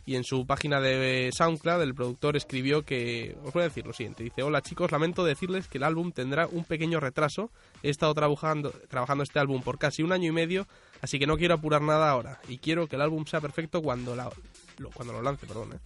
y 0.07 0.15
en 0.15 0.23
su 0.23 0.45
página 0.45 0.79
de 0.79 1.31
SoundCloud 1.35 1.81
el 1.81 1.95
productor 1.95 2.35
escribió 2.37 2.83
que, 2.85 3.35
os 3.43 3.51
voy 3.53 3.61
a 3.61 3.69
decir 3.69 3.87
lo 3.87 3.91
siguiente, 3.93 4.23
dice, 4.23 4.43
hola 4.43 4.61
chicos, 4.61 4.91
lamento 4.91 5.25
decirles 5.25 5.67
que 5.67 5.79
el 5.79 5.83
álbum 5.83 6.11
tendrá 6.11 6.45
un 6.45 6.63
pequeño 6.63 6.99
retraso, 6.99 7.49
he 7.81 7.89
estado 7.89 8.13
trabajando, 8.13 8.69
trabajando 8.87 9.23
este 9.23 9.39
álbum 9.39 9.63
por 9.63 9.79
casi 9.79 10.03
un 10.03 10.11
año 10.11 10.29
y 10.29 10.31
medio, 10.31 10.67
así 11.01 11.17
que 11.17 11.25
no 11.25 11.37
quiero 11.37 11.55
apurar 11.55 11.81
nada 11.81 12.11
ahora, 12.11 12.39
y 12.47 12.59
quiero 12.59 12.85
que 12.85 12.97
el 12.97 13.01
álbum 13.01 13.25
sea 13.25 13.41
perfecto 13.41 13.81
cuando, 13.81 14.15
la- 14.15 14.29
lo, 14.77 14.91
cuando 14.91 15.11
lo 15.11 15.23
lance, 15.23 15.47
perdón, 15.47 15.73
¿eh? 15.73 15.79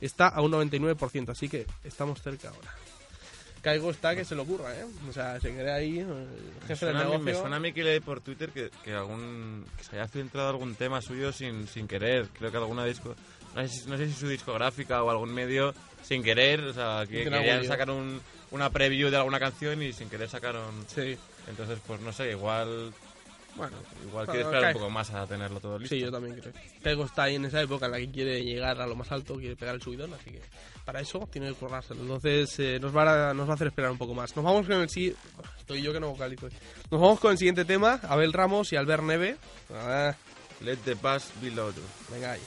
está 0.00 0.28
a 0.28 0.40
un 0.40 0.50
99%, 0.52 1.28
así 1.28 1.50
que 1.50 1.66
estamos 1.84 2.22
cerca 2.22 2.48
ahora. 2.48 2.74
Caigo 3.60 3.90
está 3.90 4.14
que 4.14 4.24
se 4.24 4.34
lo 4.34 4.42
ocurra, 4.42 4.74
¿eh? 4.74 4.84
O 5.08 5.12
sea, 5.12 5.40
se 5.40 5.52
queda 5.52 5.74
ahí, 5.76 6.00
eh, 6.00 6.06
jefe 6.66 6.88
a 6.88 6.92
mí, 6.92 6.98
me 6.98 7.04
negocio. 7.04 7.40
suena 7.40 7.56
a 7.56 7.60
mí 7.60 7.72
que 7.72 7.84
leí 7.84 8.00
por 8.00 8.20
Twitter 8.20 8.50
que, 8.50 8.70
que 8.84 8.94
algún 8.94 9.64
que 9.76 9.84
se 9.84 9.96
haya 9.96 10.08
filtrado 10.08 10.50
algún 10.50 10.74
tema 10.74 11.02
suyo 11.02 11.32
sin, 11.32 11.66
sin 11.66 11.88
querer. 11.88 12.28
Creo 12.38 12.50
que 12.50 12.56
alguna 12.56 12.84
disco... 12.84 13.14
No 13.54 13.66
sé, 13.66 13.68
si, 13.68 13.88
no 13.88 13.96
sé 13.96 14.06
si 14.06 14.12
su 14.12 14.28
discográfica 14.28 15.02
o 15.02 15.10
algún 15.10 15.32
medio 15.32 15.74
sin 16.02 16.22
querer, 16.22 16.60
o 16.60 16.72
sea, 16.72 17.04
que 17.08 17.22
Tiene 17.22 17.38
querían 17.38 17.64
sacar 17.64 17.90
un, 17.90 18.20
una 18.50 18.70
preview 18.70 19.10
de 19.10 19.16
alguna 19.16 19.40
canción 19.40 19.82
y 19.82 19.92
sin 19.92 20.08
querer 20.08 20.28
sacaron... 20.28 20.84
Sí, 20.86 21.16
Entonces, 21.48 21.78
pues 21.86 22.00
no 22.00 22.12
sé, 22.12 22.30
igual... 22.30 22.92
bueno. 23.56 23.76
Igual 24.06 24.26
Bueno, 24.26 24.32
quiere 24.32 24.42
esperar 24.44 24.62
cae. 24.62 24.74
un 24.74 24.80
poco 24.80 24.90
más 24.90 25.10
a 25.10 25.26
tenerlo 25.26 25.60
todo 25.60 25.78
listo. 25.78 25.94
Sí, 25.94 26.00
yo 26.00 26.10
también 26.10 26.38
creo. 26.40 26.52
Caigo 26.82 27.04
está 27.04 27.24
ahí 27.24 27.34
en 27.36 27.44
esa 27.44 27.60
época 27.60 27.86
en 27.86 27.92
la 27.92 27.98
que 27.98 28.10
quiere 28.10 28.44
llegar 28.44 28.80
a 28.80 28.86
lo 28.86 28.94
más 28.94 29.10
alto, 29.10 29.36
quiere 29.36 29.56
pegar 29.56 29.74
el 29.74 29.82
subidón, 29.82 30.14
así 30.14 30.30
que 30.30 30.40
para 30.84 31.00
eso 31.00 31.28
tiene 31.30 31.48
que 31.48 31.54
currárselo. 31.54 32.00
Entonces 32.02 32.58
eh, 32.58 32.78
nos, 32.80 32.96
va 32.96 33.30
a, 33.30 33.34
nos 33.34 33.48
va 33.48 33.52
a 33.52 33.54
hacer 33.54 33.68
esperar 33.68 33.90
un 33.90 33.98
poco 33.98 34.14
más. 34.14 34.34
Nos 34.36 34.44
vamos 34.44 34.66
con 34.66 34.80
el 34.80 34.88
siguiente... 34.88 35.18
Estoy 35.58 35.82
yo 35.82 35.92
que 35.92 36.00
no 36.00 36.10
vocalizo. 36.10 36.48
Nos 36.90 37.00
vamos 37.00 37.20
con 37.20 37.32
el 37.32 37.38
siguiente 37.38 37.64
tema, 37.64 38.00
Abel 38.04 38.32
Ramos 38.32 38.72
y 38.72 38.76
Albert 38.76 39.02
Neve. 39.02 39.36
Ah, 39.72 40.14
Let 40.60 40.78
the 40.84 40.96
past 40.96 41.30
be 41.40 41.50
venga 42.10 42.32
ahí. 42.32 42.40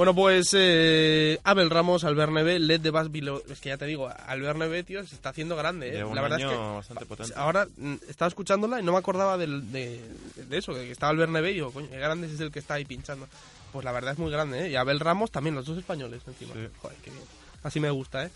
Bueno, 0.00 0.14
pues 0.14 0.56
eh, 0.56 1.38
Abel 1.44 1.68
Ramos, 1.68 2.04
Albert 2.04 2.32
Neve, 2.32 2.58
Let 2.58 2.78
the 2.78 2.88
Bass 2.88 3.08
Es 3.50 3.60
que 3.60 3.68
ya 3.68 3.76
te 3.76 3.84
digo, 3.84 4.08
Albert 4.08 4.56
Neve, 4.58 4.82
tío, 4.82 5.06
se 5.06 5.14
está 5.14 5.28
haciendo 5.28 5.56
grande, 5.56 5.90
¿eh? 6.00 6.04
La 6.14 6.22
verdad 6.22 6.40
es 6.40 6.46
que 6.46 6.56
bastante 6.56 7.04
potente. 7.04 7.34
ahora 7.36 7.66
mm, 7.76 7.96
estaba 8.08 8.28
escuchándola 8.30 8.80
y 8.80 8.82
no 8.82 8.92
me 8.92 8.98
acordaba 8.98 9.36
del- 9.36 9.70
de, 9.70 10.00
de 10.36 10.56
eso, 10.56 10.72
de 10.72 10.86
que 10.86 10.92
estaba 10.92 11.10
Albert 11.10 11.30
Neve 11.32 11.50
y 11.50 11.54
digo, 11.56 11.70
coño, 11.70 11.90
qué 11.90 11.98
grande 11.98 12.28
es 12.28 12.40
el 12.40 12.50
que 12.50 12.60
está 12.60 12.74
ahí 12.74 12.86
pinchando. 12.86 13.28
Pues 13.72 13.84
la 13.84 13.92
verdad 13.92 14.12
es 14.14 14.18
muy 14.18 14.30
grande, 14.32 14.64
¿eh? 14.64 14.70
Y 14.70 14.76
Abel 14.76 15.00
Ramos 15.00 15.30
también, 15.30 15.54
los 15.54 15.66
dos 15.66 15.76
españoles 15.76 16.22
encima. 16.26 16.54
Sí. 16.54 16.60
Joder, 16.80 16.96
qué 17.04 17.10
bien. 17.10 17.22
Así 17.62 17.78
me 17.78 17.90
gusta, 17.90 18.24
¿eh? 18.24 18.30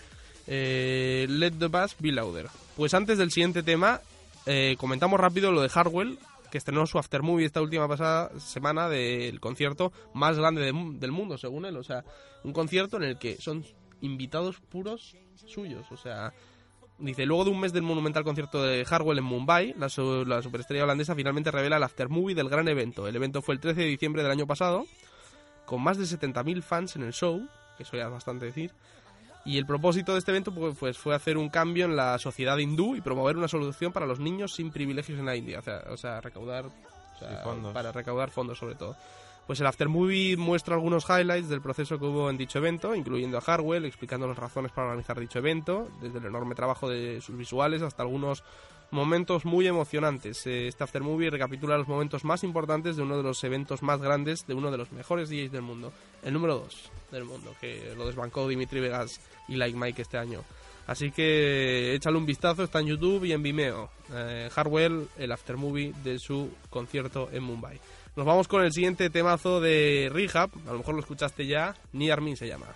Eh, 0.46 1.24
Let 1.30 1.52
the 1.52 1.68
Bass 1.68 1.96
Be 1.98 2.12
Louder. 2.12 2.48
Pues 2.76 2.92
antes 2.92 3.16
del 3.16 3.30
siguiente 3.32 3.62
tema, 3.62 4.02
eh, 4.44 4.76
comentamos 4.78 5.18
rápido 5.18 5.50
lo 5.50 5.62
de 5.62 5.70
Hardwell, 5.70 6.18
que 6.54 6.58
estrenó 6.58 6.86
su 6.86 7.00
aftermovie 7.00 7.46
esta 7.46 7.60
última 7.60 7.88
pasada 7.88 8.30
semana 8.38 8.88
del 8.88 9.40
concierto 9.40 9.92
más 10.12 10.38
grande 10.38 10.62
del 10.62 11.10
mundo, 11.10 11.36
según 11.36 11.64
él. 11.64 11.76
O 11.76 11.82
sea, 11.82 12.04
un 12.44 12.52
concierto 12.52 12.96
en 12.96 13.02
el 13.02 13.18
que 13.18 13.38
son 13.40 13.64
invitados 14.02 14.60
puros 14.60 15.16
suyos. 15.46 15.84
O 15.90 15.96
sea, 15.96 16.32
dice, 16.96 17.26
luego 17.26 17.46
de 17.46 17.50
un 17.50 17.58
mes 17.58 17.72
del 17.72 17.82
monumental 17.82 18.22
concierto 18.22 18.62
de 18.62 18.84
Hardwell 18.84 19.18
en 19.18 19.24
Mumbai, 19.24 19.74
la, 19.76 19.88
la 20.26 20.42
superestrella 20.42 20.84
holandesa 20.84 21.16
finalmente 21.16 21.50
revela 21.50 21.78
el 21.78 21.82
aftermovie 21.82 22.36
del 22.36 22.48
gran 22.48 22.68
evento. 22.68 23.08
El 23.08 23.16
evento 23.16 23.42
fue 23.42 23.56
el 23.56 23.60
13 23.60 23.80
de 23.80 23.86
diciembre 23.88 24.22
del 24.22 24.30
año 24.30 24.46
pasado, 24.46 24.86
con 25.66 25.82
más 25.82 25.98
de 25.98 26.04
70.000 26.04 26.62
fans 26.62 26.94
en 26.94 27.02
el 27.02 27.12
show, 27.12 27.44
que 27.76 27.82
eso 27.82 27.96
ya 27.96 28.04
es 28.04 28.12
bastante 28.12 28.46
decir. 28.46 28.70
Y 29.44 29.58
el 29.58 29.66
propósito 29.66 30.12
de 30.12 30.18
este 30.18 30.30
evento 30.30 30.52
pues, 30.54 30.76
pues, 30.78 30.96
fue 30.96 31.14
hacer 31.14 31.36
un 31.36 31.50
cambio 31.50 31.84
en 31.84 31.96
la 31.96 32.18
sociedad 32.18 32.56
hindú 32.56 32.96
y 32.96 33.00
promover 33.00 33.36
una 33.36 33.48
solución 33.48 33.92
para 33.92 34.06
los 34.06 34.18
niños 34.18 34.54
sin 34.54 34.70
privilegios 34.70 35.18
en 35.18 35.26
la 35.26 35.36
India. 35.36 35.58
O 35.58 35.62
sea, 35.62 35.84
o 35.90 35.96
sea, 35.96 36.20
recaudar 36.20 36.66
o 36.66 37.18
sea, 37.18 37.28
Sí, 37.28 37.34
fondos. 37.44 37.72
para 37.72 37.92
recaudar 37.92 38.30
fondos 38.30 38.58
sobre 38.58 38.74
todo. 38.74 38.96
Pues 39.46 39.60
el 39.60 39.66
Aftermovie 39.66 40.38
muestra 40.38 40.74
algunos 40.74 41.04
highlights 41.08 41.50
del 41.50 41.60
proceso 41.60 41.98
que 41.98 42.06
hubo 42.06 42.30
en 42.30 42.38
dicho 42.38 42.58
evento, 42.58 42.94
incluyendo 42.94 43.36
a 43.36 43.42
Harwell, 43.46 43.84
explicando 43.84 44.26
las 44.26 44.38
razones 44.38 44.72
para 44.72 44.86
organizar 44.86 45.20
dicho 45.20 45.38
evento, 45.38 45.88
desde 46.00 46.18
el 46.18 46.24
enorme 46.24 46.54
trabajo 46.54 46.88
de 46.88 47.20
sus 47.20 47.36
visuales 47.36 47.82
hasta 47.82 48.02
algunos 48.02 48.42
momentos 48.94 49.44
muy 49.44 49.66
emocionantes. 49.66 50.46
Eh, 50.46 50.68
Este 50.68 50.84
Aftermovie 50.84 51.28
recapitula 51.28 51.76
los 51.76 51.88
momentos 51.88 52.24
más 52.24 52.44
importantes 52.44 52.96
de 52.96 53.02
uno 53.02 53.16
de 53.16 53.22
los 53.22 53.42
eventos 53.44 53.82
más 53.82 54.00
grandes 54.00 54.46
de 54.46 54.54
uno 54.54 54.70
de 54.70 54.78
los 54.78 54.92
mejores 54.92 55.28
DJs 55.28 55.52
del 55.52 55.62
mundo, 55.62 55.92
el 56.22 56.32
número 56.32 56.54
2 56.58 56.90
del 57.10 57.24
mundo, 57.24 57.54
que 57.60 57.92
lo 57.96 58.06
desbancó 58.06 58.48
Dimitri 58.48 58.80
Vegas 58.80 59.20
y 59.48 59.56
Like 59.56 59.76
Mike 59.76 60.02
este 60.02 60.16
año. 60.16 60.42
Así 60.86 61.10
que 61.10 61.94
échale 61.94 62.16
un 62.18 62.26
vistazo, 62.26 62.62
está 62.62 62.80
en 62.80 62.86
YouTube 62.86 63.24
y 63.24 63.32
en 63.32 63.42
Vimeo. 63.42 63.90
Eh, 64.12 64.50
Harwell, 64.54 65.08
el 65.18 65.32
aftermovie 65.32 65.92
de 66.04 66.18
su 66.18 66.50
concierto 66.70 67.28
en 67.32 67.42
Mumbai. 67.42 67.80
Nos 68.16 68.26
vamos 68.26 68.46
con 68.48 68.62
el 68.62 68.72
siguiente 68.72 69.10
temazo 69.10 69.60
de 69.60 70.10
Rehab, 70.12 70.50
a 70.68 70.72
lo 70.72 70.78
mejor 70.78 70.94
lo 70.94 71.00
escuchaste 71.00 71.46
ya, 71.46 71.74
Near 71.92 72.20
Me 72.20 72.36
se 72.36 72.46
llama. 72.46 72.66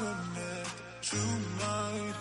Connect 0.00 0.76
tonight, 1.02 2.16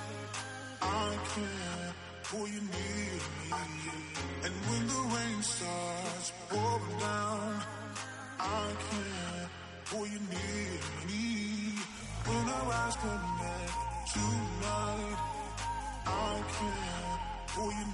I 0.82 1.18
can 1.34 1.94
pull 2.24 2.48
you 2.48 2.62
near 2.76 3.14
me. 3.40 3.52
And 4.44 4.54
when 4.68 4.84
the 4.92 5.02
rain 5.16 5.42
starts 5.42 6.34
pouring 6.50 7.00
down, 7.00 7.62
I 8.38 8.68
can 8.90 9.50
pull 9.86 10.06
you 10.14 10.22
near 10.36 10.74
me. 11.08 11.26
When 12.28 12.46
our 12.58 12.70
eyes 12.82 12.96
connect 13.06 13.76
tonight, 14.14 15.20
I 16.06 16.34
eyes 16.58 17.18
connect 17.56 17.89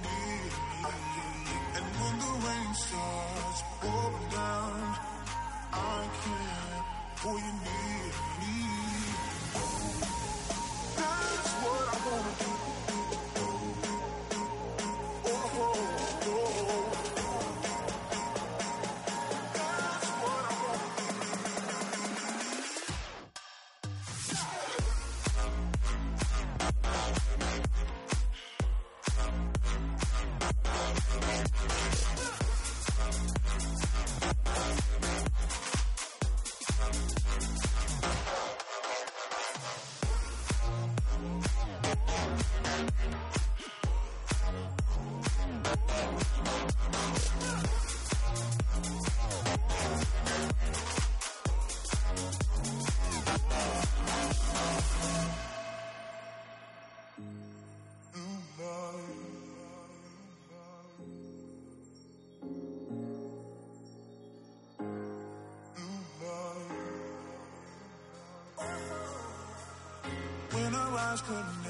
Christmas. 71.26 71.65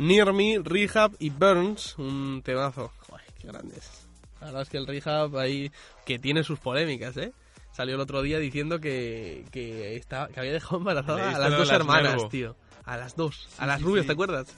Near 0.00 0.32
Me, 0.32 0.58
Rehab 0.62 1.12
y 1.18 1.28
Burns, 1.30 1.96
un 1.98 2.40
temazo. 2.44 2.90
Joder, 3.08 3.24
qué 3.38 3.48
grandes. 3.48 4.06
La 4.40 4.46
verdad 4.46 4.62
es 4.62 4.68
que 4.70 4.78
el 4.78 4.86
Rehab 4.86 5.36
ahí, 5.36 5.70
que 6.06 6.18
tiene 6.18 6.42
sus 6.42 6.58
polémicas, 6.58 7.16
¿eh? 7.18 7.32
Salió 7.72 7.94
el 7.96 8.00
otro 8.00 8.22
día 8.22 8.38
diciendo 8.38 8.80
que, 8.80 9.44
que, 9.52 9.96
estaba, 9.96 10.28
que 10.28 10.40
había 10.40 10.52
dejado 10.52 10.78
embarazadas 10.78 11.34
a 11.34 11.38
las 11.38 11.50
dos 11.50 11.68
las 11.68 11.76
hermanas, 11.76 12.12
Nervo. 12.14 12.28
tío. 12.28 12.56
A 12.84 12.96
las 12.96 13.14
dos. 13.14 13.48
a 13.58 13.66
las 13.66 13.82
rubias, 13.82 14.06
¿te 14.06 14.12
acuerdas? 14.12 14.48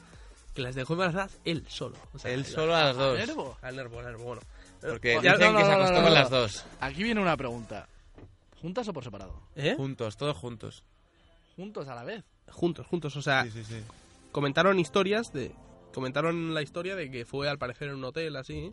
Que 0.55 0.63
las 0.63 0.75
dejó 0.75 0.93
embarazadas 0.95 1.39
él 1.45 1.65
solo. 1.69 1.97
O 2.15 2.19
sea, 2.19 2.31
Él 2.31 2.45
solo 2.47 2.75
a 2.77 2.85
las 2.85 2.97
dos. 2.97 3.19
Nervo. 3.19 3.57
Al 3.63 3.75
Nervo, 3.77 3.99
al 3.99 4.05
Nervo, 4.07 4.25
bueno. 4.25 4.43
Porque 4.81 5.19
Ya- 5.23 5.33
dicen 5.35 5.53
no, 5.53 5.59
que 5.59 5.65
se 5.65 5.71
no, 5.71 5.77
no, 5.77 5.83
acostó 5.83 5.99
no, 5.99 6.05
con 6.05 6.15
las 6.15 6.31
dos. 6.31 6.65
Aquí 6.81 7.03
viene 7.03 7.21
una 7.21 7.37
pregunta. 7.37 7.89
¿Juntas 8.61 8.87
o 8.89 8.93
por 8.93 9.03
separado? 9.03 9.35
¿Eh? 9.57 9.75
Juntos, 9.77 10.17
todos 10.17 10.37
juntos. 10.37 10.85
Juntos 11.57 11.89
a 11.89 11.95
la 11.97 12.05
vez. 12.05 12.23
Juntos, 12.51 12.87
juntos. 12.87 13.17
O 13.17 13.23
sea, 13.23 13.43
Sí, 13.45 13.51
sí, 13.51 13.65
sí. 13.65 13.83
Comentaron 14.33 14.79
historias 14.79 15.33
de... 15.33 15.55
Comentaron 15.95 16.55
la 16.55 16.63
historia 16.63 16.97
de 16.97 17.11
que 17.11 17.25
fue 17.27 17.49
al 17.49 17.59
parecer 17.59 17.89
en 17.89 17.97
un 17.97 18.05
hotel 18.05 18.35
así. 18.37 18.73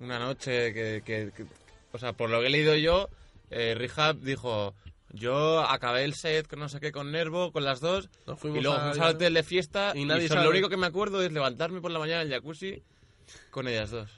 Una 0.00 0.18
noche 0.18 0.72
que, 0.74 1.02
que- 1.04 1.32
que- 1.36 1.46
O 1.92 1.98
sea, 1.98 2.12
por 2.12 2.28
lo 2.30 2.40
que 2.40 2.48
he 2.48 2.50
leído 2.50 2.74
yo, 2.76 3.08
eh, 3.50 3.74
Rehab 3.76 4.16
dijo... 4.20 4.74
Yo 5.10 5.60
acabé 5.60 6.04
el 6.04 6.12
set 6.12 6.46
con 6.48 6.58
no 6.58 6.68
sé 6.68 6.80
qué, 6.80 6.92
con 6.92 7.10
Nervo, 7.10 7.50
con 7.50 7.64
las 7.64 7.80
dos. 7.80 8.10
Nos 8.26 8.38
fuimos 8.38 8.58
y 8.58 8.62
luego 8.62 8.76
a- 8.76 8.80
fuimos 8.90 8.98
al 8.98 9.14
hotel 9.14 9.32
de 9.32 9.42
fiesta. 9.42 9.92
y 9.94 10.00
Y, 10.02 10.04
nadie 10.04 10.28
sabe. 10.28 10.44
lo 10.44 10.50
único 10.50 10.68
que 10.68 10.76
me 10.76 10.86
acuerdo 10.86 11.22
es 11.22 11.32
levantarme 11.32 11.80
por 11.80 11.90
la 11.90 11.98
mañana 11.98 12.20
en 12.20 12.26
el 12.28 12.34
jacuzzi 12.34 12.82
con 13.50 13.66
ellas 13.68 13.90
dos. 13.90 14.10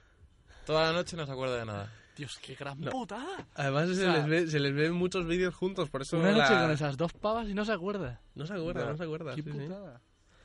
Toda 0.66 0.86
la 0.86 0.92
noche 0.92 1.16
no 1.16 1.26
se 1.26 1.30
acuerda 1.32 1.58
de 1.58 1.64
nada. 1.66 1.92
Dios, 2.16 2.40
qué 2.42 2.56
gran 2.56 2.80
No. 2.80 2.90
putada. 2.90 3.46
Además 3.54 3.88
se, 3.90 3.94
sea, 3.94 4.14
les 4.16 4.26
ve, 4.26 4.46
se 4.48 4.58
les 4.58 4.74
ven 4.74 4.92
muchos 4.92 5.26
vídeos 5.26 5.54
juntos, 5.54 5.88
por 5.90 6.02
eso 6.02 6.18
Una 6.18 6.32
la- 6.32 6.38
noche 6.48 6.60
con 6.60 6.70
esas 6.72 6.96
dos 6.96 7.12
pavas 7.12 7.48
y 7.48 7.54
no 7.54 7.64
se 7.64 7.72
acuerda. 7.72 8.20
No 8.34 8.44
se 8.46 8.54
acuerda, 8.54 8.84
no, 8.86 8.90
No. 8.90 8.96
se 8.96 9.04
acuerda. 9.04 9.34
Qué 9.36 9.42
sí, 9.44 9.52
sí. 9.52 9.58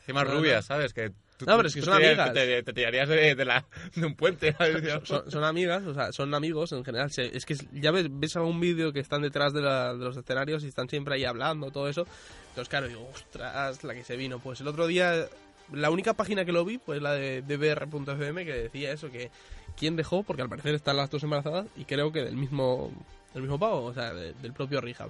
Encima 0.08 0.24
No, 0.24 0.62
¿sabes? 0.62 0.94
Que 0.94 1.10
tú, 1.38 1.46
No, 1.46 1.56
pero 1.58 1.68
es 1.68 1.74
que 1.74 1.82
son 1.82 1.98
te, 2.00 2.08
amigas. 2.10 2.34
Te, 2.34 2.64
te 2.64 2.74
tirarías 2.74 3.10
de, 3.10 3.34
de 3.36 3.46
la, 3.46 3.66
de 3.96 4.06
un 4.06 4.16
puente. 4.16 4.56
Son, 5.04 5.32
son 5.32 5.44
amigas, 5.44 5.84
o 5.86 5.94
sea, 5.94 6.12
son 6.12 6.34
amigos 6.36 6.72
en 6.74 6.86
general. 6.86 7.10
Es 7.18 7.46
que 7.46 7.56
ya 7.74 7.92
ves, 7.92 8.08
ves 8.10 8.36
algún 8.36 8.60
vídeo 8.60 8.94
que 8.94 9.00
están 9.00 9.22
detrás 9.24 9.52
de, 9.54 9.62
la- 9.62 9.94
de 9.94 10.04
los 10.06 10.16
escenarios 10.16 10.64
y 10.64 10.68
están 10.68 10.88
siempre 10.90 11.16
ahí 11.16 11.26
hablando, 11.26 11.72
todo 11.72 11.90
eso. 11.90 12.06
Entonces, 12.50 12.70
claro, 12.70 12.88
digo, 12.88 13.10
ostras, 13.14 13.84
la 13.84 13.94
que 13.94 14.04
se 14.04 14.16
vino. 14.16 14.40
Pues 14.40 14.62
el 14.62 14.68
otro 14.68 14.88
día, 14.88 15.28
la 15.74 15.90
única 15.90 16.14
página 16.14 16.46
que 16.46 16.52
lo 16.52 16.64
vi, 16.64 16.78
pues 16.78 17.02
la 17.02 17.14
de 17.14 17.42
dbr.fm, 17.42 18.46
que 18.46 18.54
decía 18.54 18.92
eso, 18.92 19.10
que 19.12 19.32
quién 19.76 19.96
dejó, 19.96 20.24
porque 20.24 20.42
al 20.44 20.50
parecer 20.50 20.76
están 20.76 20.98
las 20.98 21.10
dos 21.10 21.24
embarazadas 21.24 21.66
y 21.76 21.86
creo 21.86 22.12
que 22.12 22.22
del 22.24 22.38
mismo 22.38 22.92
del 23.34 23.42
mismo 23.42 23.60
pavo, 23.60 23.84
o 23.84 23.94
sea, 23.94 24.14
de- 24.14 24.34
del 24.36 24.54
propio 24.54 24.80
Rehab. 24.80 25.10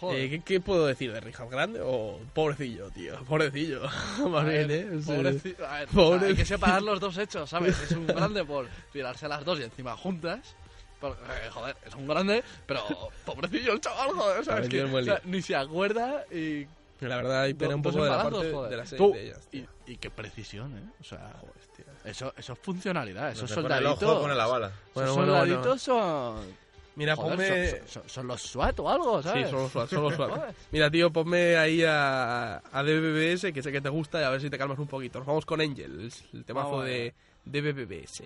Joder. 0.00 0.20
Eh, 0.20 0.30
¿qué, 0.30 0.40
qué 0.40 0.60
puedo 0.60 0.86
decir 0.86 1.12
de 1.12 1.20
Rehab? 1.20 1.48
¿Grande 1.48 1.80
o 1.82 2.18
pobrecillo, 2.34 2.90
tío? 2.90 3.16
Pobrecillo. 3.28 3.82
Más 4.28 4.44
bien, 4.46 4.68
ver, 4.68 4.70
¿eh? 4.70 4.88
Pobreci- 4.92 5.56
a 5.66 5.78
ver, 5.80 5.88
Pobre- 5.88 6.16
o 6.16 6.18
sea, 6.20 6.28
hay 6.28 6.34
que 6.34 6.44
separar 6.44 6.82
los 6.82 7.00
dos 7.00 7.16
hechos, 7.18 7.48
¿sabes? 7.48 7.78
Es 7.80 7.92
un 7.92 8.06
grande 8.06 8.44
por 8.44 8.68
tirarse 8.92 9.28
las 9.28 9.44
dos 9.44 9.58
y 9.60 9.62
encima 9.62 9.96
juntas. 9.96 10.56
Eh, 11.02 11.50
joder, 11.50 11.76
es 11.86 11.94
un 11.94 12.06
grande, 12.06 12.42
pero 12.66 12.82
pobrecillo 13.26 13.74
el 13.74 13.80
chaval, 13.80 14.10
joder, 14.10 14.44
¿sabes? 14.44 14.68
Que, 14.70 14.82
o 14.84 14.88
sea, 15.04 15.14
lío. 15.16 15.20
ni 15.24 15.42
se 15.42 15.54
acuerda 15.54 16.24
y... 16.32 16.66
La 17.00 17.16
verdad, 17.16 17.46
pena 17.58 17.74
un 17.74 17.82
poco 17.82 18.02
de 18.04 18.08
la 18.10 18.22
parte 18.22 18.50
joder. 18.52 18.70
de 18.70 18.76
la 18.78 18.86
serie 18.86 19.12
de 19.12 19.22
ellas. 19.26 19.48
y, 19.52 19.64
y 19.86 19.96
qué 19.98 20.08
precisión, 20.10 20.78
¿eh? 20.78 20.90
O 21.00 21.04
sea, 21.04 21.34
Joder, 21.40 21.54
tío. 21.76 21.84
eso, 22.10 22.32
eso 22.38 22.52
es 22.54 22.58
funcionalidad, 22.60 23.32
esos 23.32 23.50
Se 23.50 23.56
pone 23.56 23.66
el 23.76 23.82
soldaditos... 23.82 24.10
ojo, 24.10 24.22
pone 24.22 24.34
la 24.34 24.46
bala. 24.46 24.72
Bueno, 24.94 25.10
esos 25.10 25.16
bueno, 25.16 25.32
bueno. 25.32 25.46
soldaditos 25.54 25.82
son... 25.82 26.63
Mira, 26.96 27.16
joder, 27.16 27.30
ponme... 27.36 27.70
son, 27.70 27.88
son- 27.88 28.08
son 28.08 28.26
los 28.28 28.42
SWAT 28.42 28.78
o 28.80 28.88
algo, 28.88 29.22
¿sabes? 29.22 29.46
Sí, 29.46 29.50
son 29.50 29.62
los 29.62 29.72
SWAT, 29.72 29.88
son 29.90 30.02
los 30.04 30.14
SWAT. 30.16 30.54
Mira, 30.70 30.90
tío, 30.90 31.12
ponme 31.12 31.56
ahí 31.56 31.82
a, 31.82 32.56
a 32.72 32.82
DBBS, 32.82 33.52
que 33.52 33.62
sé 33.62 33.72
que 33.72 33.80
te 33.80 33.88
gusta, 33.88 34.20
y 34.20 34.24
a 34.24 34.30
ver 34.30 34.40
si 34.40 34.48
te 34.50 34.58
calmas 34.58 34.78
un 34.78 34.86
poquito. 34.86 35.18
Nos 35.18 35.26
vamos 35.26 35.44
con 35.46 35.60
Angel, 35.60 36.10
el, 36.32 36.44
temazo 36.44 36.70
Vamos 36.70 36.84
de 36.86 37.14
DBBS. 37.44 38.22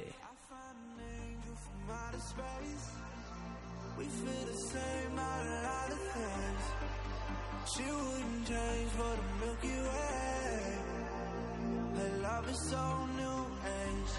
Her 11.99 12.23
love 12.23 12.49
is 12.51 12.61
so 12.71 13.07
new 13.17 13.47
age. 13.65 14.15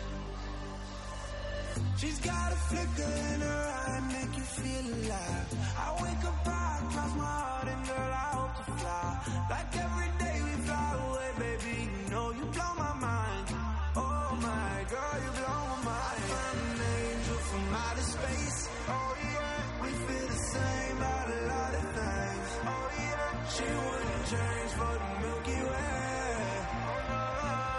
She's 1.98 2.20
got 2.20 2.52
a 2.52 2.56
flicker 2.56 3.12
in 3.34 3.42
her 3.42 3.64
eye, 3.80 4.02
make 4.14 4.34
you 4.38 4.44
feel 4.44 4.86
alive. 4.98 5.48
I 5.78 5.88
wake 6.04 6.24
up, 6.26 6.48
I 6.48 6.80
cross 6.92 7.14
my 7.16 7.24
heart, 7.24 7.68
and 7.68 7.86
girl, 7.88 8.12
I 8.24 8.28
hope 8.38 8.56
to 8.58 8.72
fly. 8.80 9.08
Like 9.50 9.72
every 9.86 10.12
day 10.24 10.38
we 10.48 10.52
fly 10.68 10.90
away, 11.08 11.30
baby. 11.44 11.78
You 11.92 12.10
know 12.12 12.28
you 12.32 12.46
blow 12.56 12.74
my 12.86 12.94
mind. 13.08 13.46
Oh 13.96 14.28
my 14.48 14.74
girl, 14.94 15.16
you 15.26 15.32
blow 15.40 15.60
my 15.70 15.80
mind. 15.92 16.24
I'm 16.40 16.58
an 16.72 16.82
angel 17.00 17.40
from 17.50 17.64
outer 17.84 18.08
space. 18.16 18.60
Oh 18.88 19.12
yeah, 19.32 19.60
we 19.84 19.90
feel 20.08 20.28
the 20.36 20.42
same 20.56 20.98
about 20.98 21.28
a 21.38 21.40
lot 21.52 21.72
of 21.80 21.86
things. 22.00 22.50
Oh 22.74 22.88
yeah, 23.04 23.28
she 23.56 23.68
wouldn't 23.84 24.24
change 24.34 24.72
for 24.80 24.94
the 25.04 25.10
Milky 25.24 25.60
Way. 25.70 26.00
Oh, 26.92 27.20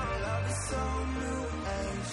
her 0.04 0.16
love 0.26 0.44
is 0.52 0.60
so 0.70 0.82
new 1.20 1.40
age. 1.80 2.12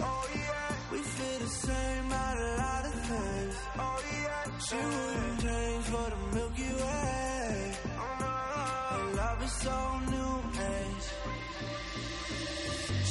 Oh 0.00 0.24
yeah. 0.34 0.68
We 0.92 0.98
feel 0.98 1.38
the 1.38 1.46
same 1.48 2.06
about 2.06 2.36
a 2.38 2.50
lot 2.62 2.84
of 2.90 2.94
things. 3.10 3.54
Oh 3.78 3.98
yeah. 4.22 4.58
She 4.66 4.76
wouldn't 4.76 5.40
change 5.40 5.84
for 5.92 6.06
the 6.14 6.20
Milky 6.36 6.70
Way. 6.82 7.76
Oh 8.04 8.14
no. 8.22 9.16
Love 9.20 9.42
is 9.44 9.52
so 9.66 9.76
new 10.14 10.34
age. 10.74 11.06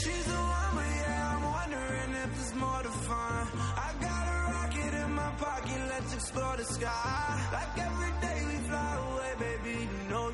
She's 0.02 0.26
the 0.26 0.42
one, 0.58 0.72
but 0.78 0.90
yeah, 1.02 1.36
I'm 1.36 1.44
wondering 1.58 2.12
if 2.24 2.30
there's 2.36 2.56
more 2.56 2.82
to 2.84 2.94
find. 3.08 3.48
I 3.86 3.90
got 4.08 4.24
a 4.36 4.38
rocket 4.54 4.94
in 5.04 5.12
my 5.14 5.32
pocket, 5.38 5.82
let's 5.90 6.14
explore 6.14 6.56
the 6.58 6.66
sky. 6.66 7.50
Like 7.54 7.78
every 7.88 8.12
day 8.26 8.40
we 8.50 8.58
fly 8.70 8.92
away, 9.08 9.32
baby, 9.40 9.76
you 9.82 10.10
know 10.10 10.30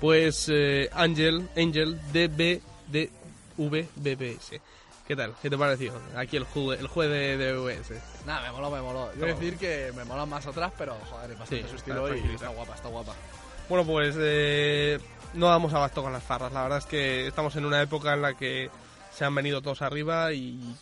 Pues 0.00 0.48
eh, 0.50 0.88
Angel, 0.92 1.48
Angel 1.56 2.00
DBDVBBS. 2.12 2.60
¿Qué 5.06 5.16
tal? 5.16 5.34
¿Qué 5.42 5.50
te 5.50 5.58
pareció? 5.58 5.92
Aquí 6.16 6.36
el 6.36 6.44
juez, 6.44 6.80
el 6.80 6.86
juez 6.86 7.10
de 7.10 7.36
DVS. 7.36 8.24
Nada, 8.24 8.42
me 8.42 8.52
moló, 8.52 8.70
me 8.70 8.80
moló. 8.80 9.12
Yo 9.14 9.26
decir 9.26 9.58
que 9.58 9.92
me 9.94 10.04
molan 10.04 10.28
más 10.28 10.46
otras, 10.46 10.72
pero 10.78 10.94
joder, 11.10 11.32
es 11.32 11.38
bastante 11.38 11.64
Sí, 11.64 11.68
su 11.68 11.76
está 11.76 11.90
estilo 11.92 12.06
y 12.06 12.10
tranquilita. 12.12 12.44
está 12.44 12.48
guapa, 12.48 12.74
está 12.74 12.88
guapa. 12.88 13.14
Bueno, 13.68 13.84
pues 13.84 14.16
eh, 14.18 14.98
no 15.34 15.48
damos 15.48 15.74
abasto 15.74 16.02
con 16.02 16.12
las 16.12 16.22
farras. 16.22 16.52
La 16.52 16.62
verdad 16.62 16.78
es 16.78 16.86
que 16.86 17.26
estamos 17.26 17.54
en 17.56 17.66
una 17.66 17.82
época 17.82 18.14
en 18.14 18.22
la 18.22 18.34
que 18.34 18.70
se 19.12 19.24
han 19.24 19.34
venido 19.34 19.60
todos 19.60 19.82
arriba 19.82 20.32
y 20.32 20.76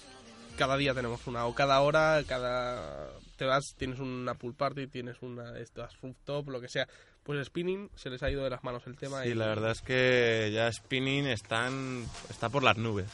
cada 0.57 0.77
día 0.77 0.95
tenemos 0.95 1.27
una. 1.27 1.47
O 1.47 1.55
cada 1.55 1.81
hora, 1.81 2.23
cada... 2.27 3.09
Te 3.37 3.47
vas, 3.47 3.75
tienes 3.77 3.99
una 3.99 4.35
pool 4.35 4.55
party, 4.55 4.87
tienes 4.89 5.17
una... 5.23 5.59
Estas 5.59 5.99
rooftop, 6.03 6.49
lo 6.51 6.61
que 6.61 6.69
sea. 6.69 6.87
Pues 7.29 7.47
spinning 7.47 7.91
se 7.95 8.09
les 8.09 8.23
ha 8.23 8.31
ido 8.31 8.43
de 8.43 8.49
las 8.49 8.65
manos 8.65 8.87
el 8.87 8.97
tema. 8.97 9.23
Sí, 9.23 9.29
y 9.29 9.35
la 9.35 9.49
verdad 9.49 9.73
es 9.73 9.83
que 9.83 10.51
ya 10.51 10.73
Spinning 10.73 11.27
están, 11.27 12.07
está 12.31 12.49
por 12.49 12.63
las 12.63 12.79
nubes. 12.79 13.05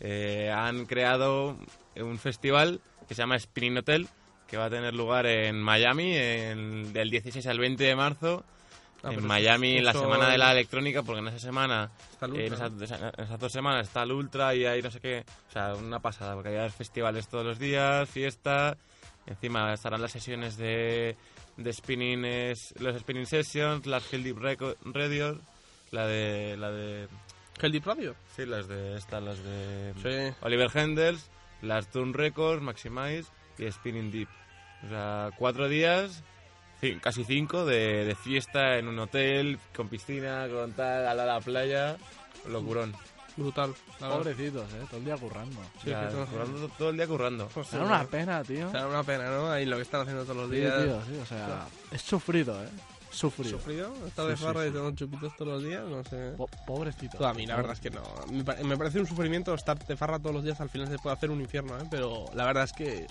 Eh, 0.00 0.50
han 0.52 0.86
creado 0.86 1.56
un 1.94 2.18
festival 2.18 2.80
que 3.06 3.14
se 3.14 3.22
llama 3.22 3.38
Spinning 3.38 3.78
Hotel, 3.78 4.08
que 4.48 4.56
va 4.56 4.64
a 4.64 4.70
tener 4.70 4.92
lugar 4.92 5.26
en 5.26 5.62
Miami 5.62 6.16
en- 6.16 6.92
del 6.92 7.10
16 7.10 7.46
al 7.46 7.60
20 7.60 7.84
de 7.84 7.94
marzo. 7.94 8.42
Ah, 9.04 9.12
en 9.12 9.24
Miami, 9.24 9.76
en 9.76 9.84
la 9.84 9.92
semana 9.92 10.28
de 10.30 10.38
la 10.38 10.50
electrónica, 10.50 11.04
porque 11.04 11.20
en 11.20 11.28
esa 11.28 11.38
semana, 11.38 11.92
eh, 11.94 12.24
en, 12.24 12.30
Ultra, 12.32 12.66
esas, 12.82 13.00
en 13.18 13.24
esas 13.24 13.38
dos 13.38 13.52
semanas 13.52 13.86
está 13.86 14.02
el 14.02 14.10
Ultra 14.10 14.52
y 14.56 14.64
hay 14.66 14.82
no 14.82 14.90
sé 14.90 14.98
qué. 14.98 15.24
O 15.48 15.52
sea, 15.52 15.74
una 15.76 16.00
pasada, 16.00 16.34
porque 16.34 16.58
hay 16.58 16.70
festivales 16.70 17.28
todos 17.28 17.46
los 17.46 17.60
días, 17.60 18.08
fiesta. 18.08 18.76
Encima 19.26 19.72
estarán 19.72 20.02
las 20.02 20.12
sesiones 20.12 20.56
de, 20.56 21.16
de 21.56 21.72
spinning, 21.72 22.24
es- 22.24 22.74
los 22.80 22.98
spinning 23.00 23.26
sessions, 23.26 23.86
las 23.86 24.12
Hill 24.12 24.22
Deep 24.22 24.38
Radio, 24.84 25.40
la 25.90 26.06
de, 26.06 26.56
la 26.58 26.70
de, 26.70 27.08
¿El 27.62 27.72
Deep 27.72 27.86
Radio? 27.86 28.14
sí, 28.36 28.44
las 28.46 28.68
de, 28.68 28.96
estas, 28.96 29.22
las 29.22 29.38
de 29.42 29.94
Sí. 30.02 30.36
Oliver 30.42 30.68
Hendels, 30.74 31.30
las 31.62 31.88
Turn 31.90 32.12
Records, 32.12 32.62
Maximize 32.62 33.30
y 33.58 33.70
Spinning 33.70 34.10
Deep. 34.10 34.28
O 34.84 34.88
sea, 34.88 35.30
cuatro 35.38 35.68
días, 35.68 36.22
casi 37.00 37.24
cinco, 37.24 37.64
de, 37.64 38.04
de 38.04 38.14
fiesta 38.14 38.76
en 38.76 38.88
un 38.88 38.98
hotel, 38.98 39.58
con 39.74 39.88
piscina, 39.88 40.46
con 40.52 40.72
tal, 40.72 41.16
de 41.16 41.24
la 41.24 41.40
playa. 41.40 41.96
Locurón. 42.46 42.92
Brutal. 43.36 43.74
la. 44.00 44.08
Pobrecitos, 44.10 44.72
eh, 44.74 44.84
todo 44.88 44.98
el 44.98 45.04
día 45.04 45.16
currando. 45.16 45.60
Sí, 45.82 45.90
Ya, 45.90 46.08
sí, 46.08 46.14
todo- 46.14 46.26
currando 46.26 46.68
todo 46.78 46.90
el 46.90 46.96
día 46.96 47.06
currando. 47.06 47.48
Pues, 47.52 47.72
Era 47.72 47.82
sí, 47.82 47.88
una 47.88 48.04
pena, 48.04 48.44
tío. 48.44 48.70
Sea, 48.70 48.86
una 48.86 49.02
pena, 49.02 49.30
¿no? 49.30 49.50
Ahí 49.50 49.66
lo 49.66 49.76
que 49.76 49.82
están 49.82 50.02
haciendo 50.02 50.22
todos 50.24 50.36
los 50.36 50.50
Sí, 50.50 50.56
días. 50.56 50.82
tío, 50.84 51.02
sí, 51.04 51.18
o 51.22 51.26
sea, 51.26 51.66
es 51.90 52.00
sufrido, 52.02 52.62
eh. 52.62 52.68
Sufrido. 53.10 53.58
¿Sufrido? 53.58 53.94
¿Estar 54.06 54.26
de 54.26 54.32
Sí, 54.32 54.38
sí, 54.38 54.44
farra 54.44 54.66
y 54.66 54.70
tomar 54.72 54.94
chupitos 54.96 55.36
todos 55.36 55.52
los 55.52 55.62
días? 55.62 55.84
No 55.84 56.02
sé. 56.04 56.32
Po- 56.36 56.48
pobrecito. 56.66 57.16
Tú, 57.18 57.24
a 57.24 57.32
mí 57.32 57.46
la 57.46 57.54
verdad 57.56 57.72
es 57.72 57.80
que 57.80 57.90
no. 57.90 58.02
Me, 58.30 58.42
pa- 58.42 58.56
me 58.56 58.76
parece 58.76 58.98
un 58.98 59.06
sufrimiento 59.06 59.54
estar 59.54 59.78
de 59.78 59.96
farra 59.96 60.18
todos 60.18 60.34
los 60.34 60.42
días, 60.44 60.60
al 60.60 60.68
final 60.68 60.88
se 60.88 60.98
puede 60.98 61.14
hacer 61.16 61.30
un 61.30 61.40
infierno, 61.40 61.78
¿eh? 61.78 61.84
Pero 61.90 62.24
la 62.34 62.44
verdad 62.44 62.64
es 62.64 62.72
que 62.72 63.06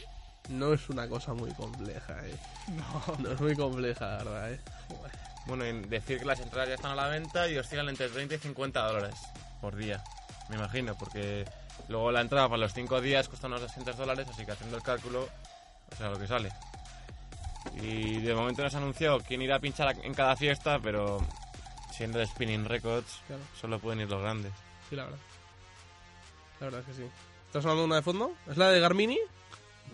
no 0.50 0.74
es 0.74 0.90
una 0.90 1.08
cosa 1.08 1.34
muy 1.34 1.52
compleja, 1.54 2.16
¿eh? 2.28 2.36
No. 2.70 3.16
No 3.20 3.32
es 3.32 3.40
muy 3.40 3.56
compleja, 3.56 4.06
la 4.18 4.24
verdad, 4.26 4.52
¿eh? 4.54 4.60
Bueno, 5.46 5.66
y 5.66 5.72
decir 5.88 6.20
que 6.20 6.26
las 6.26 6.40
entradas 6.42 6.68
ya 6.70 6.76
están 6.76 6.92
a 6.92 6.96
la 6.96 7.08
venta 7.08 7.48
y 7.50 7.58
oscilan 7.58 7.88
entre 7.90 8.08
30 8.10 8.36
y 8.36 8.38
50 8.40 8.82
dólares 8.86 9.16
por 9.64 9.78
día, 9.78 10.04
me 10.50 10.58
imagino, 10.58 10.94
porque 10.96 11.46
luego 11.88 12.12
la 12.12 12.20
entrada 12.20 12.50
para 12.50 12.58
los 12.64 12.74
5 12.74 13.00
días 13.00 13.30
cuesta 13.30 13.48
unos 13.48 13.62
200 13.62 13.96
dólares, 13.96 14.28
así 14.30 14.46
que 14.46 14.52
haciendo 14.52 14.76
el 14.76 14.84
cálculo, 14.84 15.30
o 15.90 15.96
sea, 15.96 16.10
lo 16.10 16.20
que 16.20 16.28
sale. 16.28 16.52
Y 17.82 18.20
de 18.20 18.36
momento 18.36 18.62
no 18.62 18.70
se 18.70 18.76
ha 18.76 18.80
anunciado 18.80 19.22
quién 19.22 19.42
irá 19.42 19.56
a 19.56 19.60
pinchar 19.60 19.96
en 20.04 20.14
cada 20.14 20.36
fiesta, 20.36 20.80
pero 20.80 21.26
siendo 21.92 22.20
de 22.20 22.28
Spinning 22.28 22.66
Records, 22.66 23.22
Claro. 23.26 23.42
solo 23.60 23.80
pueden 23.80 24.02
ir 24.02 24.10
los 24.10 24.22
grandes. 24.22 24.52
Sí, 24.90 24.98
la 24.98 25.06
verdad. 25.06 25.20
La 26.60 26.66
verdad 26.66 26.80
es 26.82 26.86
que 26.88 26.94
sí. 27.04 27.10
¿Estás 27.48 27.64
sonando 27.64 27.86
una 27.86 27.96
de 27.96 28.02
fondo? 28.02 28.34
¿Es 28.50 28.58
la 28.58 28.68
de 28.70 28.82
Garmini? 28.82 29.18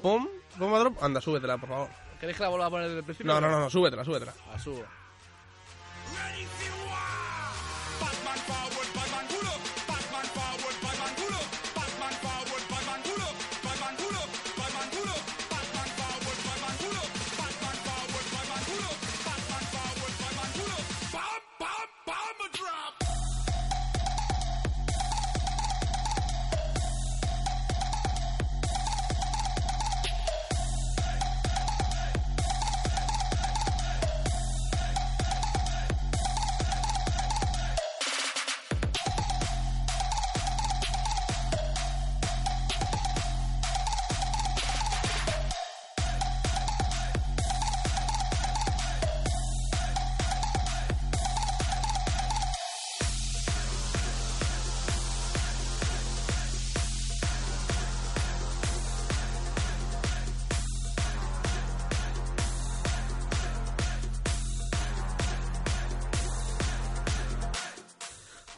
¿Pom? 0.02 0.28
¿Bomba 0.58 0.80
Drop? 0.80 1.04
Anda, 1.04 1.22
súbetela, 1.22 1.60
por 1.60 1.70
favor. 1.70 1.90
¿Queréis 2.20 2.38
que 2.38 2.44
la 2.44 2.50
vuelva 2.50 2.66
a 2.66 2.70
poner 2.72 2.88
desde 2.88 3.00
el 3.02 3.06
principio? 3.06 3.32
No, 3.32 3.40
no, 3.40 3.52
no, 3.52 3.60
no 3.60 3.70
súbetela, 3.70 4.04
súbetela. 4.04 4.34
La 4.52 4.58
subo. 4.58 4.84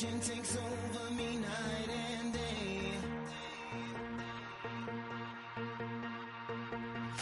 sensation 0.00 0.36
takes 0.36 0.56
over 0.56 1.14
me 1.14 1.36
night 1.36 1.90
and 2.20 2.32
day. 2.32 2.92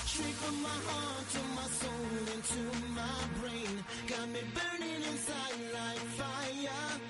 Straight 0.05 0.35
from 0.35 0.63
my 0.63 0.79
heart 0.89 1.25
to 1.35 1.41
my 1.59 1.69
soul 1.81 2.15
into 2.35 2.63
my 2.95 3.19
brain. 3.41 3.85
Got 4.07 4.29
me 4.29 4.41
burning 4.55 5.03
inside 5.11 5.59
like 5.75 6.05
fire. 6.19 7.01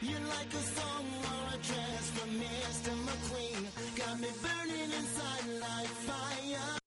You're 0.00 0.28
like 0.36 0.52
a 0.54 0.64
song 0.76 1.06
or 1.30 1.54
a 1.54 1.58
dress 1.68 2.04
from 2.16 2.30
Mr. 2.44 2.92
McQueen. 3.06 3.62
Got 3.96 4.20
me 4.20 4.28
burning 4.42 4.90
inside 4.98 5.46
like 5.60 5.92
fire. 6.08 6.77